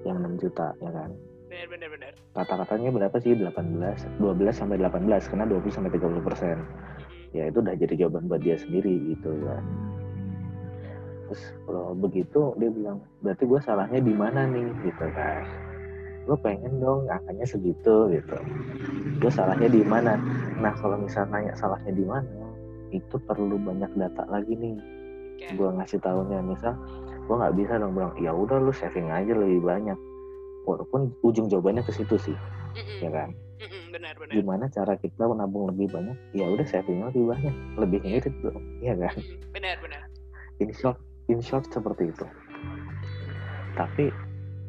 yang 0.08 0.18
6 0.24 0.42
juta 0.42 0.74
ya 0.80 0.92
kan 0.92 1.12
benar 1.50 1.68
benar 1.70 1.90
benar 1.92 2.12
rata-ratanya 2.38 2.90
berapa 2.94 3.18
sih 3.20 3.34
18 3.36 4.22
12 4.22 4.54
sampai 4.54 4.78
18 4.80 5.30
karena 5.30 5.46
20 5.50 5.76
sampai 5.76 5.92
30 5.92 6.28
persen 6.28 6.58
ya 7.34 7.50
itu 7.50 7.58
udah 7.62 7.76
jadi 7.78 8.06
jawaban 8.06 8.26
buat 8.30 8.42
dia 8.42 8.58
sendiri 8.58 9.14
gitu 9.14 9.30
kan. 9.46 9.64
Terus 11.30 11.42
kalau 11.66 11.94
begitu 11.94 12.42
dia 12.58 12.70
bilang 12.74 12.98
berarti 13.22 13.44
gue 13.46 13.60
salahnya 13.62 14.02
di 14.02 14.14
mana 14.14 14.50
nih? 14.50 14.68
Gitu 14.82 15.06
kan. 15.14 15.44
Gue 16.26 16.38
pengen 16.42 16.82
dong 16.82 17.06
angkanya 17.10 17.46
segitu 17.46 18.10
gitu. 18.14 18.38
Gue 19.22 19.32
salahnya 19.32 19.70
di 19.70 19.82
mana? 19.86 20.18
Nah 20.58 20.74
kalau 20.78 20.98
misalnya 20.98 21.38
nanya 21.38 21.54
salahnya 21.58 21.94
di 21.94 22.06
mana 22.06 22.46
itu 22.90 23.22
perlu 23.22 23.62
banyak 23.62 23.94
data 23.94 24.26
lagi 24.30 24.58
nih. 24.58 24.78
Okay. 25.40 25.56
gue 25.56 25.72
ngasih 25.72 26.04
tahunya 26.04 26.44
misal 26.44 26.76
gue 27.24 27.32
nggak 27.32 27.56
bisa 27.56 27.80
dong 27.80 27.96
bilang 27.96 28.12
ya 28.20 28.36
udah 28.36 28.60
lu 28.60 28.76
saving 28.76 29.08
aja 29.08 29.32
lebih 29.32 29.64
banyak. 29.64 29.96
Walaupun 30.68 31.16
ujung 31.24 31.48
jawabannya 31.48 31.82
ke 31.82 31.96
situ 31.96 32.20
sih 32.20 32.38
mm-hmm. 32.76 33.00
ya 33.02 33.10
kan 33.10 33.30
benar, 33.94 34.14
benar. 34.16 34.34
gimana 34.34 34.66
cara 34.72 34.96
kita 34.96 35.24
menabung 35.28 35.72
lebih 35.76 35.92
banyak? 35.92 36.18
Ya 36.32 36.48
udah 36.48 36.64
savingnya 36.64 37.12
lebih 37.12 37.26
banyak. 37.36 37.56
Lebih 37.76 38.00
ngirit 38.08 38.36
dong 38.40 38.64
ya 38.80 38.96
kan? 38.96 39.16
Benar 39.52 39.76
benar. 39.84 40.02
In 40.64 40.72
short 40.72 41.00
in 41.28 41.44
short 41.44 41.68
seperti 41.68 42.12
itu. 42.12 42.26
Tapi 43.76 44.12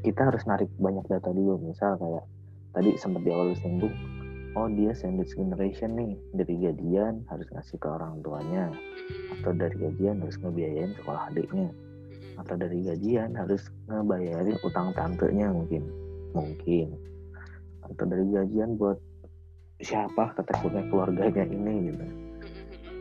kita 0.03 0.31
harus 0.31 0.43
narik 0.47 0.71
banyak 0.79 1.07
data 1.07 1.31
dulu. 1.31 1.61
Misal 1.63 1.99
kayak 1.99 2.25
tadi 2.75 2.91
sempat 2.99 3.23
di 3.23 3.31
awal 3.31 3.55
singgung 3.59 3.95
oh 4.59 4.67
dia 4.67 4.91
sandwich 4.95 5.35
generation 5.39 5.95
nih. 5.95 6.13
Dari 6.35 6.55
gajian 6.59 7.23
harus 7.31 7.47
ngasih 7.55 7.79
ke 7.79 7.89
orang 7.89 8.19
tuanya. 8.27 8.75
Atau 9.39 9.55
dari 9.55 9.77
gajian 9.79 10.23
harus 10.23 10.37
ngebiayain 10.43 10.93
sekolah 10.99 11.31
adiknya. 11.31 11.71
Atau 12.39 12.55
dari 12.59 12.83
gajian 12.83 13.39
harus 13.39 13.71
ngebayarin 13.87 14.59
utang 14.67 14.91
tantenya 14.99 15.55
mungkin. 15.55 15.87
Mungkin 16.35 17.10
atau 17.95 18.05
dari 18.07 18.25
gajian 18.31 18.79
buat 18.79 18.99
siapa 19.81 20.37
ketekunnya 20.37 20.85
keluarganya 20.93 21.45
ini 21.49 21.91
gitu. 21.91 22.05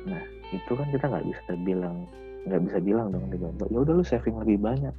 Nah 0.08 0.24
itu 0.50 0.72
kan 0.74 0.88
kita 0.90 1.06
nggak 1.12 1.26
bisa 1.28 1.52
bilang 1.62 2.08
nggak 2.48 2.62
bisa 2.66 2.78
bilang 2.80 3.12
dong 3.12 3.28
di 3.30 3.38
ya 3.70 3.78
udah 3.84 3.94
lu 4.00 4.04
saving 4.04 4.40
lebih 4.42 4.58
banyak. 4.64 4.96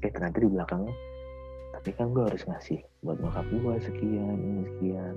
Eh 0.00 0.10
ternyata 0.10 0.38
di 0.38 0.48
belakangnya 0.48 0.94
tapi 1.74 2.00
kan 2.00 2.16
gue 2.16 2.24
harus 2.24 2.40
ngasih 2.48 2.80
buat 3.04 3.20
nyokap 3.20 3.44
gue 3.50 3.74
sekian 3.82 4.36
ini 4.40 4.62
sekian. 4.64 5.14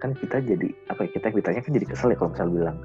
Kan 0.00 0.10
kita 0.16 0.40
jadi 0.40 0.68
apa 0.88 1.04
ya 1.04 1.10
kita 1.18 1.28
kitanya 1.34 1.60
kan 1.60 1.72
jadi 1.76 1.86
kesel 1.92 2.08
ya 2.14 2.16
kalau 2.16 2.32
misal 2.32 2.48
bilang 2.48 2.78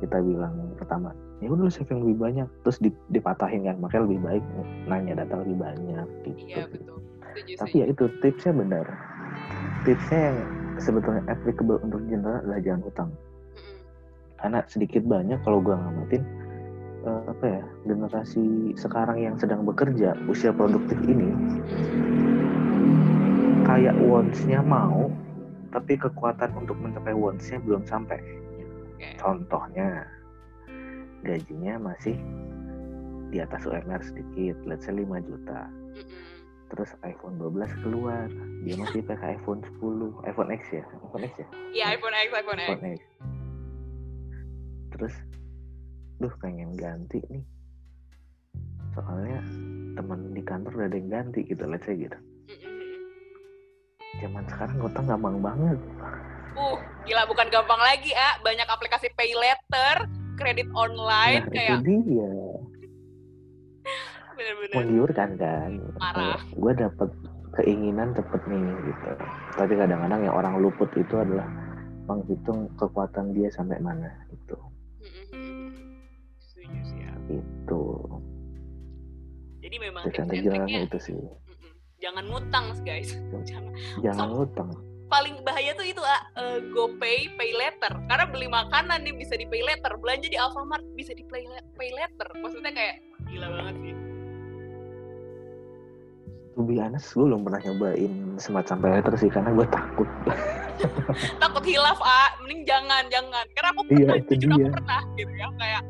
kita 0.00 0.16
bilang 0.24 0.54
pertama 0.80 1.12
ya 1.44 1.52
udah 1.52 1.68
lu 1.68 1.72
saving 1.74 2.00
lebih 2.00 2.16
banyak. 2.16 2.48
Terus 2.64 2.78
dipatahin 3.12 3.66
kan 3.66 3.76
makanya 3.76 4.02
lebih 4.08 4.20
baik 4.24 4.44
nanya 4.88 5.12
data 5.20 5.34
lebih 5.42 5.56
banyak 5.58 6.06
gitu. 6.24 6.48
Iya, 6.48 6.64
betul. 6.70 6.98
tapi 7.30 7.74
ya 7.78 7.86
itu 7.86 8.04
tipsnya 8.18 8.50
benar 8.50 8.86
tipsnya 9.84 10.32
yang 10.32 10.38
sebetulnya 10.80 11.22
applicable 11.28 11.80
untuk 11.84 12.00
general 12.08 12.40
adalah 12.44 12.60
jangan 12.60 12.82
hutang 12.84 13.10
hmm. 13.10 13.78
karena 14.40 14.58
sedikit 14.68 15.02
banyak 15.04 15.38
kalau 15.44 15.58
gua 15.60 15.76
ngamatin 15.76 16.22
uh, 17.04 17.22
apa 17.28 17.44
ya 17.44 17.62
generasi 17.88 18.72
sekarang 18.76 19.18
yang 19.20 19.34
sedang 19.36 19.64
bekerja 19.64 20.16
usia 20.28 20.52
produktif 20.52 20.96
ini 21.04 21.32
kayak 23.68 23.94
wants-nya 24.02 24.64
mau 24.64 25.12
tapi 25.70 25.94
kekuatan 25.94 26.50
untuk 26.58 26.76
mencapai 26.82 27.14
wants-nya 27.14 27.62
belum 27.62 27.86
sampai. 27.86 28.18
Contohnya, 29.16 30.04
gajinya 31.22 31.78
masih 31.78 32.18
di 33.30 33.38
atas 33.38 33.62
UMR 33.64 34.02
sedikit, 34.02 34.58
let's 34.66 34.84
say 34.84 34.94
5 34.94 35.06
juta. 35.22 35.70
Terus 36.70 36.90
iPhone 37.02 37.36
12 37.42 37.82
keluar, 37.82 38.30
dia 38.62 38.74
masih 38.78 39.02
pakai 39.02 39.36
iPhone 39.36 39.60
10, 39.82 40.22
iPhone 40.24 40.50
X 40.54 40.62
ya, 40.70 40.84
iPhone 41.02 41.24
X 41.26 41.32
ya? 41.36 41.46
Iya 41.74 41.84
iPhone 41.98 42.14
X, 42.14 42.28
iPhone, 42.30 42.60
iPhone 42.62 42.84
X. 42.86 42.94
X. 42.94 43.00
Terus, 44.94 45.14
duh 46.22 46.34
pengen 46.38 46.78
ganti 46.78 47.18
nih. 47.26 47.44
Soalnya 48.94 49.42
teman 49.98 50.30
di 50.30 50.42
kantor 50.46 50.78
udah 50.78 50.86
ada 50.86 50.96
yang 50.96 51.10
ganti 51.10 51.42
gitu, 51.42 51.62
let's 51.66 51.82
say 51.84 51.98
gitu 51.98 52.16
zaman 54.20 54.44
sekarang 54.46 54.76
ngutang 54.82 55.06
gampang 55.08 55.36
banget. 55.40 55.78
Uh, 56.58 56.76
gila 57.08 57.24
bukan 57.30 57.46
gampang 57.48 57.80
lagi, 57.80 58.12
ah. 58.12 58.36
Banyak 58.44 58.68
aplikasi 58.68 59.08
pay 59.16 59.32
letter, 59.32 60.10
kredit 60.36 60.68
online 60.76 61.46
nah, 61.48 61.52
kayak. 61.54 61.78
Itu 61.80 61.94
dia. 62.04 62.32
Bener-bener. 64.40 64.74
Menggiurkan 64.80 65.30
kan. 65.36 65.70
Parah. 66.00 66.40
Gue 66.56 66.72
dapet 66.72 67.10
keinginan 67.60 68.16
cepet 68.16 68.40
nih 68.48 68.64
gitu. 68.88 69.08
Tapi 69.60 69.72
kadang-kadang 69.76 70.20
yang 70.24 70.34
orang 70.34 70.54
luput 70.64 70.88
itu 70.96 71.14
adalah 71.20 71.44
menghitung 72.08 72.72
kekuatan 72.80 73.36
dia 73.36 73.52
sampai 73.52 73.76
mana 73.84 74.08
itu. 74.32 74.56
Setuju 76.40 76.80
sih 76.88 76.98
ya. 77.04 77.12
Itu. 77.28 77.84
Jadi 79.60 79.76
memang 79.76 80.08
tips 80.08 80.64
itu 80.72 80.98
sih 81.04 81.20
jangan 82.00 82.24
ngutang 82.32 82.66
guys 82.82 83.12
jangan 83.44 83.72
jangan 84.00 84.26
so, 84.26 84.32
ngutang 84.32 84.70
paling 85.12 85.36
bahaya 85.44 85.76
tuh 85.76 85.84
itu 85.84 86.00
uh, 86.00 86.22
uh, 86.40 86.58
GoPay 86.72 87.28
pay 87.36 87.50
letter 87.52 87.92
karena 88.08 88.24
beli 88.24 88.48
makanan 88.48 89.04
nih 89.04 89.14
bisa 89.14 89.36
di 89.36 89.44
pay 89.44 89.60
letter 89.60 89.92
belanja 90.00 90.26
di 90.32 90.38
Alfamart 90.40 90.82
bisa 90.96 91.12
di 91.12 91.22
pay, 91.28 91.44
pay 91.76 91.90
letter 91.92 92.28
maksudnya 92.40 92.72
kayak 92.72 93.04
gila 93.28 93.52
banget 93.52 93.76
sih 93.84 93.94
to 96.54 96.66
be 96.66 96.82
honest 96.82 97.14
gue 97.14 97.24
belum 97.24 97.46
pernah 97.46 97.60
nyobain 97.62 98.12
semacam 98.36 98.76
pay 98.78 98.90
letter 98.98 99.14
sih 99.16 99.30
karena 99.30 99.50
gue 99.54 99.66
takut. 99.70 100.08
Takut 101.42 101.64
hilaf 101.64 102.00
ah 102.00 102.28
mending 102.42 102.64
jangan 102.64 103.04
jangan. 103.12 103.44
Karena 103.52 103.68
aku 103.70 103.80
Iya, 103.86 103.96
pernah 104.00 104.16
itu 104.16 104.32
jujur 104.40 104.56
aku 104.56 104.76
pernah 104.80 105.02
gitu 105.14 105.32
ya. 105.36 105.46
Kayak 105.54 105.82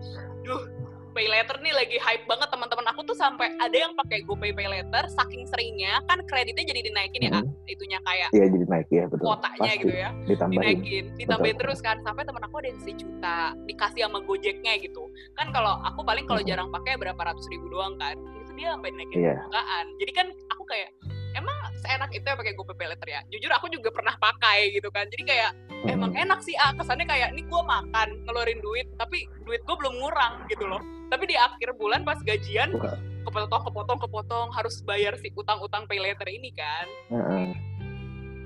duh 0.42 0.62
pay 1.10 1.26
nih 1.26 1.74
lagi 1.74 1.96
hype 1.98 2.24
banget. 2.26 2.48
Teman-teman 2.50 2.86
aku 2.90 3.00
tuh 3.02 3.14
sampai 3.14 3.50
ada 3.58 3.72
yang 3.72 3.94
pakai 3.94 4.22
GoPay 4.26 4.50
pay 4.50 4.66
saking 5.08 5.46
seringnya 5.46 6.02
kan 6.06 6.22
kreditnya 6.26 6.66
jadi 6.66 6.80
dinaikin 6.86 7.22
ya 7.22 7.30
Mm-mm. 7.38 7.50
itunya 7.66 7.98
kayak 8.02 8.28
Iya 8.34 8.46
jadi 8.50 8.64
naik 8.66 8.88
ya 8.90 9.04
betul. 9.06 9.24
kuotanya 9.26 9.58
Pasti. 9.62 9.80
gitu 9.82 9.94
ya. 9.94 10.08
Ditambahin. 10.26 10.76
dinaikin 10.82 11.04
ditambahin 11.16 11.56
Betul. 11.56 11.62
terus 11.66 11.78
kan. 11.82 11.96
Sampai 12.02 12.22
temen 12.26 12.42
aku 12.42 12.54
ada 12.62 12.68
yang 12.70 12.80
sejuta 12.82 13.36
dikasih 13.66 14.00
sama 14.06 14.18
gojeknya 14.26 14.72
gitu. 14.78 15.02
Kan 15.34 15.50
kalau 15.50 15.78
aku 15.82 16.02
paling 16.02 16.26
kalau 16.26 16.42
Mhm. 16.42 16.48
jarang 16.50 16.68
pakai 16.70 16.98
berapa 16.98 17.18
ratus 17.20 17.46
ribu 17.48 17.70
doang 17.70 17.94
kan 17.96 18.18
dia 18.60 18.68
sampai 18.70 18.92
naikin 18.92 19.16
Iya. 19.18 19.34
jutaan 19.40 19.84
jadi 19.96 20.12
kan 20.14 20.26
aku 20.48 20.62
kayak 20.66 20.90
emang 21.32 21.56
seenak 21.76 22.10
itu 22.10 22.22
ya 22.22 22.34
pakai 22.34 22.52
GoPay 22.52 22.76
Pay 22.76 22.88
Letter 22.88 23.08
ya 23.08 23.20
jujur 23.28 23.48
aku 23.50 23.66
juga 23.68 23.88
pernah 23.88 24.12
pakai 24.14 24.70
gitu 24.70 24.90
kan 24.90 25.08
jadi 25.08 25.22
kayak 25.24 25.50
Mm-mm. 25.70 25.88
emang 25.88 26.12
enak 26.12 26.40
sih 26.40 26.52
ah 26.54 26.74
kesannya 26.74 27.06
kayak 27.06 27.32
ini 27.32 27.42
gue 27.42 27.62
makan 27.62 28.08
ngeluarin 28.24 28.60
duit 28.60 28.84
tapi 28.94 29.24
duit 29.40 29.62
gue 29.62 29.72
belum 29.74 29.94
ngurang 29.96 30.44
gitu 30.46 30.66
loh 30.66 30.78
tapi 31.08 31.24
di 31.24 31.34
akhir 31.34 31.72
bulan 31.74 32.02
pas 32.02 32.20
gajian 32.20 32.74
Wah. 32.74 32.98
kepotong 33.22 33.62
kepotong 33.64 33.98
kepotong 33.98 34.48
harus 34.50 34.82
bayar 34.82 35.16
si 35.16 35.32
utang-utang 35.32 35.86
pay 35.86 35.98
letter 35.98 36.26
ini 36.26 36.52
kan 36.52 36.86
Heeh. 37.08 37.46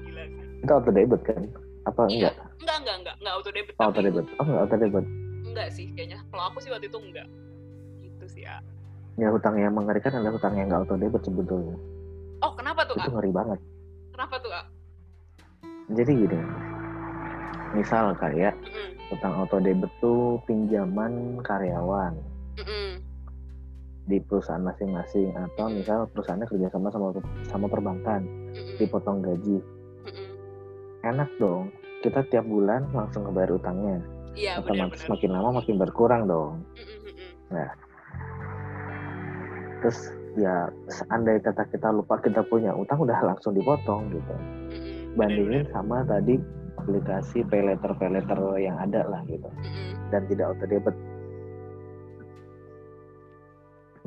gila 0.05 0.23
sih 0.25 0.45
Itu 0.61 0.71
auto 0.73 0.91
debit 0.91 1.21
kan? 1.23 1.43
Apa 1.85 2.07
Iya. 2.07 2.31
enggak? 2.31 2.35
enggak 2.59 2.77
enggak 2.79 2.97
enggak 2.97 3.15
enggak 3.19 3.35
auto 3.35 3.51
debit 3.51 3.75
Oh, 3.75 3.85
auto 3.85 4.01
debit. 4.01 4.25
Oh 4.35 4.45
enggak 4.45 4.61
auto 4.63 4.77
debit. 4.79 5.05
enggak 5.45 5.69
sih 5.71 5.87
kayaknya 5.93 6.19
kalau 6.27 6.45
aku 6.49 6.59
sih 6.59 6.71
waktu 6.71 6.87
itu 6.87 6.99
enggak 6.99 7.29
gitu 8.01 8.25
sih 8.27 8.43
ya 8.43 8.61
Ya 9.15 9.31
hutang 9.31 9.55
yang 9.55 9.71
mengerikan 9.71 10.11
adalah 10.13 10.35
hutang 10.35 10.55
yang 10.55 10.67
enggak 10.67 10.83
auto 10.83 10.97
debit 10.97 11.23
sebetulnya. 11.23 11.77
oh 12.41 12.53
kenapa 12.53 12.83
tuh 12.85 12.99
Itu 12.99 13.11
ngeri 13.11 13.31
banget. 13.31 13.59
kenapa 14.11 14.35
tuh 14.39 14.51
ah 14.51 14.67
Jadi 15.87 16.13
gini. 16.17 16.39
Misal 17.73 18.15
kayak 18.15 18.55
Mm-mm. 18.59 18.89
hutang 19.09 19.35
auto 19.35 19.59
debit 19.59 19.91
tuh 19.99 20.39
pinjaman 20.43 21.13
karyawan 21.41 22.15
Mm-mm. 22.57 22.99
di 24.05 24.19
perusahaan 24.21 24.61
masing-masing 24.61 25.31
atau 25.33 25.67
misal 25.69 26.07
perusahaannya 26.09 26.47
kerjasama 26.47 26.89
sama 26.89 27.15
sama 27.45 27.67
perbankan 27.67 28.23
Mm-mm. 28.51 28.77
dipotong 28.77 29.21
gaji 29.21 29.59
Mm-mm. 30.05 30.27
enak 31.05 31.31
dong 31.37 31.71
kita 32.01 32.21
tiap 32.29 32.45
bulan 32.45 32.85
langsung 32.91 33.25
ngebayar 33.25 33.55
utangnya 33.55 33.99
iya 34.35 34.59
otomatis 34.59 35.03
makin 35.05 35.31
lama 35.31 35.51
makin 35.57 35.75
berkurang 35.77 36.23
dong 36.25 36.63
Mm-mm, 36.75 36.99
mm-mm. 37.01 37.29
Terus 39.85 40.09
ya 40.41 40.73
seandai 40.89 41.45
kata 41.45 41.69
kita 41.69 41.93
lupa 41.93 42.17
kita 42.25 42.41
punya 42.49 42.73
utang 42.73 43.05
udah 43.05 43.21
langsung 43.21 43.53
dipotong 43.53 44.09
gitu. 44.17 44.33
Bandingin 45.13 45.69
sama 45.77 46.01
tadi 46.09 46.41
aplikasi 46.81 47.45
pay 47.53 47.61
letter 47.61 47.93
pay 48.01 48.09
letter 48.09 48.41
yang 48.57 48.81
ada 48.81 49.05
lah 49.05 49.21
gitu. 49.29 49.45
Dan 50.09 50.25
tidak 50.25 50.57
auto 50.57 50.65
debit 50.65 50.97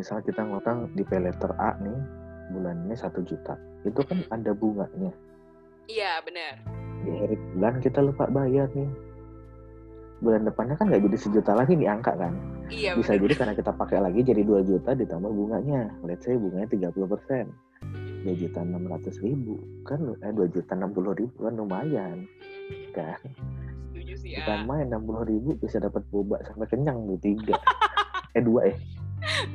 misal 0.02 0.18
kita 0.26 0.42
ngutang 0.42 0.90
di 0.98 1.06
pay 1.06 1.22
letter 1.22 1.54
A 1.62 1.78
nih 1.78 2.00
bulan 2.58 2.90
ini 2.90 2.98
satu 2.98 3.22
juta. 3.22 3.54
Itu 3.86 4.02
kan 4.02 4.26
ada 4.34 4.58
bunganya. 4.58 5.14
Iya 5.86 6.26
benar 6.26 6.58
di 7.06 7.14
akhir 7.14 7.38
bulan 7.54 7.76
kita 7.86 8.00
lupa 8.02 8.26
bayar 8.34 8.66
nih. 8.74 8.90
Bulan 10.26 10.50
depannya 10.50 10.74
kan 10.74 10.90
nggak 10.90 11.06
jadi 11.06 11.18
sejuta 11.22 11.54
lagi 11.54 11.78
di 11.78 11.86
angka 11.86 12.18
kan 12.18 12.57
iya 12.72 12.92
bisa 12.96 13.16
benar. 13.16 13.24
jadi 13.28 13.34
karena 13.38 13.54
kita 13.56 13.72
pakai 13.76 13.98
lagi 14.02 14.20
jadi 14.24 14.42
2 14.44 14.70
juta 14.70 14.92
ditambah 14.94 15.32
bunganya. 15.32 15.82
Let's 16.04 16.26
say 16.26 16.36
bunganya 16.36 16.68
30 16.70 16.94
persen. 17.08 17.46
2 18.26 18.34
juta 18.34 18.60
600 18.64 19.26
ribu. 19.26 19.56
Kan 19.86 20.00
eh 20.24 20.34
2 20.34 20.56
juta 20.56 20.74
60 20.76 21.20
ribu 21.20 21.38
kan 21.38 21.54
lumayan. 21.56 22.18
Kan? 22.92 23.20
Setuju 23.94 24.14
sih 24.20 24.30
ya. 24.36 24.46
Bukan 24.46 24.60
main 24.68 24.88
60 24.92 25.32
ribu 25.32 25.50
bisa 25.60 25.78
dapat 25.80 26.04
boba 26.12 26.42
sampai 26.48 26.68
kenyang 26.70 27.04
tuh 27.06 27.20
tiga. 27.22 27.56
Eh 28.36 28.44
dua 28.46 28.70
eh. 28.70 28.78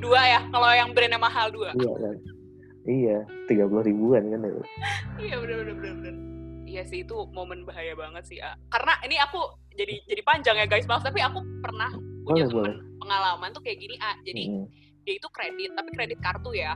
Dua 0.03 0.19
ya 0.27 0.43
kalau 0.51 0.67
yang 0.75 0.91
brandnya 0.91 1.15
mahal 1.15 1.47
dua. 1.55 1.71
Iya 1.71 1.93
kan 1.95 2.15
iya 2.83 3.23
30 3.47 3.87
ribuan 3.87 4.27
kan 4.27 4.43
itu 4.43 4.63
iya 5.31 5.35
benar 5.39 5.63
benar 5.63 5.75
benar 5.79 5.93
benar 6.03 6.15
iya 6.67 6.83
sih 6.83 7.05
itu 7.05 7.15
momen 7.31 7.63
bahaya 7.63 7.95
banget 7.95 8.23
sih 8.27 8.39
ah. 8.43 8.59
karena 8.67 8.93
ini 9.07 9.15
aku 9.23 9.39
jadi 9.73 10.05
jadi 10.05 10.21
panjang 10.21 10.57
ya 10.61 10.67
guys. 10.69 10.85
Maaf 10.85 11.01
tapi 11.01 11.17
aku 11.17 11.41
pernah 11.65 11.89
punya 12.23 12.43
Boleh, 12.47 12.73
temen 12.73 12.73
pengalaman 12.99 13.49
tuh 13.51 13.61
kayak 13.61 13.77
gini 13.79 13.95
ah 13.99 14.15
jadi 14.23 14.43
Mm-mm. 14.47 14.65
dia 15.03 15.13
itu 15.19 15.27
kredit 15.29 15.71
tapi 15.75 15.89
kredit 15.91 16.19
kartu 16.23 16.51
ya. 16.55 16.73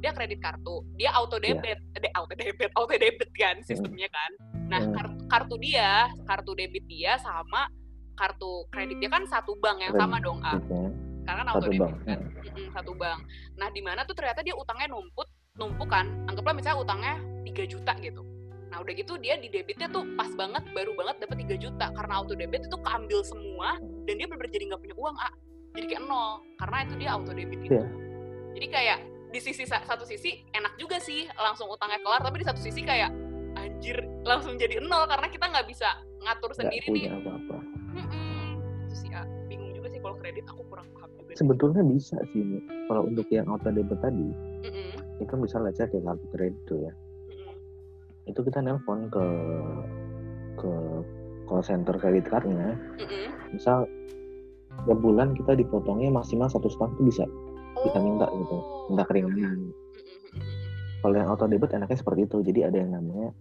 Dia 0.00 0.16
kredit 0.16 0.40
kartu 0.40 0.80
dia 0.96 1.10
auto 1.12 1.36
debit 1.36 1.76
eh, 1.96 2.12
auto 2.16 2.32
debit 2.32 2.70
auto 2.72 2.92
debit 2.92 3.30
kan 3.36 3.56
sistemnya 3.64 4.08
kan. 4.08 4.30
Nah 4.68 4.80
Hmm. 4.80 4.94
kartu, 4.96 5.14
kartu 5.28 5.54
dia 5.60 5.90
kartu 6.24 6.52
debit 6.54 6.84
dia 6.86 7.16
sama 7.20 7.68
kartu 8.14 8.64
kredit 8.68 8.96
dia 9.00 9.08
kan 9.08 9.24
satu 9.24 9.56
bank 9.60 9.80
yang 9.80 9.92
sama 9.96 10.20
dong 10.20 10.40
ah. 10.40 10.56
Gitu 10.56 10.72
ya. 10.72 10.88
karena 11.20 11.40
kan 11.44 11.48
auto 11.52 11.58
satu 11.60 11.68
debit 11.68 11.80
bank 11.80 11.94
kan. 12.04 12.20
Mm-mm, 12.44 12.66
satu 12.72 12.92
bank. 12.96 13.20
Nah 13.56 13.68
di 13.68 13.80
mana 13.84 14.00
tuh 14.04 14.14
ternyata 14.16 14.40
dia 14.40 14.56
utangnya 14.56 14.88
numpuk 14.88 15.28
numpuk 15.56 15.88
kan. 15.88 16.06
Anggaplah 16.28 16.54
misalnya 16.56 16.78
utangnya 16.80 17.14
3 17.44 17.64
juta 17.68 17.92
gitu 18.00 18.22
nah 18.70 18.78
udah 18.78 18.92
gitu 18.92 19.18
dia 19.18 19.34
di 19.34 19.50
debitnya 19.50 19.86
tuh 19.86 20.06
pas 20.14 20.30
banget 20.32 20.62
baru 20.70 20.94
banget 20.94 21.16
dapat 21.20 21.42
3 21.42 21.58
juta. 21.58 21.86
Karena 21.90 22.12
auto 22.16 22.32
debit 22.32 22.64
itu 22.64 22.76
keambil 22.78 23.20
semua 23.20 23.76
dan 24.06 24.14
dia 24.14 24.26
bener 24.26 24.46
jadi 24.46 24.64
nggak 24.66 24.80
punya 24.80 24.96
uang 24.96 25.16
ah 25.16 25.32
jadi 25.72 25.86
kayak 25.88 26.02
nol. 26.04 26.30
Karena 26.56 26.76
itu 26.82 26.94
dia 26.96 27.10
auto 27.10 27.32
debit 27.32 27.60
itu. 27.60 27.74
Iya. 27.74 27.86
jadi 28.50 28.66
kayak 28.66 28.98
di 29.30 29.38
sisi 29.38 29.62
sa- 29.62 29.82
satu 29.82 30.02
sisi 30.02 30.42
enak 30.50 30.74
juga 30.74 30.98
sih 30.98 31.22
langsung 31.32 31.66
utangnya 31.66 31.98
kelar 32.00 32.18
tapi 32.18 32.38
di 32.38 32.46
satu 32.46 32.58
sisi 32.58 32.82
kayak 32.82 33.14
anjir 33.54 33.94
langsung 34.22 34.54
jadi 34.54 34.78
nol 34.80 35.06
karena 35.06 35.26
kita 35.26 35.46
nggak 35.46 35.66
bisa 35.66 35.86
ngatur 36.20 36.50
sendiri 36.52 36.86
nih. 36.90 37.06
punya 37.06 37.12
apa-apa. 37.16 37.58
Mm-mm. 37.90 38.58
itu 38.84 38.94
sih 38.96 39.10
ah 39.10 39.22
bingung 39.46 39.70
juga 39.70 39.86
sih 39.88 39.98
kalau 39.98 40.14
kredit 40.14 40.46
aku 40.46 40.62
kurang 40.66 40.86
paham 40.90 41.10
juga 41.16 41.34
sebetulnya 41.34 41.82
bisa 41.84 42.18
sih 42.30 42.42
kalau 42.86 43.06
untuk 43.06 43.26
yang 43.28 43.46
auto 43.46 43.70
debit 43.70 43.98
tadi 43.98 44.28
Mm-mm. 44.66 44.90
itu 45.18 45.34
misalnya 45.34 45.70
aja 45.70 45.86
kayak 45.86 46.04
kartu 46.04 46.26
kredit 46.30 46.58
tuh 46.66 46.78
ya. 46.82 46.92
Itu 48.30 48.40
kita 48.40 48.62
nelpon 48.62 49.10
ke 49.10 49.26
ke 50.56 50.72
call 51.44 51.62
center 51.62 51.94
kredit 51.98 52.30
cardnya. 52.30 52.78
Mm-mm. 52.96 53.26
misal 53.50 53.82
tiap 54.86 54.98
bulan 55.02 55.34
kita 55.34 55.58
dipotongnya 55.58 56.14
maksimal 56.14 56.46
satu 56.46 56.70
setengah 56.70 56.94
tuh 56.94 57.04
bisa. 57.06 57.24
Kita 57.80 57.98
minta 57.98 58.26
gitu 58.30 58.56
Oh, 58.56 58.86
minta 58.92 59.02
oke, 59.02 59.08
oke. 59.08 59.10
keringanan. 59.10 59.58
Mm-mm. 59.58 60.42
kalau 61.00 61.14
yang 61.16 61.28
auto 61.32 61.48
debit 61.48 61.72
enaknya 61.72 61.98
seperti 61.98 62.20
itu. 62.28 62.36
Jadi 62.44 62.60
ada 62.62 62.76
yang 62.76 62.92
namanya 62.94 63.32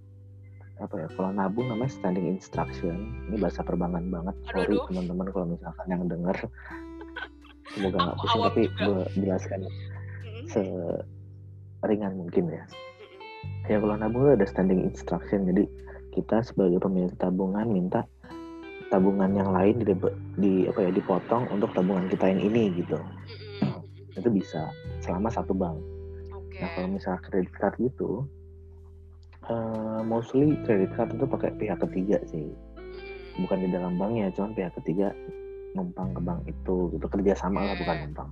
apa 0.79 0.95
ya 0.95 1.07
kalau 1.11 1.29
nabung 1.35 1.67
namanya 1.67 1.91
standing 1.91 2.33
instruction. 2.33 2.95
Ini 3.29 3.35
bahasa 3.37 3.61
perbankan 3.61 4.07
banget. 4.09 4.35
Sorry 4.47 4.79
teman-teman 4.87 5.27
kalau 5.29 5.45
misalkan 5.51 5.85
yang 5.91 6.07
denger. 6.07 6.37
Semoga 7.75 7.97
nggak 8.01 8.17
pusing 8.17 8.41
tapi 8.41 8.61
gue 8.65 8.99
jelaskan 9.21 9.59
seringan 10.49 12.13
mungkin 12.17 12.49
ya. 12.49 12.63
Ya 13.69 13.77
kalau 13.77 13.95
nabung 13.95 14.29
ada 14.29 14.47
standing 14.47 14.83
instruction 14.85 15.45
jadi 15.49 15.63
kita 16.13 16.41
sebagai 16.41 16.81
pemilik 16.81 17.13
tabungan 17.21 17.69
minta 17.69 18.03
tabungan 18.89 19.29
yang 19.37 19.53
lain 19.53 19.85
di, 19.85 19.93
di 20.41 20.53
apa 20.65 20.89
ya 20.89 20.91
dipotong 20.91 21.45
untuk 21.53 21.69
tabungan 21.77 22.09
kita 22.09 22.25
yang 22.33 22.41
ini 22.41 22.73
gitu 22.81 22.97
Mm-mm. 23.61 23.85
itu 24.17 24.29
bisa 24.33 24.73
selama 25.05 25.29
satu 25.29 25.53
bank 25.53 25.77
Oke. 26.33 26.57
nah 26.59 26.67
kalau 26.73 26.87
misalnya 26.89 27.21
kredit 27.29 27.53
card 27.53 27.77
gitu 27.77 28.25
eh, 29.45 30.01
mostly 30.01 30.57
kredit 30.65 30.89
card 30.97 31.13
itu 31.13 31.25
pakai 31.29 31.53
pihak 31.61 31.77
ketiga 31.85 32.17
sih 32.33 32.49
bukan 33.39 33.63
di 33.63 33.69
dalam 33.69 33.95
banknya 33.95 34.33
cuman 34.33 34.51
pihak 34.57 34.73
ketiga 34.81 35.13
numpang 35.77 36.11
ke 36.17 36.21
bank 36.25 36.41
itu 36.49 36.75
gitu 36.97 37.05
kerja 37.05 37.33
sama 37.37 37.61
lah 37.61 37.75
bukan 37.77 37.95
numpang. 38.09 38.29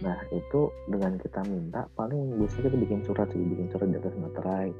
Nah 0.00 0.16
itu 0.32 0.72
dengan 0.88 1.20
kita 1.20 1.40
minta 1.44 1.84
paling 1.96 2.40
biasanya 2.40 2.72
kita 2.72 2.76
bikin 2.80 3.00
surat 3.04 3.28
sih, 3.32 3.40
bikin 3.40 3.68
surat 3.68 3.86
di 3.88 3.96
atas 4.00 4.14
materai. 4.16 4.70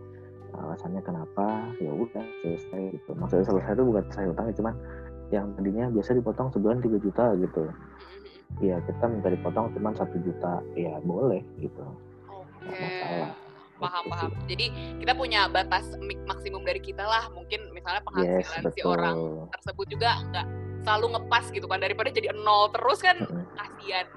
Alasannya 0.51 1.03
kenapa? 1.07 1.47
Ya 1.79 1.93
udah 1.95 2.25
selesai 2.43 2.99
gitu. 2.99 3.11
Maksudnya 3.17 3.47
selesai 3.49 3.73
itu 3.77 3.85
bukan 3.87 4.03
selesai 4.11 4.33
utangnya, 4.35 4.55
cuman 4.59 4.75
yang 5.31 5.47
tadinya 5.55 5.85
biasa 5.95 6.11
dipotong 6.19 6.49
sebulan 6.51 6.83
3 6.83 6.99
juta 7.01 7.25
gitu. 7.39 7.63
Mm-mm. 7.71 8.65
Ya 8.65 8.77
kita 8.83 9.05
minta 9.07 9.31
dipotong 9.31 9.71
cuman 9.79 9.95
satu 9.95 10.17
juta, 10.27 10.59
ya 10.75 10.99
boleh 11.07 11.41
gitu. 11.63 11.87
Oke. 12.27 12.67
Nggak 12.67 12.81
masalah. 12.83 13.33
Paham 13.81 14.05
Gitu 14.05 14.13
paham. 14.13 14.31
Jadi 14.45 14.67
kita 15.01 15.13
punya 15.17 15.41
batas 15.49 15.85
maksimum 16.29 16.63
dari 16.67 16.81
kita 16.85 17.05
lah. 17.07 17.33
Mungkin 17.33 17.73
misalnya 17.73 18.03
Yes 18.21 18.45
penghasilan 18.51 18.73
si 18.77 18.81
orang 18.85 19.17
tersebut 19.57 19.87
juga 19.89 20.11
nggak 20.29 20.47
selalu 20.85 21.07
ngepas 21.17 21.45
gitu 21.53 21.67
kan 21.69 21.79
daripada 21.81 22.09
jadi 22.09 22.33
nol 22.33 22.73
terus 22.73 23.05
kan 23.05 23.17
kasihan 23.53 24.09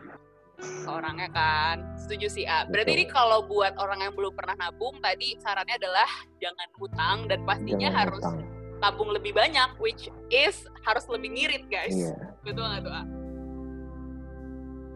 orangnya 0.83 1.29
kan 1.29 1.77
setuju 1.97 2.27
sih 2.29 2.45
A 2.45 2.63
berarti 2.63 2.91
Betul. 2.91 2.99
ini 2.99 3.05
kalau 3.07 3.39
buat 3.43 3.73
orang 3.75 3.99
yang 4.01 4.13
belum 4.13 4.31
pernah 4.31 4.55
nabung 4.57 4.95
tadi 4.99 5.35
sarannya 5.37 5.75
adalah 5.75 6.07
jangan 6.37 6.69
hutang 6.75 7.17
dan 7.25 7.39
pastinya 7.43 7.89
Jangan 7.89 7.99
harus 7.99 8.23
utang. 8.23 8.37
tabung 8.79 9.09
lebih 9.09 9.31
banyak 9.31 9.69
which 9.77 10.05
is 10.29 10.55
harus 10.81 11.03
lebih 11.07 11.31
ngirit 11.31 11.63
guys 11.67 11.91
Iya. 11.91 12.15
betul 12.41 12.63
nggak 12.63 12.81
tuh 12.81 12.93
A? 12.93 13.03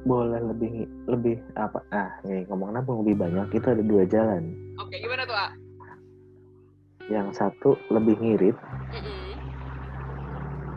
Boleh 0.03 0.39
lebih 0.41 0.73
lebih 1.05 1.35
apa? 1.53 1.83
Ah, 1.89 2.07
nih 2.23 2.47
ngomong 2.47 2.71
nabung 2.71 3.03
lebih 3.03 3.19
banyak 3.19 3.47
itu 3.51 3.67
ada 3.67 3.81
dua 3.81 4.03
jalan. 4.05 4.55
oke 4.77 4.93
gimana 4.93 5.23
tuh 5.23 5.35
A? 5.35 5.49
Yang 7.07 7.27
satu 7.33 7.69
lebih 7.87 8.15
ngirit, 8.17 8.55
Mm-mm. 8.91 9.31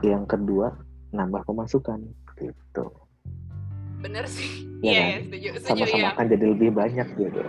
yang 0.01 0.23
kedua 0.25 0.71
nambah 1.11 1.43
pemasukan 1.43 1.99
gitu 2.37 2.87
bener 4.01 4.25
sih. 4.27 4.67
Ya 4.81 4.91
iya 4.91 5.01
kan? 5.01 5.05
iya, 5.05 5.17
setuju 5.21 5.49
setuju 5.61 5.69
sama-sama 5.69 6.01
iya. 6.01 6.11
akan 6.17 6.27
jadi 6.33 6.45
lebih 6.57 6.71
banyak 6.73 7.09
gitu. 7.21 7.41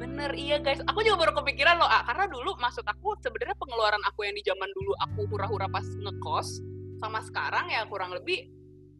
Bener 0.00 0.30
iya 0.32 0.56
guys. 0.56 0.80
Aku 0.88 1.04
juga 1.04 1.28
baru 1.28 1.32
kepikiran 1.44 1.76
loh 1.76 1.88
ah, 1.88 2.02
karena 2.08 2.24
dulu 2.24 2.56
maksud 2.56 2.84
aku 2.88 3.20
sebenarnya 3.20 3.56
pengeluaran 3.60 4.00
aku 4.08 4.24
yang 4.24 4.32
di 4.32 4.44
zaman 4.44 4.68
dulu 4.72 4.96
aku 4.96 5.28
hura-hura 5.28 5.68
pas 5.68 5.84
ngekos 5.84 6.64
sama 7.04 7.20
sekarang 7.20 7.68
ya 7.68 7.84
kurang 7.84 8.16
lebih 8.16 8.48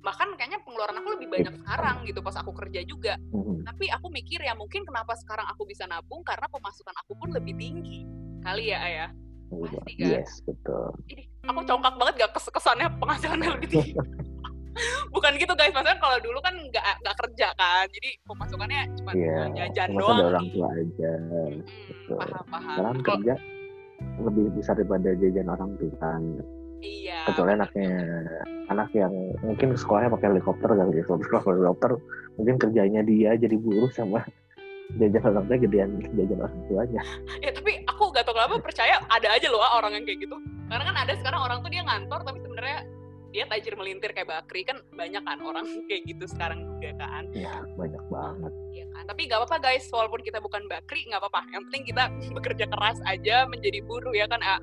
bahkan 0.00 0.32
kayaknya 0.36 0.60
pengeluaran 0.64 0.96
aku 0.96 1.08
lebih 1.20 1.28
banyak 1.28 1.54
sekarang 1.60 1.96
gitu 2.08 2.20
pas 2.24 2.36
aku 2.40 2.52
kerja 2.56 2.80
juga. 2.84 3.20
Mhm. 3.36 3.68
tapi 3.68 3.92
aku 3.92 4.08
mikir 4.08 4.40
ya 4.40 4.56
mungkin 4.56 4.88
kenapa 4.88 5.12
sekarang 5.20 5.44
aku 5.52 5.68
bisa 5.68 5.84
nabung 5.84 6.24
karena 6.24 6.48
pemasukan 6.48 6.96
aku 7.04 7.12
pun 7.12 7.28
lebih 7.28 7.52
tinggi 7.60 8.08
kali 8.40 8.72
ya 8.72 8.80
ayah? 8.80 9.10
Pasti 9.52 9.92
kan? 10.00 10.08
yes 10.08 10.40
betul. 10.48 10.88
Ini 11.12 11.28
aku 11.44 11.60
congkak 11.68 11.94
banget 12.00 12.14
gak 12.24 12.32
kes 12.32 12.48
kesannya 12.48 12.88
penghasilannya 12.96 13.48
lebih 13.60 13.68
tinggi 13.68 13.92
bukan 15.14 15.32
gitu 15.36 15.52
guys. 15.58 15.72
Maksudnya 15.74 15.98
kalau 15.98 16.18
dulu 16.22 16.38
kan 16.40 16.54
nggak 16.54 16.84
nggak 17.02 17.16
kerja 17.26 17.48
kan. 17.54 17.86
Jadi 17.90 18.10
pemasukannya 18.24 18.80
cuma 19.00 19.10
Iya, 19.14 19.38
jajan 19.56 19.88
doang. 19.96 20.18
ada 20.18 20.26
orang 20.36 20.46
tua 20.54 20.68
aja. 20.74 21.10
Mm-mm, 21.18 21.52
betul. 21.88 22.16
paham 22.18 22.44
paham 22.48 22.74
sekarang 22.74 22.96
kerja 23.02 23.34
lebih 24.20 24.44
besar 24.56 24.74
daripada 24.78 25.08
jajan 25.18 25.48
orang 25.48 25.70
tua 25.76 25.94
kan. 26.00 26.22
Iya 26.80 27.28
kecuali 27.28 27.52
anaknya 27.60 27.92
anak 28.72 28.88
yang 28.96 29.12
mungkin 29.44 29.76
sekolahnya 29.76 30.10
pakai 30.16 30.32
helikopter 30.32 30.70
kali 30.72 30.96
ya. 30.96 31.04
Kalau 31.04 31.20
sekolah 31.20 31.42
helikopter 31.44 31.90
mungkin 32.40 32.56
kerjanya 32.56 33.00
dia 33.04 33.36
jadi 33.36 33.56
buruh 33.60 33.92
sama 33.92 34.24
jajan 34.96 35.22
orang 35.22 35.44
tua 35.46 35.56
gedean 35.60 35.90
jajan 36.16 36.38
orang 36.40 36.56
tuanya. 36.66 37.02
Ya 37.44 37.50
tapi 37.52 37.84
aku 37.84 38.08
gak 38.10 38.24
tau 38.24 38.32
kenapa 38.32 38.56
percaya 38.64 38.96
ada 39.12 39.28
aja 39.28 39.46
loh 39.52 39.60
orang 39.60 39.92
yang 40.00 40.04
kayak 40.08 40.24
gitu. 40.24 40.36
Karena 40.72 40.84
kan 40.88 40.96
ada 41.04 41.12
sekarang 41.20 41.40
orang 41.44 41.58
tuh 41.60 41.70
dia 41.70 41.82
ngantor 41.84 42.20
tapi 42.24 42.38
sebenarnya 42.40 42.78
dia 43.30 43.46
tajir 43.46 43.74
melintir 43.78 44.10
kayak 44.12 44.28
Bakri. 44.28 44.66
Kan 44.66 44.82
banyak 44.94 45.22
kan 45.22 45.38
orang 45.42 45.66
kayak 45.88 46.02
gitu 46.06 46.24
sekarang 46.26 46.66
juga 46.66 46.94
kan. 46.98 47.24
Ya 47.34 47.62
banyak 47.74 48.04
banget. 48.10 48.52
Iya 48.74 48.86
kan? 48.94 49.02
Tapi 49.06 49.20
nggak 49.30 49.38
apa-apa 49.42 49.58
guys. 49.62 49.86
Walaupun 49.90 50.20
kita 50.22 50.38
bukan 50.42 50.66
Bakri 50.66 51.06
nggak 51.08 51.20
apa-apa. 51.22 51.46
Yang 51.54 51.62
penting 51.70 51.84
kita 51.88 52.04
bekerja 52.36 52.64
keras 52.68 52.98
aja 53.06 53.46
menjadi 53.46 53.78
buruh 53.86 54.14
ya 54.14 54.26
kan 54.26 54.42
A? 54.42 54.56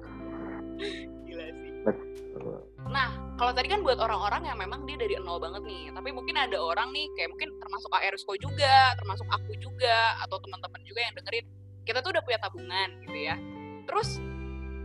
Gila 1.27 1.45
sih. 1.51 1.71
Betul. 1.83 2.67
Nah, 2.87 3.11
kalau 3.35 3.51
tadi 3.51 3.67
kan 3.67 3.83
buat 3.83 3.99
orang-orang 3.99 4.47
yang 4.47 4.57
memang 4.57 4.87
dia 4.87 4.95
dari 4.95 5.19
nol 5.19 5.43
banget 5.43 5.59
nih, 5.67 5.91
tapi 5.91 6.09
mungkin 6.15 6.39
ada 6.39 6.55
orang 6.55 6.95
nih 6.95 7.11
kayak 7.19 7.35
mungkin 7.35 7.51
termasuk 7.59 7.91
ARSKO 7.91 8.33
juga, 8.39 8.95
termasuk 8.95 9.27
aku 9.27 9.51
juga, 9.59 10.15
atau 10.23 10.39
teman-teman 10.39 10.79
juga 10.87 11.03
yang 11.03 11.13
dengerin, 11.19 11.45
kita 11.83 11.99
tuh 11.99 12.15
udah 12.15 12.23
punya 12.23 12.39
tabungan 12.39 12.89
gitu 13.03 13.17
ya. 13.19 13.35
Terus 13.83 14.23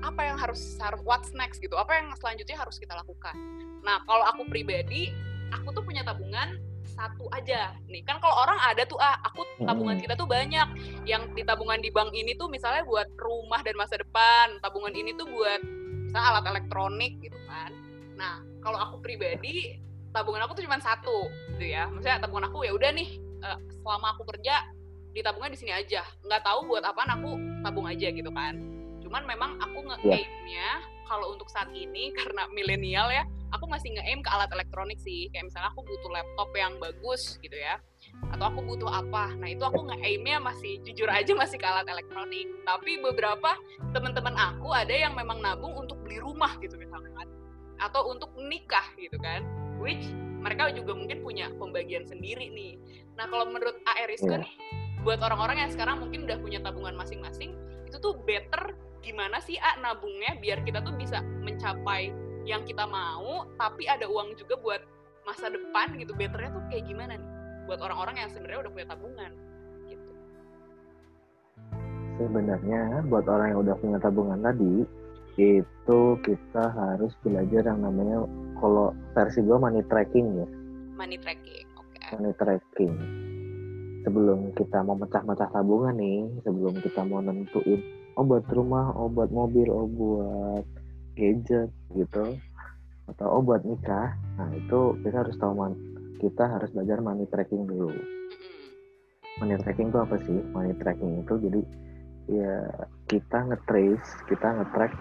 apa 0.03 0.21
yang 0.27 0.37
harus 0.37 0.61
harus 0.83 1.01
what's 1.07 1.31
next 1.33 1.63
gitu? 1.63 1.79
Apa 1.79 2.03
yang 2.03 2.11
selanjutnya 2.19 2.59
harus 2.59 2.77
kita 2.77 2.93
lakukan? 2.99 3.35
Nah, 3.83 4.03
kalau 4.07 4.25
aku 4.31 4.43
pribadi, 4.49 5.11
aku 5.51 5.75
tuh 5.75 5.83
punya 5.83 6.03
tabungan 6.07 6.59
satu 6.93 7.25
aja 7.33 7.73
nih 7.89 8.05
kan 8.05 8.21
kalau 8.21 8.45
orang 8.45 8.61
ada 8.69 8.85
tuh 8.85 9.01
ah 9.01 9.17
aku 9.25 9.41
tabungan 9.65 9.97
kita 9.97 10.13
tuh 10.13 10.29
banyak 10.29 10.69
yang 11.09 11.25
di 11.33 11.41
tabungan 11.41 11.81
di 11.81 11.89
bank 11.89 12.13
ini 12.13 12.37
tuh 12.37 12.53
misalnya 12.53 12.85
buat 12.85 13.09
rumah 13.17 13.65
dan 13.65 13.81
masa 13.81 13.97
depan 13.97 14.61
tabungan 14.61 14.93
ini 14.93 15.17
tuh 15.17 15.25
buat 15.25 15.65
misalnya 16.05 16.27
alat 16.37 16.45
elektronik 16.53 17.17
gitu 17.25 17.39
kan 17.49 17.73
Nah, 18.17 18.39
kalau 18.63 18.79
aku 18.79 18.97
pribadi, 19.03 19.77
tabungan 20.13 20.45
aku 20.45 20.55
tuh 20.61 20.65
cuma 20.65 20.79
satu, 20.81 21.29
gitu 21.57 21.65
ya. 21.73 21.89
Maksudnya 21.89 22.23
tabungan 22.23 22.49
aku 22.53 22.63
ya 22.63 22.73
udah 22.77 22.91
nih, 22.93 23.19
eh, 23.19 23.59
selama 23.83 24.15
aku 24.17 24.23
kerja 24.31 24.63
di 25.13 25.21
tabungan 25.21 25.51
di 25.53 25.59
sini 25.59 25.73
aja. 25.73 26.05
Nggak 26.25 26.43
tahu 26.47 26.71
buat 26.71 26.85
apaan 26.85 27.11
aku 27.19 27.31
tabung 27.67 27.87
aja 27.89 28.09
gitu 28.15 28.31
kan. 28.33 28.55
Cuman 29.03 29.23
memang 29.27 29.59
aku 29.61 29.79
nge-aim-nya 29.83 30.69
kalau 31.13 31.37
untuk 31.37 31.53
saat 31.53 31.69
ini 31.77 32.09
karena 32.19 32.49
milenial 32.57 33.13
ya, 33.13 33.29
aku 33.53 33.69
masih 33.69 33.93
nge-aim 33.93 34.25
ke 34.25 34.31
alat 34.33 34.49
elektronik 34.57 34.97
sih. 34.97 35.29
Kayak 35.29 35.53
misalnya 35.53 35.69
aku 35.77 35.85
butuh 35.85 36.11
laptop 36.17 36.49
yang 36.57 36.73
bagus 36.81 37.37
gitu 37.45 37.57
ya. 37.61 37.77
Atau 38.33 38.49
aku 38.49 38.65
butuh 38.65 38.89
apa. 38.89 39.37
Nah, 39.37 39.53
itu 39.53 39.61
aku 39.61 39.93
nge-aim-nya 39.93 40.41
masih 40.41 40.81
jujur 40.89 41.13
aja 41.13 41.37
masih 41.37 41.61
ke 41.61 41.67
alat 41.69 41.85
elektronik. 41.85 42.49
Tapi 42.65 43.05
beberapa 43.05 43.53
teman-teman 43.93 44.33
aku 44.41 44.73
ada 44.73 44.97
yang 44.97 45.13
memang 45.13 45.45
nabung 45.45 45.77
untuk 45.77 46.01
beli 46.01 46.17
rumah 46.17 46.57
gitu 46.65 46.81
misalnya 46.81 47.13
kan 47.13 47.29
atau 47.83 48.15
untuk 48.15 48.31
nikah 48.39 48.87
gitu 48.95 49.19
kan 49.19 49.43
which 49.83 50.07
mereka 50.39 50.71
juga 50.71 50.95
mungkin 50.95 51.19
punya 51.23 51.51
pembagian 51.59 52.07
sendiri 52.07 52.47
nih 52.55 52.79
nah 53.19 53.27
kalau 53.27 53.51
menurut 53.51 53.75
Aerisco 53.99 54.31
Iya. 54.31 54.47
nih 54.47 54.55
buat 55.03 55.19
orang-orang 55.19 55.67
yang 55.67 55.71
sekarang 55.75 55.99
mungkin 55.99 56.31
udah 56.31 56.39
punya 56.39 56.63
tabungan 56.63 56.95
masing-masing 56.95 57.59
itu 57.91 57.99
tuh 57.99 58.15
better 58.23 58.79
gimana 59.03 59.43
sih 59.43 59.59
A 59.59 59.77
nabungnya 59.83 60.39
biar 60.39 60.63
kita 60.63 60.79
tuh 60.87 60.95
bisa 60.95 61.21
mencapai 61.43 62.15
yang 62.47 62.63
kita 62.63 62.87
mau 62.87 63.47
tapi 63.59 63.91
ada 63.91 64.07
uang 64.07 64.39
juga 64.39 64.55
buat 64.63 64.83
masa 65.27 65.51
depan 65.51 65.99
gitu. 65.99 66.15
Betternya 66.15 66.55
tuh 66.55 66.63
kayak 66.71 66.87
gimana 66.87 67.19
nih? 67.19 67.31
Buat 67.67 67.83
orang-orang 67.83 68.17
yang 68.23 68.31
sebenarnya 68.31 68.61
udah 68.67 68.73
punya 68.75 68.87
tabungan 68.91 69.33
gitu. 69.91 70.13
Sebenarnya 72.19 72.83
buat 73.11 73.27
orang 73.27 73.47
yang 73.55 73.61
udah 73.67 73.77
punya 73.79 73.99
tabungan 73.99 74.39
tadi 74.43 74.75
itu 75.41 76.01
kita 76.23 76.65
harus 76.77 77.13
belajar 77.25 77.63
yang 77.65 77.81
namanya 77.81 78.29
kalau 78.61 78.93
versi 79.17 79.41
gue 79.43 79.59
money 79.59 79.83
tracking 79.91 80.27
ya. 80.39 80.47
Money 80.95 81.19
tracking 81.19 81.67
oke. 81.79 82.07
Money 82.19 82.33
tracking. 82.39 82.95
Sebelum 84.03 84.51
kita 84.59 84.83
mau 84.83 84.99
mecah-mecah 84.99 85.51
tabungan 85.55 85.95
nih 85.95 86.27
sebelum 86.43 86.75
kita 86.83 87.07
mau 87.07 87.23
nentuin 87.23 88.02
oh 88.17 88.25
buat 88.25 88.45
rumah 88.53 88.93
oh 88.97 89.09
buat 89.09 89.33
mobil 89.33 89.69
oh 89.73 89.89
buat 89.89 90.65
gadget 91.17 91.73
gitu 91.93 92.37
atau 93.09 93.27
oh 93.29 93.43
buat 93.45 93.65
nikah. 93.65 94.15
Nah 94.39 94.49
itu 94.57 94.97
kita 95.05 95.27
harus 95.27 95.37
tahu 95.37 95.53
man- 95.57 95.81
kita 96.23 96.45
harus 96.47 96.71
belajar 96.71 97.03
money 97.03 97.27
tracking 97.29 97.67
dulu. 97.67 97.93
Money 99.43 99.59
tracking 99.61 99.91
itu 99.91 99.99
apa 99.99 100.17
sih? 100.23 100.39
Money 100.55 100.73
tracking 100.79 101.13
itu 101.25 101.35
jadi 101.49 101.61
ya 102.31 102.57
kita 103.11 103.39
nge-trace 103.51 104.09
kita 104.31 104.47
nge-track 104.55 104.93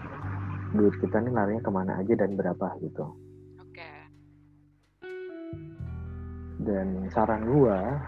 duit 0.74 0.94
kita 0.98 1.22
nih 1.22 1.32
larinya 1.32 1.62
ke 1.62 1.70
mana 1.70 1.92
aja 2.00 2.12
dan 2.18 2.34
berapa 2.34 2.66
gitu. 2.82 3.06
Oke. 3.62 3.92
Dan 6.62 7.06
saran 7.14 7.46
gua 7.46 8.02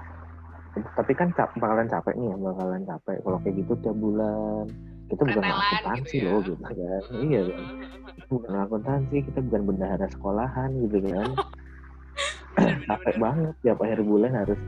tapi 0.75 1.15
kan 1.15 1.31
cap, 1.39 1.55
bakalan 1.55 1.87
capek 1.87 2.19
nih 2.19 2.35
ya 2.35 2.37
bakalan 2.37 2.83
capek. 2.83 3.17
Kalau 3.23 3.39
kayak 3.47 3.55
gitu 3.63 3.73
tiap 3.79 3.95
bulan 3.95 4.67
kita 5.11 5.23
bukan 5.29 5.45
akuntansi 5.45 6.17
gitu 6.17 6.25
ya. 6.25 6.31
loh 6.33 6.41
gitu 6.43 6.55
kan. 6.65 7.03
Iya. 7.21 7.41
Kan 7.45 7.65
bukan 8.31 8.53
akuntansi 8.65 9.17
kita 9.29 9.39
bukan 9.45 9.63
bendahara 9.69 10.07
sekolahan 10.11 10.71
gitu 10.89 10.99
kan. 11.05 11.29
Capek 12.87 13.17
banget 13.19 13.55
tiap 13.67 13.79
akhir 13.83 14.01
bulan 14.07 14.33
harus 14.33 14.61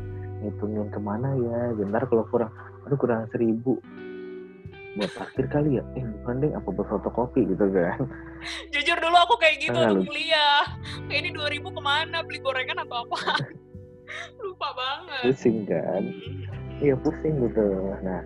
ngitungin 0.43 0.89
ke 0.93 1.01
mana 1.01 1.29
ya. 1.39 1.61
Bentar 1.75 2.03
kalau 2.11 2.25
kurang 2.29 2.53
aduh 2.85 2.99
kurang 2.99 3.27
seribu. 3.33 3.79
Buat 4.97 5.13
parkir 5.13 5.47
kali 5.53 5.77
ya. 5.81 5.85
Eh 5.97 6.05
bukan 6.21 6.35
deh 6.41 6.51
apa 6.57 6.69
buat 6.73 6.89
fotokopi 6.89 7.45
gitu 7.49 7.67
kan. 7.69 8.01
Jujur 8.73 8.97
dulu 8.97 9.17
aku 9.17 9.35
kayak 9.41 9.57
gitu 9.61 9.77
Ah, 9.77 9.93
untuk 9.93 10.09
kuliah. 10.09 10.65
Kayak 11.09 11.21
ini 11.27 11.31
2000 11.37 11.69
ke 11.77 11.81
mana? 11.85 12.17
Beli 12.25 12.39
gorengan 12.41 12.81
atau 12.85 13.05
apa? 13.05 13.19
Lupa 14.45 14.69
banget. 14.73 15.23
pusing 15.33 15.67
kan? 15.69 16.03
Iya 16.81 16.95
pusing 17.01 17.35
gitu. 17.45 17.65
Nah 18.01 18.21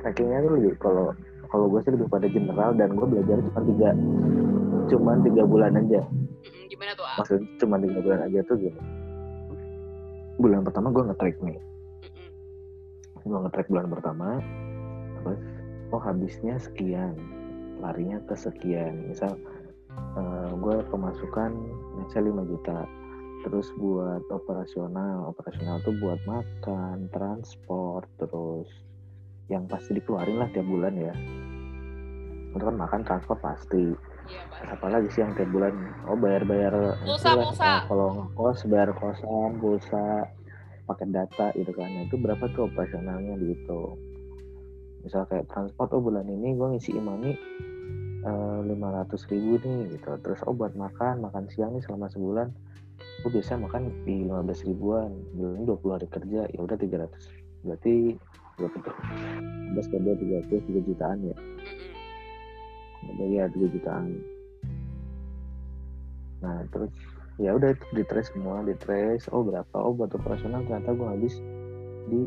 trackingnya 0.00 0.38
tuh 0.46 0.52
lebih 0.56 0.72
kalau 0.80 1.12
kalau 1.48 1.66
gue 1.68 1.80
sih 1.84 1.92
lebih 1.92 2.08
pada 2.08 2.26
general 2.28 2.70
dan 2.76 2.92
gue 2.92 3.06
belajar 3.08 3.36
cuma 3.40 3.60
tiga 3.64 3.90
cuma 4.88 5.12
tiga 5.20 5.42
bulan 5.44 5.72
aja 5.76 6.00
Mm-mm, 6.04 6.64
Gimana 6.68 6.92
tuh? 6.96 7.04
Ah? 7.04 7.16
maksudnya 7.20 7.44
cuma 7.60 7.76
tiga 7.80 7.98
bulan 8.00 8.20
aja 8.24 8.38
tuh 8.44 8.56
gini 8.56 8.80
bulan 10.38 10.62
pertama 10.62 10.88
gue 10.94 11.02
nge-track 11.12 11.36
nih 11.42 11.58
Mm-mm. 11.58 12.28
gue 13.26 13.38
nge-track 13.48 13.68
bulan 13.68 13.86
pertama 13.90 14.28
terus 15.20 15.40
oh 15.90 16.00
habisnya 16.00 16.56
sekian 16.60 17.16
larinya 17.78 18.18
ke 18.26 18.34
sekian 18.34 19.08
misal 19.10 19.34
gue 20.58 20.76
pemasukan 20.90 21.50
misalnya 21.98 22.42
5 22.42 22.50
juta 22.54 22.78
terus 23.46 23.70
buat 23.78 24.22
operasional 24.34 25.30
operasional 25.30 25.78
tuh 25.86 25.94
buat 26.02 26.18
makan 26.26 27.06
transport 27.14 28.06
terus 28.18 28.66
yang 29.48 29.64
pasti 29.64 29.96
dikeluarin 29.96 30.40
lah 30.40 30.48
tiap 30.52 30.68
bulan 30.68 30.92
ya. 30.96 31.14
Itu 32.52 32.64
kan 32.64 32.76
makan 32.76 33.00
transport 33.04 33.40
pasti. 33.40 33.96
Pak. 34.28 34.76
apalagi 34.76 35.08
sih 35.08 35.24
yang 35.24 35.32
tiap 35.32 35.48
bulan? 35.48 35.72
Oh 36.04 36.12
bayar 36.12 36.44
bayar 36.44 37.00
Pulsa, 37.00 37.32
pulsa. 37.32 37.88
kalau 37.88 38.08
ngekos 38.12 38.68
bayar 38.68 38.92
kosan 38.92 39.56
pulsa 39.56 40.28
pakai 40.84 41.08
data 41.08 41.52
gitu 41.56 41.72
kan. 41.72 41.88
Nah, 41.88 42.04
itu 42.04 42.16
berapa 42.20 42.44
tuh 42.52 42.68
operasionalnya 42.68 43.40
gitu. 43.40 43.96
Misal 45.00 45.24
kayak 45.32 45.48
transport 45.48 45.96
oh 45.96 46.04
bulan 46.04 46.28
ini 46.28 46.56
gue 46.56 46.66
ngisi 46.76 46.96
imani 46.96 47.32
lima 48.68 48.92
ratus 49.00 49.24
ribu 49.32 49.56
nih 49.64 49.96
gitu. 49.96 50.20
Terus 50.20 50.44
oh 50.44 50.52
buat 50.52 50.76
makan 50.76 51.24
makan 51.24 51.48
siang 51.48 51.72
nih 51.72 51.84
selama 51.88 52.12
sebulan 52.12 52.52
gue 53.24 53.30
biasa 53.32 53.56
makan 53.56 53.88
di 54.04 54.28
15 54.28 54.68
ribuan. 54.68 55.08
Bulan 55.32 55.52
ini 55.56 55.64
20 55.64 55.96
hari 55.96 56.08
kerja 56.12 56.40
ya 56.52 56.60
udah 56.60 56.76
300 56.76 57.48
berarti 57.58 58.14
berapa 58.58 58.76
tuh 58.82 58.94
11 59.72 59.92
kali 59.94 60.06
300 60.50 60.82
3 60.82 60.88
jutaan 60.90 61.18
ya? 61.22 61.36
Ada 63.08 63.24
ya 63.24 63.44
3 63.46 63.74
jutaan. 63.74 64.04
Nah 66.42 66.58
terus 66.74 66.92
ya 67.38 67.54
udah 67.54 67.70
itu 67.70 67.86
di 67.94 68.04
trace 68.06 68.34
semua 68.34 68.66
di 68.66 68.74
trace. 68.74 69.30
Oh 69.30 69.46
berapa? 69.46 69.76
Oh 69.78 69.94
buat 69.94 70.10
operasional 70.14 70.66
ternyata 70.66 70.90
gue 70.94 71.08
habis 71.08 71.34
di 72.10 72.26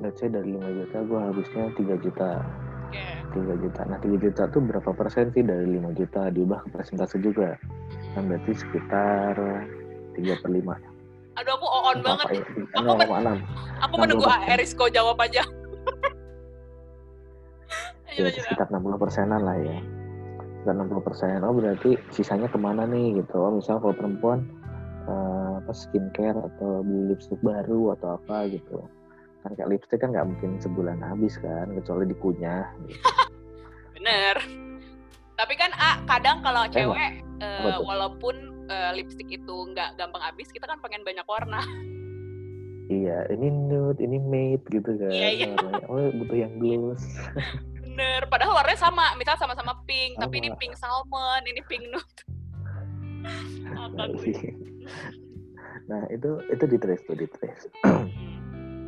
let's 0.00 0.18
say 0.18 0.32
dari 0.32 0.56
5 0.56 0.78
juta 0.80 0.98
gue 1.04 1.20
habisnya 1.20 1.64
3 1.76 2.04
juta. 2.04 2.30
Oke. 2.88 3.04
3 3.36 3.62
juta. 3.64 3.80
Nah 3.88 3.98
3 4.00 4.16
juta 4.16 4.42
tuh 4.48 4.60
berapa 4.64 4.90
persen 4.96 5.28
sih 5.32 5.44
dari 5.44 5.68
5 5.76 5.92
juta? 5.96 6.28
Diubah 6.32 6.64
ke 6.64 6.68
persentase 6.72 7.20
juga. 7.20 7.56
Kan 8.16 8.28
berarti 8.28 8.52
sekitar 8.56 9.36
3 10.16 10.42
per 10.44 10.50
5 10.52 10.60
Aduh 10.60 10.76
aku 10.76 10.91
on 11.92 11.98
banget. 12.00 12.26
ya? 12.32 12.42
Aku 12.80 12.84
men- 12.96 13.08
0,6 13.08 13.84
Aku 13.84 13.94
menunggu 14.00 14.24
60%. 14.26 14.52
Erisko 14.52 14.84
jawab 14.88 15.16
aja. 15.20 15.42
Ya 18.12 18.28
sekitar 18.28 18.68
60 18.68 19.00
persenan 19.00 19.40
lah 19.40 19.56
ya 19.56 19.80
sekitar 20.62 20.76
60 20.84 21.00
persen 21.00 21.40
oh 21.42 21.56
berarti 21.56 21.96
sisanya 22.12 22.44
ke 22.46 22.60
mana 22.60 22.84
nih 22.84 23.16
gitu 23.24 23.40
oh 23.40 23.56
misal 23.56 23.80
kalau 23.80 23.96
perempuan 23.96 24.44
eh, 25.08 25.52
apa 25.64 25.72
skincare 25.72 26.36
atau 26.36 26.84
beli 26.84 27.16
lipstick 27.16 27.40
baru 27.40 27.96
atau 27.96 28.20
apa 28.20 28.52
gitu 28.52 28.84
kan 29.42 29.56
kayak 29.56 29.74
lipstick 29.74 29.98
kan 29.98 30.12
nggak 30.12 30.28
mungkin 30.28 30.60
sebulan 30.60 31.02
habis 31.02 31.34
kan 31.40 31.66
kecuali 31.74 32.06
dikunyah 32.06 32.68
gitu. 32.86 33.00
Bener. 33.98 34.36
Tapi 35.36 35.54
kan 35.56 35.70
A, 35.74 36.00
kadang 36.04 36.44
kalau 36.44 36.68
cewek 36.68 37.24
tuh? 37.40 37.82
walaupun 37.82 38.34
eh, 38.70 38.90
lipstick 38.94 39.28
itu 39.32 39.56
nggak 39.72 39.96
gampang 39.98 40.22
habis, 40.22 40.48
kita 40.52 40.68
kan 40.68 40.78
pengen 40.84 41.02
banyak 41.02 41.24
warna. 41.26 41.60
iya 42.92 43.24
ini 43.32 43.48
nude 43.48 44.02
ini 44.04 44.20
matte 44.20 44.68
gitu 44.68 44.90
kan 45.00 45.08
Iya, 45.08 45.28
iya. 45.32 45.46
oh 45.88 46.12
butuh 46.12 46.36
yang 46.36 46.52
gloss 46.60 47.00
Bener. 47.80 48.24
Padahal 48.32 48.56
warnanya 48.56 48.80
sama, 48.88 49.12
misal 49.20 49.36
sama-sama 49.36 49.76
pink, 49.84 50.16
tapi 50.16 50.40
ini 50.40 50.48
Sama. 50.48 50.60
pink 50.64 50.74
salmon, 50.80 51.42
ini 51.44 51.60
pink 51.68 51.84
nude. 51.92 52.20
Apa 53.76 54.08
gue? 54.16 54.32
nah 55.90 56.02
itu 56.14 56.38
itu 56.48 56.64
di 56.70 56.78
trace 56.78 57.02
tuh 57.04 57.16
di 57.18 57.26
trace 57.26 57.66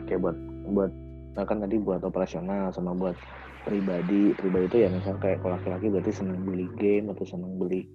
kayak 0.07 0.21
buat 0.23 0.37
buat 0.71 0.93
nah 1.35 1.43
kan 1.43 1.59
tadi 1.59 1.77
buat 1.83 2.07
operasional 2.07 2.71
sama 2.71 2.95
buat 2.95 3.19
pribadi 3.65 4.37
pribadi 4.37 4.65
itu 4.69 4.77
ya 4.85 4.89
misal 4.93 5.17
kayak 5.19 5.41
kalau 5.41 5.57
laki-laki 5.57 5.89
berarti 5.89 6.13
senang 6.13 6.45
beli 6.45 6.69
game 6.77 7.09
atau 7.11 7.25
senang 7.25 7.57
beli 7.57 7.89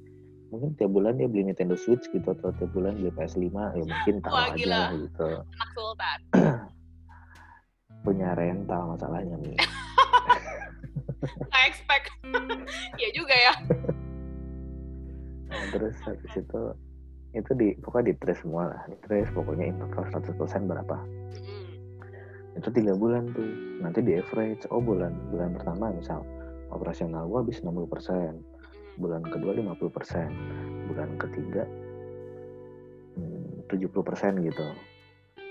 mungkin 0.50 0.74
tiap 0.76 0.90
bulan 0.90 1.14
dia 1.16 1.30
beli 1.30 1.46
Nintendo 1.46 1.78
Switch 1.78 2.10
gitu 2.10 2.26
atau 2.26 2.50
tiap 2.58 2.74
bulan 2.74 2.98
beli 2.98 3.14
PS5 3.14 3.46
ya 3.78 3.84
mungkin 3.86 4.16
tahu 4.26 4.34
Wah, 4.34 4.50
aja 4.50 4.58
gila. 4.58 4.74
lah 4.74 4.90
gitu 4.98 5.28
Anak 5.46 5.70
sultan. 5.78 6.20
punya 8.06 8.30
rental 8.34 8.82
masalahnya 8.96 9.36
nih 9.40 9.58
I 11.52 11.68
expect. 11.68 12.08
Iya 12.96 13.10
juga 13.12 13.36
ya. 13.36 13.54
nah, 15.52 15.64
terus 15.76 15.96
habis 16.08 16.32
itu 16.32 16.62
itu 17.30 17.52
di 17.54 17.68
pokoknya 17.84 18.10
di 18.10 18.16
trace 18.18 18.42
semua 18.42 18.72
lah 18.72 18.82
di 18.88 18.96
trace 19.04 19.30
pokoknya 19.36 19.70
input 19.70 19.90
100% 19.94 20.34
berapa 20.66 20.98
Mm. 21.30 21.49
Itu 22.60 22.70
tiga 22.76 22.94
bulan 22.94 23.32
tuh. 23.32 23.48
Nanti 23.80 24.04
di 24.04 24.20
average 24.20 24.68
oh 24.70 24.84
bulan 24.84 25.16
bulan 25.32 25.56
pertama 25.56 25.96
misal 25.96 26.22
operasional 26.70 27.26
gua 27.26 27.42
habis 27.42 27.64
60% 27.64 28.60
Mm. 29.00 29.08
bulan 29.08 29.24
kedua 29.24 29.56
50% 29.56 30.92
bulan 30.92 31.10
ketiga 31.16 31.64
hmm, 33.16 33.64
70% 33.72 34.44
gitu. 34.44 34.68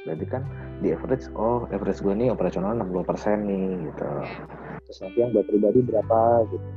Berarti 0.04 0.26
kan 0.28 0.42
di 0.84 0.92
average 0.92 1.32
oh 1.32 1.64
average 1.72 2.04
gue 2.04 2.12
nih 2.12 2.28
operasional 2.28 2.76
60% 2.76 3.48
nih 3.48 3.88
gitu. 3.88 4.08
Terus 4.84 4.98
nanti 5.00 5.18
yang 5.20 5.30
buat 5.32 5.46
pribadi 5.48 5.80
berapa 5.80 6.20
gitu. 6.52 6.68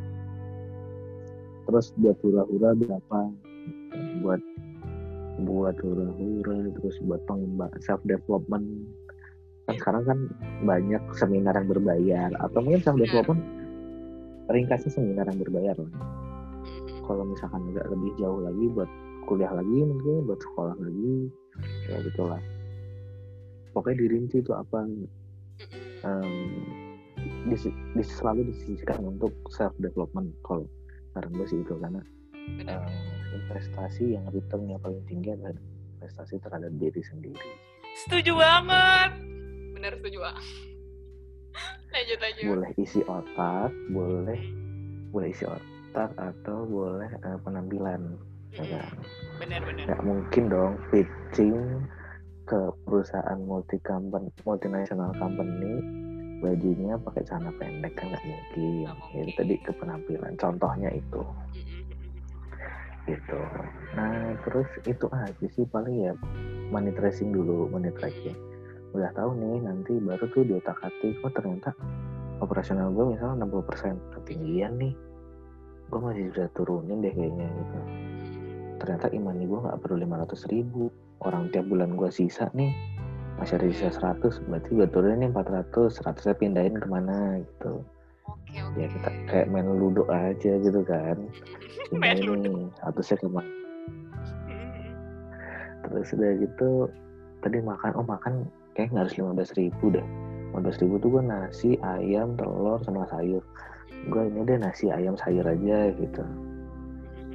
Terus 1.67 1.85
buat 1.99 2.17
hura-hura 2.23 2.69
berapa 2.75 3.19
buat 4.23 4.41
buat 5.41 5.75
hura-hura 5.81 6.57
terus 6.79 6.95
buat 7.03 7.21
pengembangan 7.27 7.81
self 7.83 8.01
development 8.07 8.65
kan 9.71 9.79
sekarang 9.79 10.03
kan 10.05 10.19
banyak 10.67 11.03
seminar 11.15 11.53
yang 11.55 11.69
berbayar 11.71 12.29
atau 12.43 12.59
mungkin 12.61 12.81
self 12.83 12.97
development 12.99 13.41
ringkasnya 14.51 14.91
seminar 14.91 15.25
yang 15.31 15.39
berbayar 15.39 15.75
lah. 15.79 15.91
Mm. 15.91 17.01
kalau 17.07 17.23
misalkan 17.25 17.61
agak 17.73 17.87
lebih 17.89 18.11
jauh 18.19 18.39
lagi 18.43 18.65
buat 18.71 18.89
kuliah 19.25 19.51
lagi 19.53 19.77
mungkin 19.81 20.27
buat 20.27 20.39
sekolah 20.39 20.75
lagi 20.77 21.13
ya 21.89 21.97
gitulah 22.05 22.41
pokoknya 23.71 23.97
dirinci 24.05 24.43
itu 24.43 24.51
apa 24.51 24.83
em, 26.03 26.31
disi- 27.49 27.75
dis- 27.95 28.13
selalu 28.17 28.51
disisihkan 28.51 29.01
untuk 29.05 29.33
self 29.49 29.73
development 29.81 30.31
kalau 30.45 30.65
saran 31.13 31.31
gue 31.35 31.47
sih 31.47 31.59
itu. 31.61 31.73
Karena 31.77 32.01
em, 32.65 32.93
investasi 33.31 34.17
yang 34.17 34.25
returnnya 34.29 34.77
paling 34.81 35.01
tinggi 35.07 35.33
adalah 35.33 35.55
investasi 35.99 36.41
terhadap 36.41 36.71
diri 36.77 37.01
sendiri. 37.05 37.49
Setuju 38.05 38.33
banget. 38.37 39.11
Bener 39.81 39.97
setuju 39.97 40.17
banget. 40.21 40.45
Lanjut 41.97 42.17
lanjut. 42.21 42.43
boleh 42.53 42.71
isi 42.77 43.01
otak 43.09 43.71
boleh 43.89 44.41
boleh 45.09 45.29
isi 45.33 45.43
otak 45.49 46.13
atau 46.15 46.69
boleh 46.69 47.09
eh, 47.09 47.37
penampilan 47.41 48.13
ya 48.53 48.61
Mm-mm. 48.61 48.77
kan? 48.77 48.93
Bener 49.41 49.61
bener. 49.65 49.83
nggak 49.89 50.01
mungkin 50.05 50.43
dong 50.53 50.73
pitching 50.93 51.57
ke 52.45 52.61
perusahaan 52.85 53.41
multi 53.41 53.81
company 53.81 54.29
multinational 54.45 55.09
company 55.17 55.81
bajunya 56.45 56.93
pakai 57.01 57.25
celana 57.25 57.49
pendek 57.57 57.97
kan 57.97 58.13
nggak 58.13 58.21
mungkin. 58.21 58.85
Mungkin. 58.85 59.25
tadi 59.33 59.55
ke 59.65 59.71
penampilan 59.81 60.33
contohnya 60.37 60.93
itu 60.93 61.21
gitu 63.09 63.41
nah 63.97 64.29
terus 64.45 64.69
itu 64.85 65.09
aja 65.09 65.45
sih 65.57 65.65
paling 65.73 66.05
ya 66.05 66.13
money 66.69 66.93
tracing 66.93 67.33
dulu 67.33 67.65
money 67.73 67.89
tracking 67.97 68.37
udah 68.91 69.11
tahu 69.15 69.31
nih 69.39 69.57
nanti 69.63 69.93
baru 69.99 70.25
tuh 70.31 70.43
di 70.43 70.53
otak 70.59 70.79
atik 70.83 71.15
oh 71.23 71.31
ternyata 71.31 71.71
operasional 72.43 72.91
gue 72.91 73.15
misalnya 73.15 73.45
60% 73.45 74.17
ketinggian 74.19 74.73
nih. 74.81 74.93
Gue 75.91 75.99
masih 75.99 76.23
bisa 76.31 76.47
turunin 76.55 77.03
deh 77.03 77.13
kayaknya 77.13 77.47
gitu. 77.47 77.79
Ternyata 78.81 79.07
imani 79.13 79.45
gue 79.45 79.59
nggak 79.61 79.79
perlu 79.83 79.95
500 80.01 80.51
ribu. 80.51 80.89
Orang 81.21 81.53
tiap 81.53 81.69
bulan 81.69 81.93
gue 81.93 82.09
sisa 82.09 82.49
nih 82.57 82.73
masih 83.37 83.57
ada 83.57 83.67
sisa 83.73 83.89
100 84.21 84.49
berarti 84.49 84.69
gue 84.73 84.87
turunin 84.89 85.25
nih 85.25 85.29
400 85.33 86.01
100 86.01 86.17
saya 86.21 86.35
pindahin 86.37 86.77
ke 86.77 86.87
mana 86.89 87.41
gitu. 87.41 87.81
Oke 88.29 88.57
oke. 88.61 88.77
ya 88.77 88.87
kita 88.89 89.09
kayak 89.29 89.47
main 89.49 89.65
ludo 89.65 90.05
aja 90.09 90.61
gitu 90.61 90.81
kan. 90.85 91.17
Main 92.01 92.23
pindahin 92.23 92.47
nih 92.47 92.69
100 92.79 93.01
saya 93.01 93.19
ke 93.19 93.27
mana 93.27 93.61
terus 95.91 96.13
udah 96.15 96.31
gitu 96.39 96.69
tadi 97.43 97.57
makan 97.59 97.91
oh 97.99 98.05
makan 98.05 98.33
kayak 98.81 98.97
nggak 98.97 99.05
harus 99.05 99.53
15 99.53 99.61
ribu 99.61 99.85
deh. 99.93 100.07
15 100.57 100.81
ribu 100.81 100.93
tuh 100.97 101.09
gue 101.13 101.23
nasi 101.23 101.69
ayam 101.85 102.33
telur 102.33 102.81
sama 102.81 103.05
sayur. 103.13 103.45
Gue 104.09 104.25
ini 104.25 104.41
deh 104.41 104.57
nasi 104.57 104.89
ayam 104.89 105.13
sayur 105.13 105.45
aja 105.45 105.93
gitu. 105.93 106.25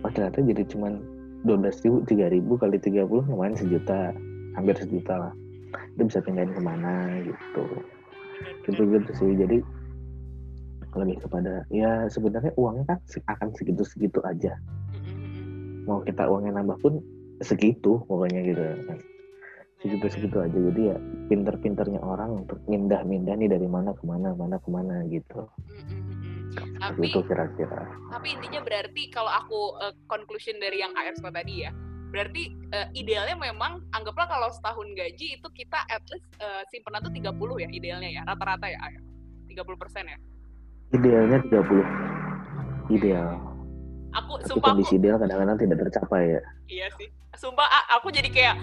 Oh 0.03 0.11
ternyata 0.11 0.43
jadi 0.43 0.67
cuman 0.67 0.99
12 1.47 1.87
ribu 1.87 1.97
3 2.03 2.35
ribu 2.35 2.53
kali 2.59 2.83
30 2.83 3.07
lumayan 3.07 3.55
sejuta. 3.55 4.11
Hampir 4.59 4.75
sejuta 4.75 5.15
lah. 5.15 5.33
Itu 5.95 6.11
bisa 6.11 6.19
pindahin 6.19 6.51
ke 6.51 6.59
mana 6.59 7.23
gitu. 7.23 7.65
Gitu 8.67 8.83
gitu 8.83 9.11
sih. 9.15 9.31
Jadi 9.39 9.63
lebih 10.97 11.23
kepada 11.23 11.63
ya 11.69 12.09
sebenarnya 12.09 12.57
uangnya 12.57 12.85
kan 12.89 12.99
akan 13.37 13.53
segitu 13.53 13.85
segitu 13.85 14.19
aja 14.25 14.57
mau 15.85 16.01
kita 16.01 16.25
uangnya 16.25 16.57
nambah 16.57 16.81
pun 16.81 17.05
segitu 17.45 18.01
pokoknya 18.09 18.41
gitu 18.49 18.65
kan 18.89 18.99
segitu 19.81 20.07
segitu 20.09 20.37
aja. 20.41 20.57
Jadi 20.57 20.81
ya 20.93 20.97
pinter-pinternya 21.29 22.01
orang 22.01 22.47
untuk 22.47 22.59
mindah-mindah 22.71 23.35
nih 23.37 23.51
dari 23.51 23.69
mana 23.69 23.93
ke 23.93 24.05
mana 24.07 24.33
mana 24.33 24.57
ke 24.61 24.69
mana 24.73 25.05
gitu. 25.09 25.47
Tapi 26.57 27.13
itu 27.13 27.21
kira-kira. 27.29 27.85
tapi 28.09 28.33
intinya 28.33 28.65
berarti 28.65 29.13
kalau 29.13 29.29
aku 29.29 29.77
eh, 29.85 29.93
conclusion 30.09 30.57
dari 30.57 30.81
yang 30.81 30.89
AR 30.97 31.13
Scott 31.13 31.37
tadi 31.37 31.69
ya 31.69 31.71
berarti 32.09 32.49
eh, 32.73 32.89
idealnya 32.97 33.37
memang 33.37 33.85
anggaplah 33.93 34.25
kalau 34.25 34.49
setahun 34.49 34.89
gaji 34.97 35.37
itu 35.37 35.49
kita 35.53 35.85
at 35.93 36.01
least 36.09 36.25
eh, 36.41 36.65
simpanan 36.73 37.05
tuh 37.05 37.13
30 37.13 37.29
ya 37.61 37.69
idealnya 37.69 38.09
ya 38.09 38.23
rata-rata 38.25 38.73
ya 38.73 38.79
AR 38.81 39.03
30 39.53 39.83
persen 39.83 40.05
ya. 40.09 40.19
Idealnya 40.97 41.39
30 41.45 42.95
ideal. 42.95 43.31
Aku 44.17 44.41
tapi 44.41 44.49
sumpah 44.49 44.71
aku 44.73 44.81
kondisi 44.81 44.95
ideal 44.97 45.17
kadang-kadang 45.21 45.57
tidak 45.61 45.77
tercapai 45.89 46.41
ya. 46.41 46.43
Iya 46.73 46.87
sih. 46.97 47.09
Sumpah 47.37 47.69
aku 48.01 48.09
jadi 48.09 48.33
kayak 48.33 48.57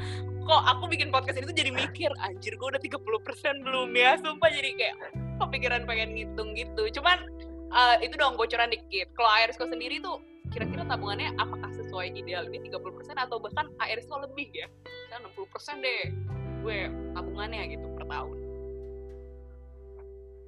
kok 0.43 0.61
aku 0.67 0.91
bikin 0.91 1.09
podcast 1.09 1.39
ini 1.39 1.47
tuh 1.47 1.55
jadi 1.55 1.71
mikir 1.71 2.11
anjir 2.19 2.59
gue 2.59 2.67
udah 2.67 2.81
30 2.81 2.99
persen 3.23 3.63
belum 3.63 3.95
ya 3.95 4.19
sumpah. 4.19 4.51
Jadi 4.51 4.69
kayak 4.75 4.95
kepikiran 5.39 5.87
pengen 5.87 6.15
ngitung 6.15 6.51
gitu. 6.53 6.83
Cuman 6.99 7.23
eh, 7.71 7.95
itu 8.03 8.15
dong 8.19 8.35
bocoran 8.35 8.69
dikit. 8.69 9.07
Kalau 9.15 9.29
ARSCO 9.31 9.65
sendiri 9.71 10.03
tuh 10.03 10.19
kira-kira 10.51 10.85
tabungannya 10.85 11.33
apakah 11.39 11.71
sesuai 11.73 12.13
ideal 12.13 12.45
ini 12.51 12.69
30% 12.69 13.17
atau 13.17 13.39
bahkan 13.39 13.71
ARSCO 13.79 14.19
lebih 14.27 14.51
ya? 14.51 14.67
Misalnya 14.83 15.31
60% 15.31 15.85
deh 15.85 16.03
gue 16.63 16.77
tabungannya 17.15 17.61
gitu 17.75 17.87
per 17.95 18.03
tahun. 18.07 18.37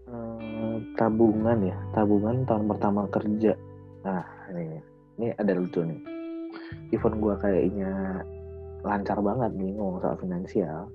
Eh, 0.05 0.77
tabungan 0.99 1.57
ya? 1.63 1.77
Tabungan 1.95 2.43
tahun 2.43 2.63
pertama 2.67 3.07
kerja. 3.09 3.55
Nah 4.03 4.23
ini 4.51 4.83
ini 5.17 5.27
ada 5.39 5.55
lucu 5.55 5.81
nih. 5.81 5.99
Even 6.91 7.19
gue 7.19 7.35
kayaknya 7.39 8.23
lancar 8.85 9.17
banget 9.19 9.51
nih 9.57 9.73
ngomong 9.73 9.97
soal 9.99 10.15
finansial. 10.21 10.87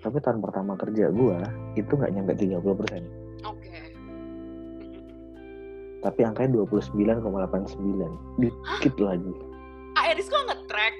Tapi 0.00 0.20
tahun 0.20 0.40
pertama 0.44 0.76
kerja 0.76 1.08
gue 1.08 1.38
itu 1.80 1.88
nggak 1.88 2.12
nyampe 2.12 2.36
30% 2.36 2.60
Oke. 3.48 3.72
tapi 6.04 6.20
angkanya 6.20 6.60
29,89 6.60 7.24
dikit 8.36 8.94
lagi. 9.00 9.32
Aeris 9.96 10.28
kok 10.28 10.44
nge-track? 10.44 10.94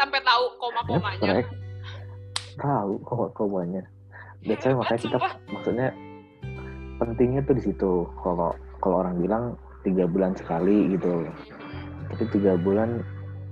Sampai 0.00 0.20
tahu 0.24 0.44
koma-komanya. 0.56 1.44
tahu 2.56 2.92
kok 3.04 3.36
komanya. 3.36 3.84
That's 4.48 4.64
why 4.64 4.72
Hebat, 4.72 4.80
makanya 4.80 5.00
kita 5.04 5.16
sumpah. 5.20 5.32
maksudnya 5.52 5.88
pentingnya 6.96 7.40
tuh 7.44 7.54
di 7.60 7.62
situ. 7.68 7.92
Kalau 8.24 8.56
kalau 8.80 8.96
orang 9.04 9.20
bilang 9.20 9.44
tiga 9.84 10.08
bulan 10.08 10.32
sekali 10.32 10.96
gitu. 10.96 11.28
Tapi 12.08 12.24
tiga 12.32 12.56
bulan 12.56 13.04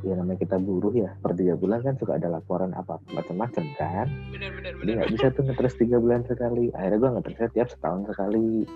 ya 0.04 0.14
namanya 0.20 0.38
kita 0.44 0.56
buruh 0.60 0.92
ya 0.92 1.10
per 1.24 1.32
tiga 1.32 1.56
bulan 1.56 1.80
kan 1.80 1.96
suka 1.96 2.20
ada 2.20 2.28
laporan 2.28 2.76
apa 2.76 3.00
macam-macam 3.16 3.64
kan. 3.80 4.06
Bener-bener 4.28 4.72
jadi 4.76 4.80
bener. 4.84 4.94
nggak 5.00 5.10
bisa 5.16 5.26
tuh 5.32 5.42
ngetres 5.48 5.74
tiga 5.80 5.96
bulan 5.96 6.20
sekali. 6.28 6.68
Akhirnya 6.76 6.98
gue 7.00 7.10
ngetresnya 7.16 7.48
tiap 7.56 7.68
setahun 7.72 8.00
sekali. 8.12 8.68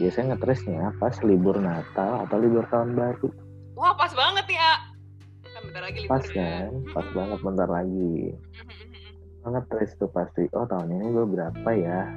Biasanya 0.00 0.26
ngetresnya 0.34 0.84
pas 0.96 1.14
libur 1.20 1.56
Natal 1.60 2.24
atau 2.24 2.36
libur 2.40 2.64
tahun 2.72 2.96
baru. 2.96 3.28
Wah 3.76 3.92
pas 3.92 4.12
banget 4.16 4.46
ya. 4.56 4.70
Kan 5.52 5.62
bentar 5.68 5.82
lagi 5.84 5.98
pas 6.08 6.24
liburnya. 6.24 6.40
kan? 6.40 6.70
Pas 6.96 7.06
banget 7.12 7.38
bentar 7.44 7.68
lagi. 7.68 8.16
banget 9.42 9.64
terus 9.74 9.90
tuh 9.98 10.06
pasti 10.06 10.46
oh 10.54 10.64
tahun 10.70 10.88
ini 10.88 11.06
gue 11.12 11.26
berapa 11.28 11.70
ya? 11.76 12.08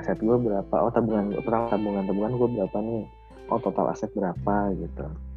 Aset 0.00 0.22
gue 0.22 0.36
berapa? 0.38 0.74
Oh 0.80 0.88
tabungan 0.88 1.34
tabungan 1.44 2.06
tabungan 2.08 2.32
gue 2.38 2.48
berapa 2.56 2.76
nih? 2.80 3.04
Oh 3.50 3.58
total 3.58 3.90
aset 3.90 4.08
berapa? 4.14 4.70
gitu 4.78 5.29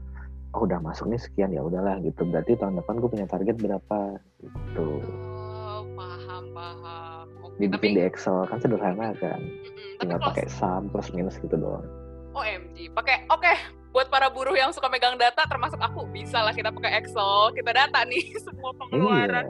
oh 0.54 0.70
udah 0.70 0.80
masuk 0.80 1.10
nih 1.10 1.22
sekian 1.22 1.50
ya 1.52 1.66
udahlah 1.66 1.98
gitu. 2.06 2.24
Berarti 2.30 2.54
tahun 2.58 2.78
depan 2.82 3.02
gue 3.02 3.10
punya 3.10 3.28
target 3.28 3.58
berapa? 3.58 4.00
Gitu. 4.38 4.88
Oh, 5.02 5.82
paham 5.98 6.44
paham. 6.54 7.26
Tapi 7.34 7.58
dibikin 7.70 7.98
di 7.98 8.04
Excel 8.06 8.46
kan 8.50 8.58
sederhana 8.62 9.14
kan? 9.18 9.42
Tapi 9.42 9.98
tinggal 10.02 10.20
kalau 10.22 10.30
pakai 10.34 10.46
sum 10.50 10.90
plus 10.94 11.10
minus 11.14 11.38
gitu 11.42 11.58
doang. 11.58 11.86
OMG, 12.34 12.90
pakai 12.98 13.30
oke 13.30 13.54
buat 13.94 14.10
para 14.10 14.26
buruh 14.34 14.58
yang 14.58 14.74
suka 14.74 14.90
megang 14.90 15.22
data 15.22 15.46
termasuk 15.46 15.78
aku 15.78 16.10
bisa 16.10 16.42
lah 16.42 16.50
kita 16.50 16.74
pakai 16.74 16.98
Excel, 16.98 17.54
kita 17.54 17.70
data 17.70 18.02
nih 18.10 18.26
semua 18.46 18.74
iya. 18.74 18.80
pengeluaran. 18.82 19.46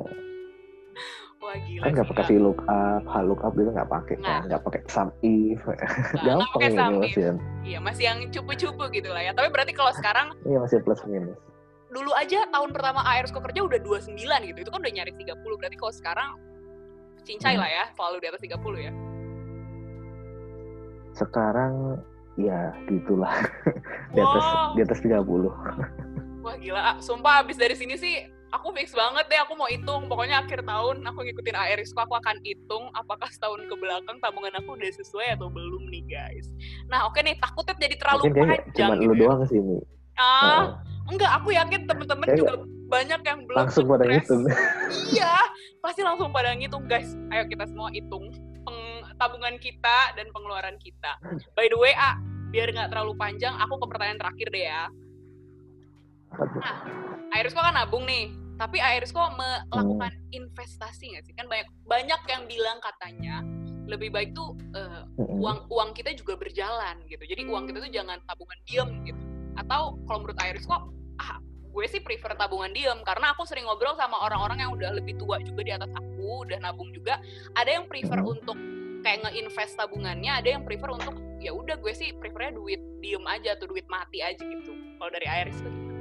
Wah 1.44 1.56
gila. 1.60 1.82
kan 1.84 1.90
nggak 1.92 2.02
sih, 2.02 2.10
pakai 2.10 2.24
Kak. 2.24 2.32
VLOOKUP, 2.32 2.66
HLOOKUP 3.06 3.52
gitu 3.54 3.70
nggak 3.70 3.90
pakai 3.90 4.16
kan 4.18 4.42
Nggak. 4.44 4.62
pakai 4.64 4.82
sum 4.88 5.10
if 5.20 5.60
nggak 5.60 5.80
gampang 6.26 6.48
pakai 6.50 6.66
ini 6.66 6.78
sum 6.78 6.94
mas 6.94 7.04
if. 7.06 7.16
ya 7.18 7.32
Iya, 7.64 7.78
masih 7.80 8.04
yang 8.06 8.20
cupu-cupu 8.30 8.84
gitu 8.90 9.08
lah 9.08 9.22
ya. 9.22 9.32
Tapi 9.32 9.48
berarti 9.50 9.72
kalau 9.72 9.92
sekarang 9.92 10.28
iya 10.44 10.58
masih 10.58 10.80
plus 10.80 11.04
minus 11.04 11.36
dulu 11.90 12.10
aja 12.14 12.50
tahun 12.50 12.72
pertama 12.72 13.04
ARSKO 13.04 13.38
kerja 13.40 13.62
udah 13.62 13.78
29 13.78 14.18
gitu. 14.18 14.60
Itu 14.60 14.70
kan 14.70 14.80
udah 14.80 14.94
nyari 14.94 15.14
30. 15.14 15.30
Berarti 15.54 15.76
kalau 15.76 15.94
sekarang 15.94 16.30
cincai 17.22 17.54
Hmm. 17.54 17.62
lah 17.62 17.70
ya, 17.70 17.84
selalu 17.94 18.18
di 18.18 18.28
atas 18.28 18.42
30 18.42 18.58
ya. 18.80 18.92
sekarang 21.14 22.02
ya 22.36 22.74
gitulah 22.84 23.30
di 24.14 24.20
atas 24.20 24.42
Wow. 24.44 24.74
di 24.74 24.82
atas 24.82 25.00
30 25.00 26.42
Wah 26.42 26.56
gila, 26.58 26.82
ah, 26.84 26.96
sumpah 26.98 27.40
abis 27.40 27.56
dari 27.56 27.72
sini 27.72 27.94
sih 27.94 28.26
aku 28.54 28.70
fix 28.78 28.94
banget 28.94 29.26
deh 29.28 29.40
aku 29.42 29.58
mau 29.58 29.66
hitung. 29.66 30.06
Pokoknya 30.06 30.46
akhir 30.46 30.62
tahun 30.62 31.02
aku 31.02 31.20
ngikutin 31.26 31.58
ARSKO 31.58 32.00
aku 32.06 32.16
akan 32.22 32.38
hitung 32.46 32.86
apakah 32.94 33.26
setahun 33.34 33.66
ke 33.66 33.76
belakang 33.76 34.18
tabungan 34.22 34.54
aku 34.62 34.78
udah 34.78 34.92
sesuai 34.94 35.36
atau 35.36 35.50
belum 35.50 35.90
nih 35.90 36.04
guys. 36.06 36.54
Nah 36.88 37.10
oke 37.10 37.18
nih 37.20 37.34
takutnya 37.42 37.74
jadi 37.82 37.96
terlalu 37.98 38.22
mungkin 38.30 38.46
panjang 38.46 38.74
cuma 38.78 38.94
gitu 38.96 39.06
lu 39.10 39.14
ya. 39.14 39.20
doang 39.26 39.42
sih 39.50 39.58
ini 39.58 39.78
Ah, 40.14 40.78
enggak 41.10 41.32
aku 41.42 41.50
yakin 41.50 41.90
temen-temen 41.90 42.28
juga 42.38 42.54
banyak 42.86 43.22
yang 43.26 43.40
belum 43.50 43.58
langsung 43.66 43.90
pada 43.90 44.06
ngitung 44.06 44.46
Iya, 45.10 45.36
pasti 45.82 46.06
langsung 46.06 46.30
pada 46.30 46.54
ngitung 46.54 46.86
guys. 46.86 47.18
Ayo 47.34 47.50
kita 47.50 47.66
semua 47.66 47.90
hitung 47.90 48.30
peng- 48.62 49.02
tabungan 49.18 49.58
kita 49.58 50.14
dan 50.14 50.30
pengeluaran 50.30 50.78
kita. 50.78 51.18
By 51.58 51.66
the 51.66 51.78
way, 51.82 51.98
ah, 51.98 52.14
biar 52.54 52.70
nggak 52.70 52.94
terlalu 52.94 53.18
panjang, 53.18 53.58
aku 53.58 53.82
ke 53.82 53.86
pertanyaan 53.90 54.22
terakhir 54.22 54.48
deh 54.54 54.66
ya. 54.70 54.84
Tuh? 56.34 56.62
Airisco 57.34 57.58
kan 57.58 57.74
nabung 57.74 58.06
nih, 58.06 58.30
tapi 58.58 58.78
Airisco 58.78 59.20
melakukan 59.34 60.14
investasi 60.30 61.14
nggak 61.16 61.24
sih? 61.26 61.34
Kan 61.34 61.50
banyak 61.50 61.70
banyak 61.90 62.22
yang 62.30 62.44
bilang 62.46 62.78
katanya 62.80 63.42
lebih 63.84 64.16
baik 64.16 64.32
tuh 64.32 64.56
Mm-mm. 64.74 65.44
uang 65.44 65.68
uang 65.68 65.90
kita 65.92 66.16
juga 66.16 66.40
berjalan 66.40 67.04
gitu. 67.12 67.24
Jadi 67.28 67.44
uang 67.50 67.68
kita 67.68 67.84
tuh 67.84 67.92
jangan 67.92 68.18
tabungan 68.30 68.60
diem 68.70 68.90
gitu. 69.04 69.22
Atau 69.60 70.00
kalau 70.08 70.20
menurut 70.24 70.40
Airisco, 70.40 70.78
ah 71.20 71.38
gue 71.44 71.86
sih 71.90 72.00
prefer 72.00 72.38
tabungan 72.38 72.70
diem 72.72 73.02
karena 73.02 73.34
aku 73.34 73.44
sering 73.50 73.66
ngobrol 73.66 73.98
sama 73.98 74.22
orang-orang 74.22 74.62
yang 74.62 74.72
udah 74.72 74.94
lebih 74.94 75.18
tua 75.18 75.42
juga 75.42 75.62
di 75.66 75.74
atas 75.74 75.90
aku, 75.94 76.46
udah 76.48 76.58
nabung 76.62 76.94
juga. 76.94 77.18
Ada 77.58 77.82
yang 77.82 77.86
prefer 77.90 78.22
Hmm. 78.22 78.34
untuk 78.38 78.58
kayak 79.04 79.20
nge-invest 79.28 79.76
tabungannya, 79.76 80.32
ada 80.32 80.48
yang 80.48 80.64
prefer 80.64 80.90
untuk 80.94 81.18
ya 81.44 81.52
udah 81.52 81.76
gue 81.76 81.92
sih 81.92 82.16
prefernya 82.16 82.56
duit 82.56 82.80
diem 83.04 83.26
aja 83.28 83.60
atau 83.60 83.68
duit 83.68 83.84
mati 83.92 84.24
aja 84.24 84.40
gitu. 84.40 84.72
Kalau 84.96 85.12
dari 85.12 85.28
Airisco 85.28 85.68
gimana? 85.68 85.93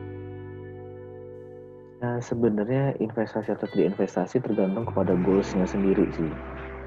Nah, 2.03 2.19
sebenarnya 2.19 2.99
investasi 2.99 3.55
atau 3.55 3.71
tidak 3.71 3.95
investasi 3.95 4.43
tergantung 4.43 4.83
kepada 4.91 5.15
goalsnya 5.23 5.63
sendiri 5.71 6.03
sih. 6.19 6.27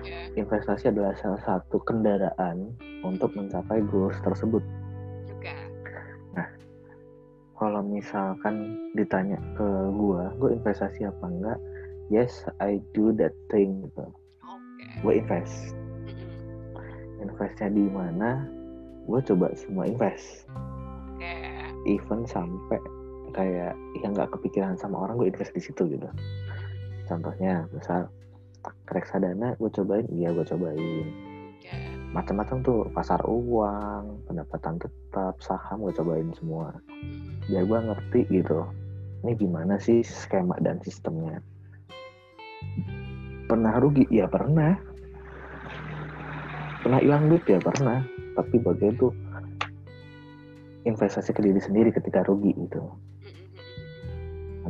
Ya. 0.04 0.28
Investasi 0.36 0.92
adalah 0.92 1.16
salah 1.16 1.40
satu 1.48 1.80
kendaraan 1.88 2.76
untuk 3.00 3.32
mencapai 3.32 3.80
goals 3.88 4.20
tersebut. 4.28 4.60
Oke. 5.32 5.56
Kalau 7.56 7.80
misalkan 7.88 8.76
ditanya 9.00 9.40
ke 9.56 9.68
gua, 9.96 10.36
gua 10.36 10.52
investasi 10.52 11.08
apa 11.08 11.26
enggak? 11.32 11.60
Yes, 12.12 12.44
I 12.60 12.84
do 12.92 13.16
that 13.16 13.32
thing. 13.48 13.88
Gitu. 13.88 14.06
Oke. 14.44 14.86
Gue 15.00 15.14
invest. 15.24 15.74
Investnya 17.24 17.72
di 17.72 17.88
mana? 17.88 18.44
Gue 19.08 19.24
coba 19.24 19.56
semua 19.56 19.88
invest. 19.88 20.46
Oke. 21.16 21.34
Even 21.88 22.28
sampai 22.28 22.78
kayak 23.36 23.76
yang 24.00 24.16
nggak 24.16 24.32
kepikiran 24.32 24.80
sama 24.80 25.04
orang 25.04 25.20
gue 25.20 25.28
invest 25.28 25.52
di 25.52 25.60
situ 25.60 25.84
gitu. 25.92 26.08
Contohnya, 27.06 27.68
misal 27.76 28.08
reksadana 28.90 29.60
gue 29.60 29.70
cobain, 29.70 30.08
iya 30.10 30.32
gue 30.32 30.48
cobain. 30.48 31.08
Oke. 31.60 31.76
Macam-macam 32.16 32.58
tuh 32.64 32.88
pasar 32.96 33.20
uang, 33.28 34.24
pendapatan 34.26 34.80
tetap, 34.80 35.36
saham 35.44 35.84
gue 35.84 35.94
cobain 35.94 36.32
semua. 36.40 36.72
Biar 37.52 37.68
gue 37.68 37.80
ngerti 37.92 38.22
gitu. 38.32 38.64
Ini 39.22 39.36
gimana 39.36 39.78
sih 39.78 40.00
skema 40.02 40.56
dan 40.64 40.80
sistemnya? 40.82 41.44
Pernah 43.46 43.78
rugi? 43.78 44.08
Ya 44.10 44.26
pernah. 44.26 44.80
Pernah 46.82 47.00
hilang 47.04 47.30
duit? 47.30 47.46
Ya 47.46 47.60
pernah. 47.62 48.02
Tapi 48.38 48.56
bagian 48.62 48.98
tuh 48.98 49.14
investasi 50.86 51.34
ke 51.34 51.42
diri 51.42 51.58
sendiri 51.58 51.90
ketika 51.90 52.22
rugi 52.26 52.54
gitu. 52.54 52.86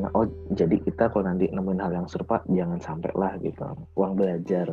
Karena 0.05 0.21
oh 0.21 0.29
jadi 0.53 0.77
kita 0.85 1.09
kalau 1.09 1.25
nanti 1.25 1.49
nemuin 1.49 1.81
hal 1.81 1.89
yang 1.97 2.05
serupa 2.05 2.45
jangan 2.45 2.77
sampai 2.77 3.09
lah 3.17 3.33
gitu. 3.41 3.65
Uang 3.97 4.13
belajar 4.13 4.69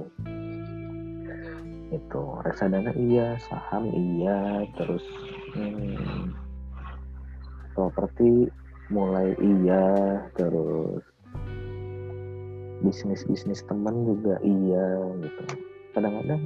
itu 1.88 2.22
reksadana 2.44 2.92
iya, 2.92 3.40
saham 3.40 3.88
iya, 3.88 4.68
terus 4.76 5.00
hmm, 5.56 6.36
properti 7.72 8.52
mulai 8.92 9.32
iya, 9.40 10.20
terus 10.36 11.00
bisnis 12.84 13.24
bisnis 13.24 13.64
teman 13.64 14.04
juga 14.04 14.36
iya 14.44 15.00
gitu. 15.16 15.42
Kadang-kadang 15.96 16.44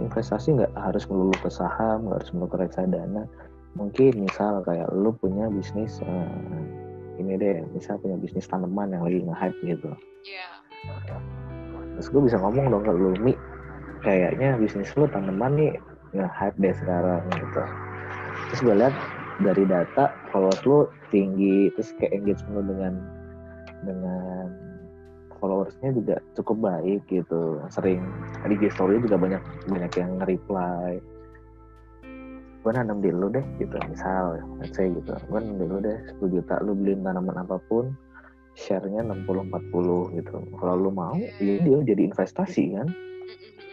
investasi 0.00 0.56
nggak 0.56 0.72
harus 0.72 1.04
melulu 1.04 1.36
ke 1.36 1.52
saham, 1.52 2.08
nggak 2.08 2.24
harus 2.24 2.32
melulu 2.32 2.48
ke 2.48 2.58
reksadana. 2.64 3.28
Mungkin 3.76 4.24
misal 4.24 4.64
kayak 4.64 4.88
lu 4.96 5.12
punya 5.20 5.52
bisnis 5.52 6.00
eh, 6.00 6.71
ini 7.22 7.38
deh, 7.38 7.62
misal 7.70 7.96
punya 8.02 8.18
bisnis 8.18 8.50
tanaman 8.50 8.90
yang 8.90 9.02
lagi 9.06 9.22
nge-hype 9.22 9.58
gitu. 9.62 9.90
Iya. 10.26 10.48
Terus 11.98 12.06
gue 12.10 12.22
bisa 12.26 12.36
ngomong 12.42 12.66
dong 12.72 12.82
ke 12.82 12.92
lu, 12.92 13.14
Mi, 13.22 13.32
kayaknya 14.02 14.58
bisnis 14.58 14.90
lu 14.98 15.06
tanaman 15.06 15.54
nih 15.54 15.72
nge-hype 16.12 16.56
deh 16.58 16.74
sekarang 16.74 17.22
gitu. 17.38 17.62
Terus 18.52 18.60
gue 18.60 18.74
lihat 18.76 18.94
dari 19.40 19.64
data 19.64 20.12
followers 20.34 20.60
lu 20.66 20.90
tinggi, 21.08 21.70
terus 21.78 21.94
kayak 22.02 22.20
engagement 22.20 22.54
lu 22.58 22.62
dengan 22.74 22.94
dengan 23.82 24.46
followersnya 25.42 25.90
juga 25.90 26.16
cukup 26.38 26.56
baik 26.70 27.02
gitu. 27.10 27.58
Sering 27.74 28.02
di 28.46 28.68
story 28.70 29.02
juga 29.02 29.18
banyak 29.18 29.42
banyak 29.70 29.92
yang 29.98 30.10
nge-reply. 30.22 31.02
Gue 32.62 32.70
nanam 32.70 33.02
di 33.02 33.10
lu 33.10 33.26
deh 33.26 33.42
gitu, 33.58 33.74
misal 33.90 34.38
let's 34.62 34.78
say 34.78 34.86
gitu. 34.86 35.10
Gue 35.26 35.38
nanam 35.42 35.58
di 35.58 35.66
lu 35.66 35.78
deh 35.82 35.98
10 36.22 36.30
juta, 36.30 36.62
lu 36.62 36.78
beliin 36.78 37.02
tanaman 37.02 37.42
apa 37.42 37.58
pun, 37.66 37.90
share-nya 38.54 39.02
60-40 39.02 40.14
gitu. 40.22 40.36
Kalau 40.62 40.74
lu 40.78 40.90
mau, 40.94 41.18
ya 41.18 41.58
dia 41.58 41.78
jadi 41.82 42.02
investasi 42.06 42.78
kan. 42.78 42.88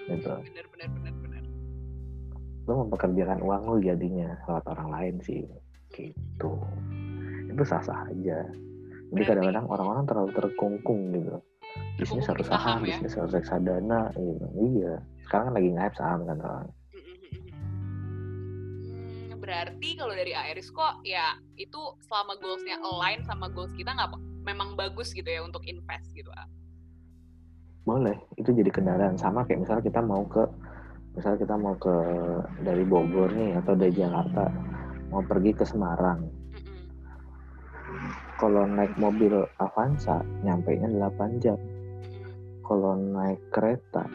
Gitu. 0.10 0.26
Bener 0.26 0.66
bener 0.74 0.90
bener 0.90 1.14
bener. 1.22 1.44
Lu 2.66 2.74
mempekerjakan 2.86 3.46
uang 3.46 3.64
lu 3.70 3.78
jadinya 3.78 4.34
lewat 4.50 4.66
orang 4.74 4.90
lain 4.90 5.16
sih. 5.22 5.46
Gitu. 5.94 6.52
Itu 7.46 7.64
sah-sah 7.66 8.10
aja. 8.10 8.42
Jadi 9.10 9.24
kadang-kadang 9.26 9.66
orang-orang 9.70 10.06
terlalu 10.10 10.32
terkungkung 10.34 11.14
gitu. 11.14 11.38
Bisnis 12.02 12.26
harus 12.26 12.48
saham, 12.48 12.82
ya? 12.88 12.98
bisnis 12.98 13.14
harus 13.14 13.38
reksadana, 13.38 14.10
gitu. 14.18 14.46
Iya. 14.58 14.94
Sekarang 15.30 15.54
kan 15.54 15.56
lagi 15.62 15.70
nge 15.78 15.94
saham 15.94 16.20
kan 16.26 16.38
orang. 16.42 16.68
Berarti 19.50 19.98
kalau 19.98 20.14
dari 20.14 20.30
Airis 20.38 20.70
kok 20.70 21.02
ya 21.02 21.34
itu 21.58 21.82
selama 22.06 22.38
goalsnya 22.38 22.78
align 22.86 23.26
sama 23.26 23.50
goals 23.50 23.74
kita 23.74 23.98
nggak 23.98 24.14
memang 24.46 24.78
bagus 24.78 25.10
gitu 25.10 25.26
ya 25.26 25.42
untuk 25.42 25.66
invest 25.66 26.14
gitu 26.14 26.30
ah? 26.38 26.46
Boleh, 27.82 28.14
itu 28.38 28.54
jadi 28.54 28.70
kendaraan. 28.70 29.18
Sama 29.18 29.42
kayak 29.50 29.66
misalnya 29.66 29.90
kita 29.90 30.06
mau 30.06 30.22
ke 30.30 30.46
misalnya 31.18 31.50
kita 31.50 31.56
mau 31.58 31.74
ke 31.82 31.96
dari 32.62 32.86
Bogor 32.86 33.34
nih 33.34 33.58
atau 33.58 33.74
dari 33.74 33.90
Jakarta 33.90 34.54
mau 35.10 35.26
pergi 35.26 35.52
ke 35.58 35.66
Semarang. 35.66 36.30
Kalau 38.38 38.70
naik 38.70 38.94
mobil 39.02 39.34
Avanza 39.58 40.22
nyampe 40.46 40.78
nya 40.78 41.10
8 41.10 41.42
jam 41.42 41.58
kalau 42.62 42.94
naik 42.94 43.42
kereta 43.50 44.06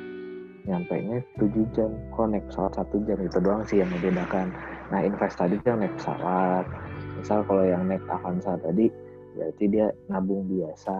nyampe 0.71 0.95
nya 1.03 1.19
7 1.43 1.75
jam. 1.75 1.91
Kalau 2.15 2.31
naik 2.31 2.47
pesawat 2.47 2.79
satu 2.79 3.03
jam 3.03 3.19
itu 3.19 3.39
doang 3.43 3.67
sih 3.67 3.83
yang 3.83 3.91
membedakan 3.91 4.55
nah 4.95 5.03
invest 5.03 5.35
tadi 5.43 5.59
kan 5.67 5.83
naik 5.83 5.99
pesawat 5.99 6.71
misal 7.19 7.43
kalau 7.51 7.67
yang 7.67 7.91
naik 7.91 8.05
Avanza 8.07 8.55
tadi 8.63 8.87
berarti 9.35 9.65
dia 9.67 9.91
nabung 10.07 10.47
biasa. 10.47 10.95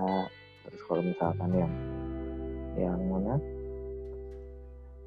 Terus 0.67 0.81
kalau 0.91 1.03
misalkan 1.05 1.51
yang 1.55 1.73
yang 2.75 3.01
mana? 3.07 3.37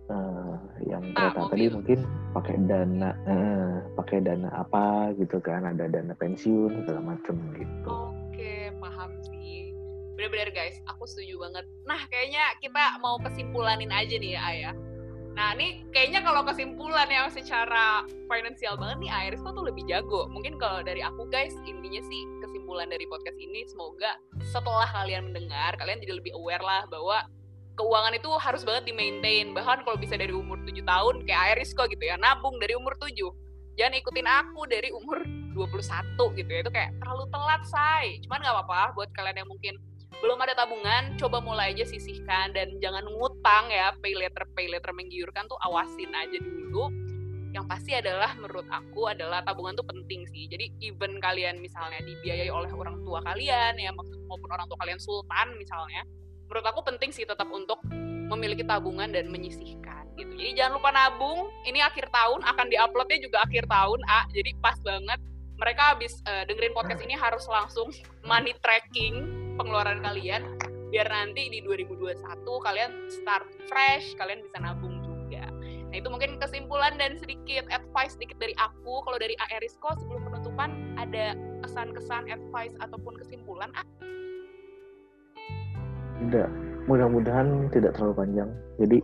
Uh, 0.07 0.55
yang 0.87 1.03
ah, 1.19 1.35
kereta 1.35 1.51
tadi 1.51 1.67
mungkin 1.67 1.99
pakai 2.31 2.55
dana 2.63 3.11
uh, 3.27 3.83
pakai 3.99 4.23
dana 4.23 4.47
apa 4.55 5.11
gitu 5.19 5.43
kan? 5.43 5.67
Ada 5.67 5.91
dana 5.91 6.15
pensiun 6.15 6.79
segala 6.79 7.01
macem 7.03 7.35
gitu. 7.59 7.91
Oke 7.91 8.71
paham 8.79 9.11
sih. 9.27 9.75
Bener-bener 10.15 10.55
guys 10.55 10.79
aku 10.87 11.03
setuju 11.03 11.43
banget. 11.43 11.65
Nah 11.83 11.99
kayaknya 12.07 12.55
kita 12.63 13.01
mau 13.03 13.19
kesimpulanin 13.19 13.91
aja 13.91 14.15
nih 14.15 14.39
ya 14.39 14.41
Ayah 14.47 14.75
Nah, 15.37 15.53
ini 15.53 15.85
kayaknya 15.93 16.25
kalau 16.25 16.41
kesimpulan 16.41 17.05
yang 17.13 17.29
secara 17.29 18.01
finansial 18.25 18.73
banget 18.73 19.05
nih, 19.05 19.11
Iris 19.29 19.45
tuh 19.45 19.61
lebih 19.61 19.85
jago. 19.85 20.25
Mungkin 20.33 20.57
kalau 20.57 20.81
dari 20.81 21.05
aku 21.05 21.29
guys, 21.29 21.53
intinya 21.61 22.01
sih 22.01 22.21
kesimpulan 22.41 22.89
dari 22.89 23.05
podcast 23.05 23.37
ini, 23.37 23.61
semoga 23.69 24.17
setelah 24.49 24.89
kalian 24.89 25.29
mendengar, 25.29 25.77
kalian 25.77 26.01
jadi 26.01 26.17
lebih 26.17 26.33
aware 26.33 26.65
lah 26.65 26.89
bahwa 26.89 27.29
keuangan 27.77 28.17
itu 28.17 28.29
harus 28.41 28.65
banget 28.65 28.89
di 28.89 28.93
maintain 28.97 29.53
bahkan 29.53 29.85
kalau 29.85 30.01
bisa 30.01 30.17
dari 30.17 30.33
umur 30.33 30.57
7 30.65 30.81
tahun 30.81 31.29
kayak 31.29 31.53
Iris 31.53 31.77
kok 31.77 31.93
gitu 31.93 32.09
ya 32.09 32.17
nabung 32.17 32.57
dari 32.57 32.73
umur 32.73 32.97
7 32.97 33.13
jangan 33.77 33.93
ikutin 33.93 34.25
aku 34.25 34.65
dari 34.65 34.89
umur 34.89 35.21
21 35.53 36.37
gitu 36.37 36.49
ya 36.49 36.59
itu 36.61 36.71
kayak 36.73 36.93
terlalu 37.01 37.25
telat 37.33 37.61
say. 37.65 38.21
Cuman 38.25 38.41
nggak 38.45 38.55
apa-apa 38.61 38.93
buat 38.93 39.09
kalian 39.17 39.41
yang 39.41 39.49
mungkin 39.49 39.73
belum 40.17 40.37
ada 40.41 40.57
tabungan 40.57 41.13
coba 41.21 41.37
mulai 41.37 41.77
aja 41.77 41.85
sisihkan 41.85 42.49
dan 42.53 42.81
jangan 42.81 43.05
ngutang 43.05 43.69
ya 43.69 43.93
pay 44.01 44.17
letter 44.17 44.49
pay 44.57 44.65
letter 44.65 44.89
menggiurkan 44.93 45.45
tuh 45.45 45.57
awasin 45.69 46.09
aja 46.13 46.41
dulu 46.41 46.89
yang 47.53 47.65
pasti 47.69 47.95
adalah 47.95 48.33
menurut 48.37 48.65
aku 48.69 49.07
adalah 49.07 49.45
tabungan 49.45 49.77
tuh 49.77 49.85
penting 49.85 50.25
sih 50.29 50.49
jadi 50.49 50.73
even 50.81 51.21
kalian 51.21 51.61
misalnya 51.61 52.01
dibiayai 52.01 52.49
oleh 52.49 52.69
orang 52.73 52.97
tua 53.05 53.21
kalian 53.23 53.77
ya 53.77 53.93
maupun 53.93 54.49
orang 54.49 54.65
tua 54.65 54.77
kalian 54.81 54.97
sultan 54.97 55.53
misalnya 55.57 56.01
menurut 56.49 56.65
aku 56.65 56.81
penting 56.85 57.13
sih 57.13 57.23
tetap 57.23 57.47
untuk 57.53 57.81
memiliki 58.27 58.63
tabungan 58.67 59.07
dan 59.15 59.31
menyisihkan 59.31 60.03
gitu. 60.19 60.33
Jadi 60.35 60.51
jangan 60.59 60.81
lupa 60.81 60.89
nabung. 60.91 61.47
Ini 61.63 61.79
akhir 61.85 62.11
tahun 62.11 62.43
akan 62.43 62.65
diuploadnya 62.67 63.19
juga 63.23 63.37
akhir 63.47 63.69
tahun, 63.71 63.99
A. 64.09 64.27
Jadi 64.35 64.51
pas 64.59 64.75
banget. 64.83 65.19
Mereka 65.57 65.81
habis 65.95 66.13
uh, 66.27 66.43
dengerin 66.45 66.75
podcast 66.75 67.01
ini 67.01 67.15
harus 67.17 67.47
langsung 67.49 67.89
money 68.27 68.53
tracking 68.61 69.46
pengeluaran 69.57 69.99
kalian 70.05 70.45
biar 70.87 71.09
nanti 71.11 71.51
di 71.51 71.59
2021 71.65 72.23
kalian 72.63 72.91
start 73.11 73.43
fresh, 73.67 74.15
kalian 74.15 74.39
bisa 74.39 74.57
nabung 74.63 75.03
juga. 75.03 75.51
Nah, 75.91 75.95
itu 75.99 76.07
mungkin 76.07 76.39
kesimpulan 76.39 76.95
dan 76.95 77.19
sedikit 77.19 77.67
advice 77.67 78.15
sedikit 78.15 78.39
dari 78.39 78.55
aku. 78.55 79.03
Kalau 79.03 79.19
dari 79.19 79.35
Aerisko 79.51 79.99
sebelum 79.99 80.23
penutupan 80.31 80.95
ada 80.95 81.35
kesan-kesan 81.65 82.31
advice 82.31 82.77
ataupun 82.79 83.19
kesimpulan, 83.19 83.67
A? 83.75 83.83
tidak 86.17 86.49
mudah-mudahan 86.89 87.69
tidak 87.69 87.93
terlalu 87.93 88.25
panjang 88.25 88.49
jadi 88.81 88.97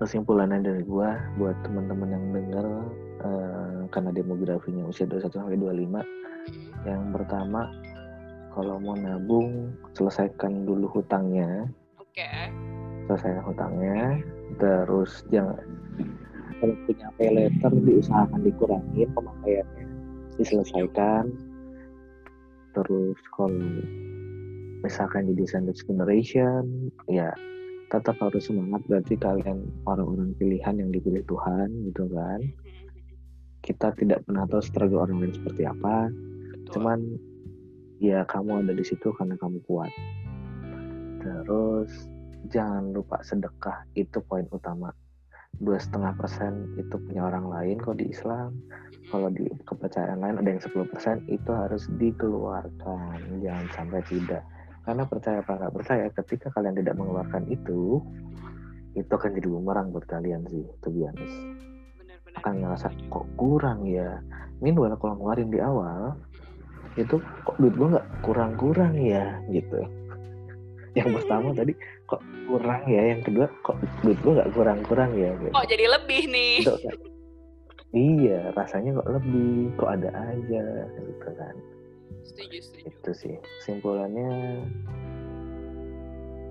kesimpulannya 0.00 0.64
dari 0.64 0.82
gua 0.88 1.20
buat 1.36 1.56
teman-teman 1.60 2.08
yang 2.08 2.24
dengar 2.32 2.66
uh, 3.20 3.84
karena 3.92 4.10
demografinya 4.16 4.88
usia 4.88 5.04
21 5.04 5.28
sampai 5.28 5.60
25 5.60 6.88
yang 6.88 7.02
pertama 7.12 7.68
kalau 8.54 8.76
mau 8.82 8.98
nabung 8.98 9.74
selesaikan 9.94 10.66
dulu 10.66 10.90
hutangnya. 10.90 11.68
Oke. 11.98 12.26
Okay. 12.26 12.50
selesaikan 13.10 13.42
hutangnya 13.42 14.22
terus 14.62 15.26
jangan 15.34 15.58
kalau 16.60 16.76
punya 16.84 17.08
pay 17.16 17.30
letter 17.32 17.72
diusahakan 17.72 18.40
dikurangin 18.44 19.08
pemakaiannya. 19.16 19.86
Diselesaikan. 20.36 21.24
Terus 22.76 23.18
kalau 23.34 23.66
misalkan 24.84 25.32
jadi 25.32 25.44
sandwich 25.48 25.82
generation 25.88 26.92
ya 27.08 27.32
tetap 27.88 28.14
harus 28.20 28.46
semangat. 28.46 28.84
Berarti 28.86 29.16
kalian 29.16 29.66
orang-orang 29.88 30.36
pilihan 30.36 30.78
yang 30.78 30.90
dipilih 30.92 31.24
Tuhan 31.26 31.68
gitu 31.90 32.06
kan? 32.12 32.40
Kita 33.64 33.92
tidak 33.96 34.24
pernah 34.28 34.44
tahu 34.46 34.62
struggle 34.62 35.02
orang 35.04 35.24
lain 35.24 35.34
seperti 35.34 35.64
apa. 35.64 36.12
Cuman 36.70 37.18
ya 38.00 38.24
kamu 38.24 38.64
ada 38.64 38.72
di 38.72 38.82
situ 38.82 39.12
karena 39.12 39.36
kamu 39.36 39.60
kuat. 39.68 39.92
Terus 41.20 42.08
jangan 42.48 42.96
lupa 42.96 43.20
sedekah 43.20 43.84
itu 43.92 44.24
poin 44.24 44.48
utama. 44.48 44.88
Dua 45.60 45.76
setengah 45.76 46.16
persen 46.16 46.72
itu 46.80 46.96
punya 46.96 47.28
orang 47.28 47.52
lain 47.52 47.76
kalau 47.76 47.96
di 48.00 48.08
Islam. 48.08 48.56
Kalau 49.12 49.28
di 49.28 49.44
kepercayaan 49.68 50.22
lain 50.22 50.40
ada 50.40 50.48
yang 50.48 50.62
10 50.62 50.86
persen 50.88 51.16
itu 51.28 51.50
harus 51.52 51.84
dikeluarkan. 52.00 53.44
Jangan 53.44 53.66
sampai 53.76 54.00
tidak. 54.08 54.40
Karena 54.86 55.04
percaya 55.04 55.44
apa 55.44 55.52
nggak 55.60 55.74
percaya, 55.76 56.04
ketika 56.14 56.48
kalian 56.56 56.78
tidak 56.80 56.96
mengeluarkan 56.96 57.44
itu, 57.52 58.00
itu 58.96 59.10
akan 59.12 59.36
jadi 59.36 59.48
bumerang 59.50 59.92
buat 59.92 60.08
kalian 60.08 60.46
sih, 60.48 60.64
be 60.64 61.04
honest. 61.04 61.36
Akan 62.40 62.64
ngerasa 62.64 62.88
kok 63.12 63.26
kurang 63.36 63.84
ya. 63.84 64.24
Meanwhile 64.64 64.96
kalau 64.96 65.20
ngeluarin 65.20 65.50
di 65.52 65.60
awal, 65.60 66.16
itu 66.98 67.22
kok 67.46 67.56
duit 67.58 67.74
gue 67.74 67.88
nggak 67.94 68.08
kurang-kurang 68.24 68.94
ya 68.98 69.38
gitu. 69.50 69.78
Yang 70.98 71.08
pertama 71.22 71.54
tadi 71.54 71.72
kok 72.10 72.22
kurang 72.50 72.82
ya, 72.90 73.02
yang 73.14 73.20
kedua 73.22 73.46
kok 73.62 73.78
duit 74.02 74.18
gue 74.22 74.32
nggak 74.38 74.52
kurang-kurang 74.54 75.10
ya. 75.14 75.30
Gitu. 75.38 75.54
Kok 75.54 75.68
jadi 75.70 75.84
lebih 75.86 76.22
nih? 76.30 76.54
Itu, 76.66 76.74
iya, 77.94 78.40
rasanya 78.54 78.98
kok 78.98 79.10
lebih, 79.10 79.74
kok 79.78 79.90
ada 79.94 80.10
aja 80.10 80.64
gitu 80.98 81.30
kan 81.38 81.54
setuju 82.24 82.58
setuju 82.62 82.84
itu 82.88 83.10
sih 83.16 83.36
simpulannya 83.64 84.62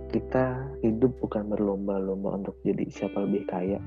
kita 0.09 0.57
hidup 0.81 1.13
bukan 1.21 1.53
berlomba-lomba 1.53 2.41
untuk 2.41 2.57
jadi 2.65 2.83
siapa 2.89 3.23
lebih 3.29 3.45
kaya 3.45 3.77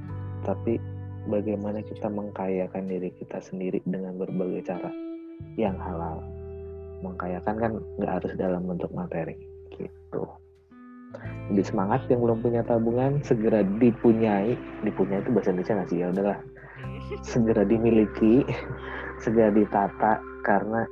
tapi 0.47 0.79
bagaimana 1.27 1.83
kita 1.83 2.07
mengkayakan 2.07 2.87
diri 2.87 3.11
kita 3.19 3.43
sendiri 3.43 3.83
dengan 3.87 4.19
berbagai 4.19 4.63
cara 4.67 4.91
yang 5.59 5.75
halal 5.79 6.23
mengkayakan 7.03 7.55
kan 7.59 7.73
nggak 7.99 8.13
harus 8.23 8.33
dalam 8.39 8.63
bentuk 8.65 8.91
materi 8.95 9.37
gitu. 9.75 10.25
Jadi 11.53 11.63
semangat 11.69 12.09
yang 12.09 12.25
belum 12.25 12.41
punya 12.41 12.65
tabungan 12.65 13.21
segera 13.21 13.61
dipunyai. 13.61 14.57
Dipunyai 14.87 15.21
itu 15.21 15.31
bahasa 15.35 15.53
Indonesia 15.53 15.75
nggak 15.77 15.89
sih? 15.93 15.99
Ya 16.01 16.07
udahlah. 16.09 16.39
Segera 17.21 17.63
dimiliki 17.69 18.47
segera 19.21 19.53
ditata 19.53 20.19
karena 20.43 20.89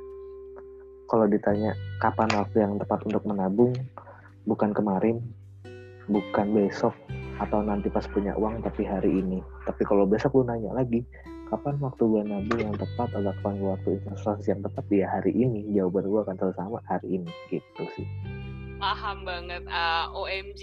kalau 1.09 1.27
ditanya 1.27 1.75
kapan 1.99 2.29
waktu 2.31 2.57
yang 2.63 2.79
tepat 2.79 3.03
untuk 3.03 3.27
menabung, 3.27 3.75
bukan 4.47 4.71
kemarin, 4.71 5.19
bukan 6.07 6.47
besok, 6.55 6.95
atau 7.43 7.59
nanti 7.59 7.91
pas 7.91 8.07
punya 8.07 8.31
uang, 8.39 8.63
tapi 8.63 8.87
hari 8.87 9.19
ini. 9.19 9.43
Tapi 9.67 9.83
kalau 9.83 10.07
besok 10.07 10.39
lu 10.39 10.47
nanya 10.47 10.71
lagi, 10.71 11.03
kapan 11.51 11.75
waktu 11.83 12.03
gue 12.07 12.23
nabung 12.23 12.59
yang 12.63 12.75
tepat 12.79 13.11
atau 13.11 13.27
kapan 13.27 13.55
waktu 13.59 13.89
investasi 13.99 14.55
yang 14.55 14.63
tepat? 14.63 14.87
Ya 14.87 15.07
hari 15.11 15.35
ini. 15.35 15.67
Jawaban 15.75 16.07
gue 16.07 16.21
akan 16.23 16.35
selalu 16.39 16.55
sama 16.55 16.79
hari 16.87 17.07
ini. 17.19 17.31
Gitu 17.51 17.83
sih. 17.99 18.07
Paham 18.81 19.27
banget 19.27 19.61
uh, 19.69 20.09
OMG 20.15 20.61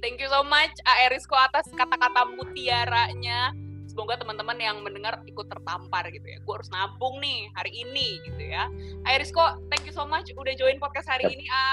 thank 0.00 0.16
you 0.16 0.30
so 0.32 0.40
much 0.40 0.72
uh, 0.88 1.04
Erisko 1.04 1.36
atas 1.36 1.66
kata-kata 1.74 2.24
mutiaranya. 2.38 3.52
Semoga 3.90 4.14
teman-teman 4.14 4.56
yang 4.62 4.78
mendengar 4.80 5.20
ikut 5.26 5.50
tertampar 5.50 6.06
gitu 6.14 6.24
ya. 6.24 6.38
Gue 6.46 6.54
harus 6.54 6.70
nabung 6.70 7.18
nih 7.18 7.50
hari 7.58 7.74
ini 7.74 8.22
gitu 8.24 8.42
ya. 8.46 8.70
Kok 9.04 9.68
thank 9.68 9.84
you 9.84 9.92
so 9.92 10.06
much 10.06 10.30
udah 10.38 10.54
join 10.54 10.78
podcast 10.78 11.10
hari 11.10 11.26
siap. 11.26 11.34
ini 11.34 11.44
A 11.50 11.68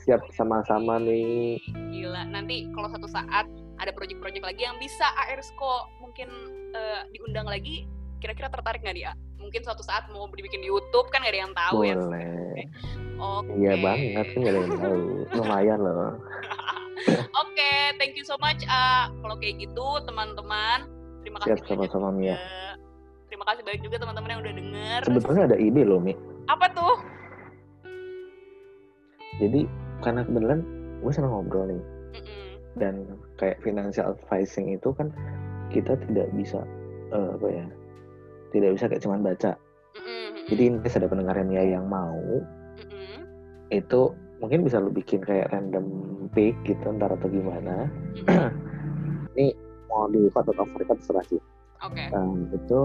siap 0.00 0.22
sama-sama 0.32 0.96
nih. 1.00 1.60
Gila 1.92 2.24
nanti 2.32 2.68
kalau 2.72 2.88
satu 2.88 3.08
saat 3.08 3.48
ada 3.80 3.90
project-project 3.96 4.44
lagi 4.44 4.62
yang 4.64 4.76
bisa 4.76 5.08
kok 5.56 5.82
mungkin 6.00 6.28
uh, 6.76 7.04
diundang 7.12 7.48
lagi 7.48 7.88
kira-kira 8.20 8.52
tertarik 8.52 8.84
nggak 8.84 8.96
dia 8.96 9.12
mungkin 9.40 9.66
suatu 9.66 9.82
saat 9.82 10.06
mau 10.12 10.28
dibikin 10.30 10.62
di 10.62 10.68
YouTube 10.70 11.10
kan 11.10 11.24
gak 11.26 11.34
ada 11.34 11.40
yang 11.42 11.54
tahu 11.56 11.82
ya. 11.82 11.96
Boleh. 11.98 12.54
ya 12.54 12.66
Oke. 13.20 13.52
Iya 13.58 13.72
banget 13.82 14.26
kan 14.30 14.38
gak 14.46 14.52
ada 14.52 14.60
yang 14.60 14.78
tahu. 14.78 15.04
Lumayan 15.42 15.78
loh. 15.82 15.96
Oke, 17.42 17.72
thank 17.96 18.14
you 18.14 18.22
so 18.22 18.38
much. 18.38 18.62
Ah, 18.68 19.08
kalau 19.24 19.34
kayak 19.40 19.58
gitu 19.58 19.86
teman-teman, 20.06 20.86
terima 21.24 21.42
kasih 21.42 21.58
Siap 21.58 21.66
sama-sama 21.66 22.12
Mia. 22.12 22.36
Terima 23.26 23.44
kasih 23.48 23.64
banyak 23.64 23.82
juga 23.82 23.96
teman-teman 24.04 24.28
yang 24.30 24.40
udah 24.44 24.54
denger. 24.54 25.00
Sebetulnya 25.08 25.42
ada 25.50 25.56
ide 25.58 25.82
loh 25.82 25.98
Mi. 25.98 26.12
Apa 26.46 26.70
tuh? 26.76 26.94
Jadi 29.42 29.64
karena 30.04 30.22
kebetulan 30.22 30.60
gue 31.00 31.12
senang 31.12 31.32
ngobrol 31.32 31.64
nih 31.66 31.82
dan 32.78 33.18
kayak 33.40 33.58
financial 33.64 34.14
advising 34.14 34.76
itu 34.76 34.94
kan 34.94 35.10
kita 35.72 35.98
tidak 36.06 36.28
bisa 36.36 36.62
eh, 37.10 37.30
apa 37.34 37.46
ya 37.48 37.64
tidak 38.50 38.76
bisa 38.76 38.86
kayak 38.86 39.02
cuman 39.02 39.20
baca 39.22 39.56
Mm-mm. 39.96 40.46
jadi 40.50 40.62
ini 40.70 40.76
ada 40.82 41.08
pendengar 41.10 41.36
Mia 41.42 41.64
yang 41.64 41.86
mau 41.86 42.20
Mm-mm. 42.78 43.24
itu 43.72 44.14
mungkin 44.38 44.64
bisa 44.64 44.80
lu 44.82 44.90
bikin 44.92 45.22
kayak 45.24 45.50
random 45.54 45.86
pick 46.34 46.54
gitu 46.66 46.84
ntar 46.98 47.14
atau 47.14 47.28
gimana 47.30 47.90
Mm-mm. 48.26 49.54
mau 49.90 50.06
di 50.10 50.22
record 50.22 50.46
atau 50.54 50.66
record 50.78 50.98
terserah 51.02 51.26
sih 51.26 51.40
Oke. 51.82 52.04
um, 52.14 52.46
itu 52.52 52.80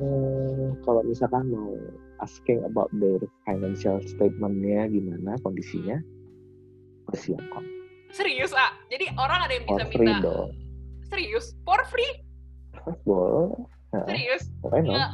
hmm, 0.00 0.80
kalau 0.86 1.02
misalkan 1.04 1.52
mau 1.52 1.76
asking 2.24 2.62
about 2.64 2.88
their 2.96 3.20
financial 3.44 3.98
statementnya 4.06 4.88
gimana 4.88 5.36
kondisinya 5.44 6.00
gue 7.10 7.18
siap 7.18 7.42
kok 7.52 7.64
Serius, 8.12 8.52
Ah? 8.52 8.76
Jadi 8.92 9.08
orang 9.16 9.48
ada 9.48 9.52
yang 9.56 9.64
bisa 9.64 9.88
free 9.88 10.04
minta 10.04 10.52
serius 11.08 11.56
for 11.64 11.80
free? 11.88 12.12
boleh 13.04 13.52
Serius? 13.92 14.42
Ya. 14.82 15.06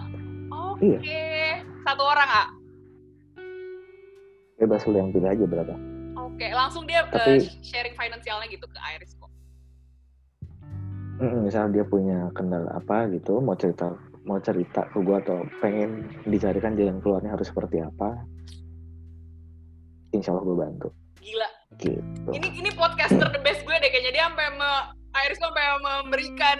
Oke. 0.48 1.02
Satu 1.82 2.02
orang, 2.04 2.28
Ah? 2.28 2.48
bebas 4.54 4.82
lu 4.84 4.94
yang 4.94 5.10
pilih 5.10 5.30
aja 5.30 5.44
berapa 5.44 5.70
Oke, 6.18 6.50
langsung 6.50 6.82
dia 6.82 7.02
eh, 7.02 7.06
Tapi- 7.08 7.46
sharing 7.62 7.94
finansialnya 7.94 8.46
gitu 8.48 8.66
ke 8.66 8.78
Iris 8.92 9.14
kok. 9.14 9.30
Misalnya 11.18 11.70
dia 11.72 11.84
punya 11.84 12.30
kendala 12.32 12.70
apa 12.72 13.06
gitu 13.08 13.38
mau 13.38 13.54
cerita 13.54 13.94
mau 14.22 14.38
cerita 14.38 14.86
ke 14.86 14.98
gue 14.98 15.16
atau 15.16 15.42
pengen 15.58 16.06
dicarikan 16.24 16.74
jalan 16.74 16.98
keluarnya 16.98 17.32
harus 17.32 17.48
seperti 17.48 17.80
apa 17.80 18.22
insya 20.12 20.30
Allah 20.30 20.44
gue 20.44 20.56
bantu 20.58 20.88
Gila. 21.16 21.48
gitu 21.76 22.30
Ini 22.30 22.48
ini 22.52 22.70
podcaster 22.70 23.30
the 23.30 23.40
best 23.40 23.62
gue 23.62 23.74
deh 23.74 23.88
kayaknya 23.88 24.12
dia 24.12 24.24
sampai 24.26 24.46
me, 24.52 24.70
Iris 25.16 25.38
sampai 25.38 25.64
memberikan 25.80 26.58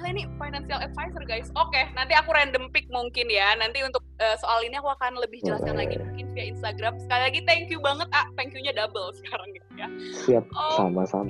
Gila 0.00 0.16
ini 0.16 0.24
financial 0.40 0.80
advisor 0.80 1.20
guys. 1.28 1.52
Oke, 1.60 1.92
nanti 1.92 2.16
aku 2.16 2.32
random 2.32 2.72
pick 2.72 2.88
mungkin 2.88 3.28
ya. 3.28 3.52
Nanti 3.60 3.84
untuk 3.84 4.00
eh, 4.16 4.32
soal 4.40 4.64
ini 4.64 4.80
aku 4.80 4.88
akan 4.96 5.20
lebih 5.20 5.44
jelaskan 5.44 5.76
Boleh. 5.76 5.92
lagi 5.92 5.96
mungkin 6.00 6.26
via 6.32 6.48
Instagram. 6.48 6.96
Sekali 7.04 7.22
lagi 7.28 7.40
thank 7.44 7.68
you 7.68 7.84
banget 7.84 8.08
ah. 8.16 8.24
Thank 8.32 8.56
you-nya 8.56 8.72
double 8.72 9.12
sekarang 9.20 9.52
gitu 9.52 9.68
ya. 9.76 9.88
siap 10.24 10.44
sama-sama 10.76 11.28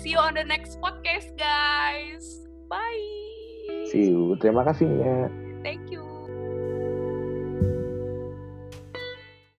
see 0.00 0.16
you 0.16 0.20
on 0.20 0.32
the 0.32 0.44
next 0.48 0.80
podcast 0.80 1.28
guys. 1.36 2.40
Bye. 2.72 3.04
see 3.92 4.08
you 4.08 4.32
terima 4.40 4.64
kasih 4.64 4.88
Mia 4.88 5.28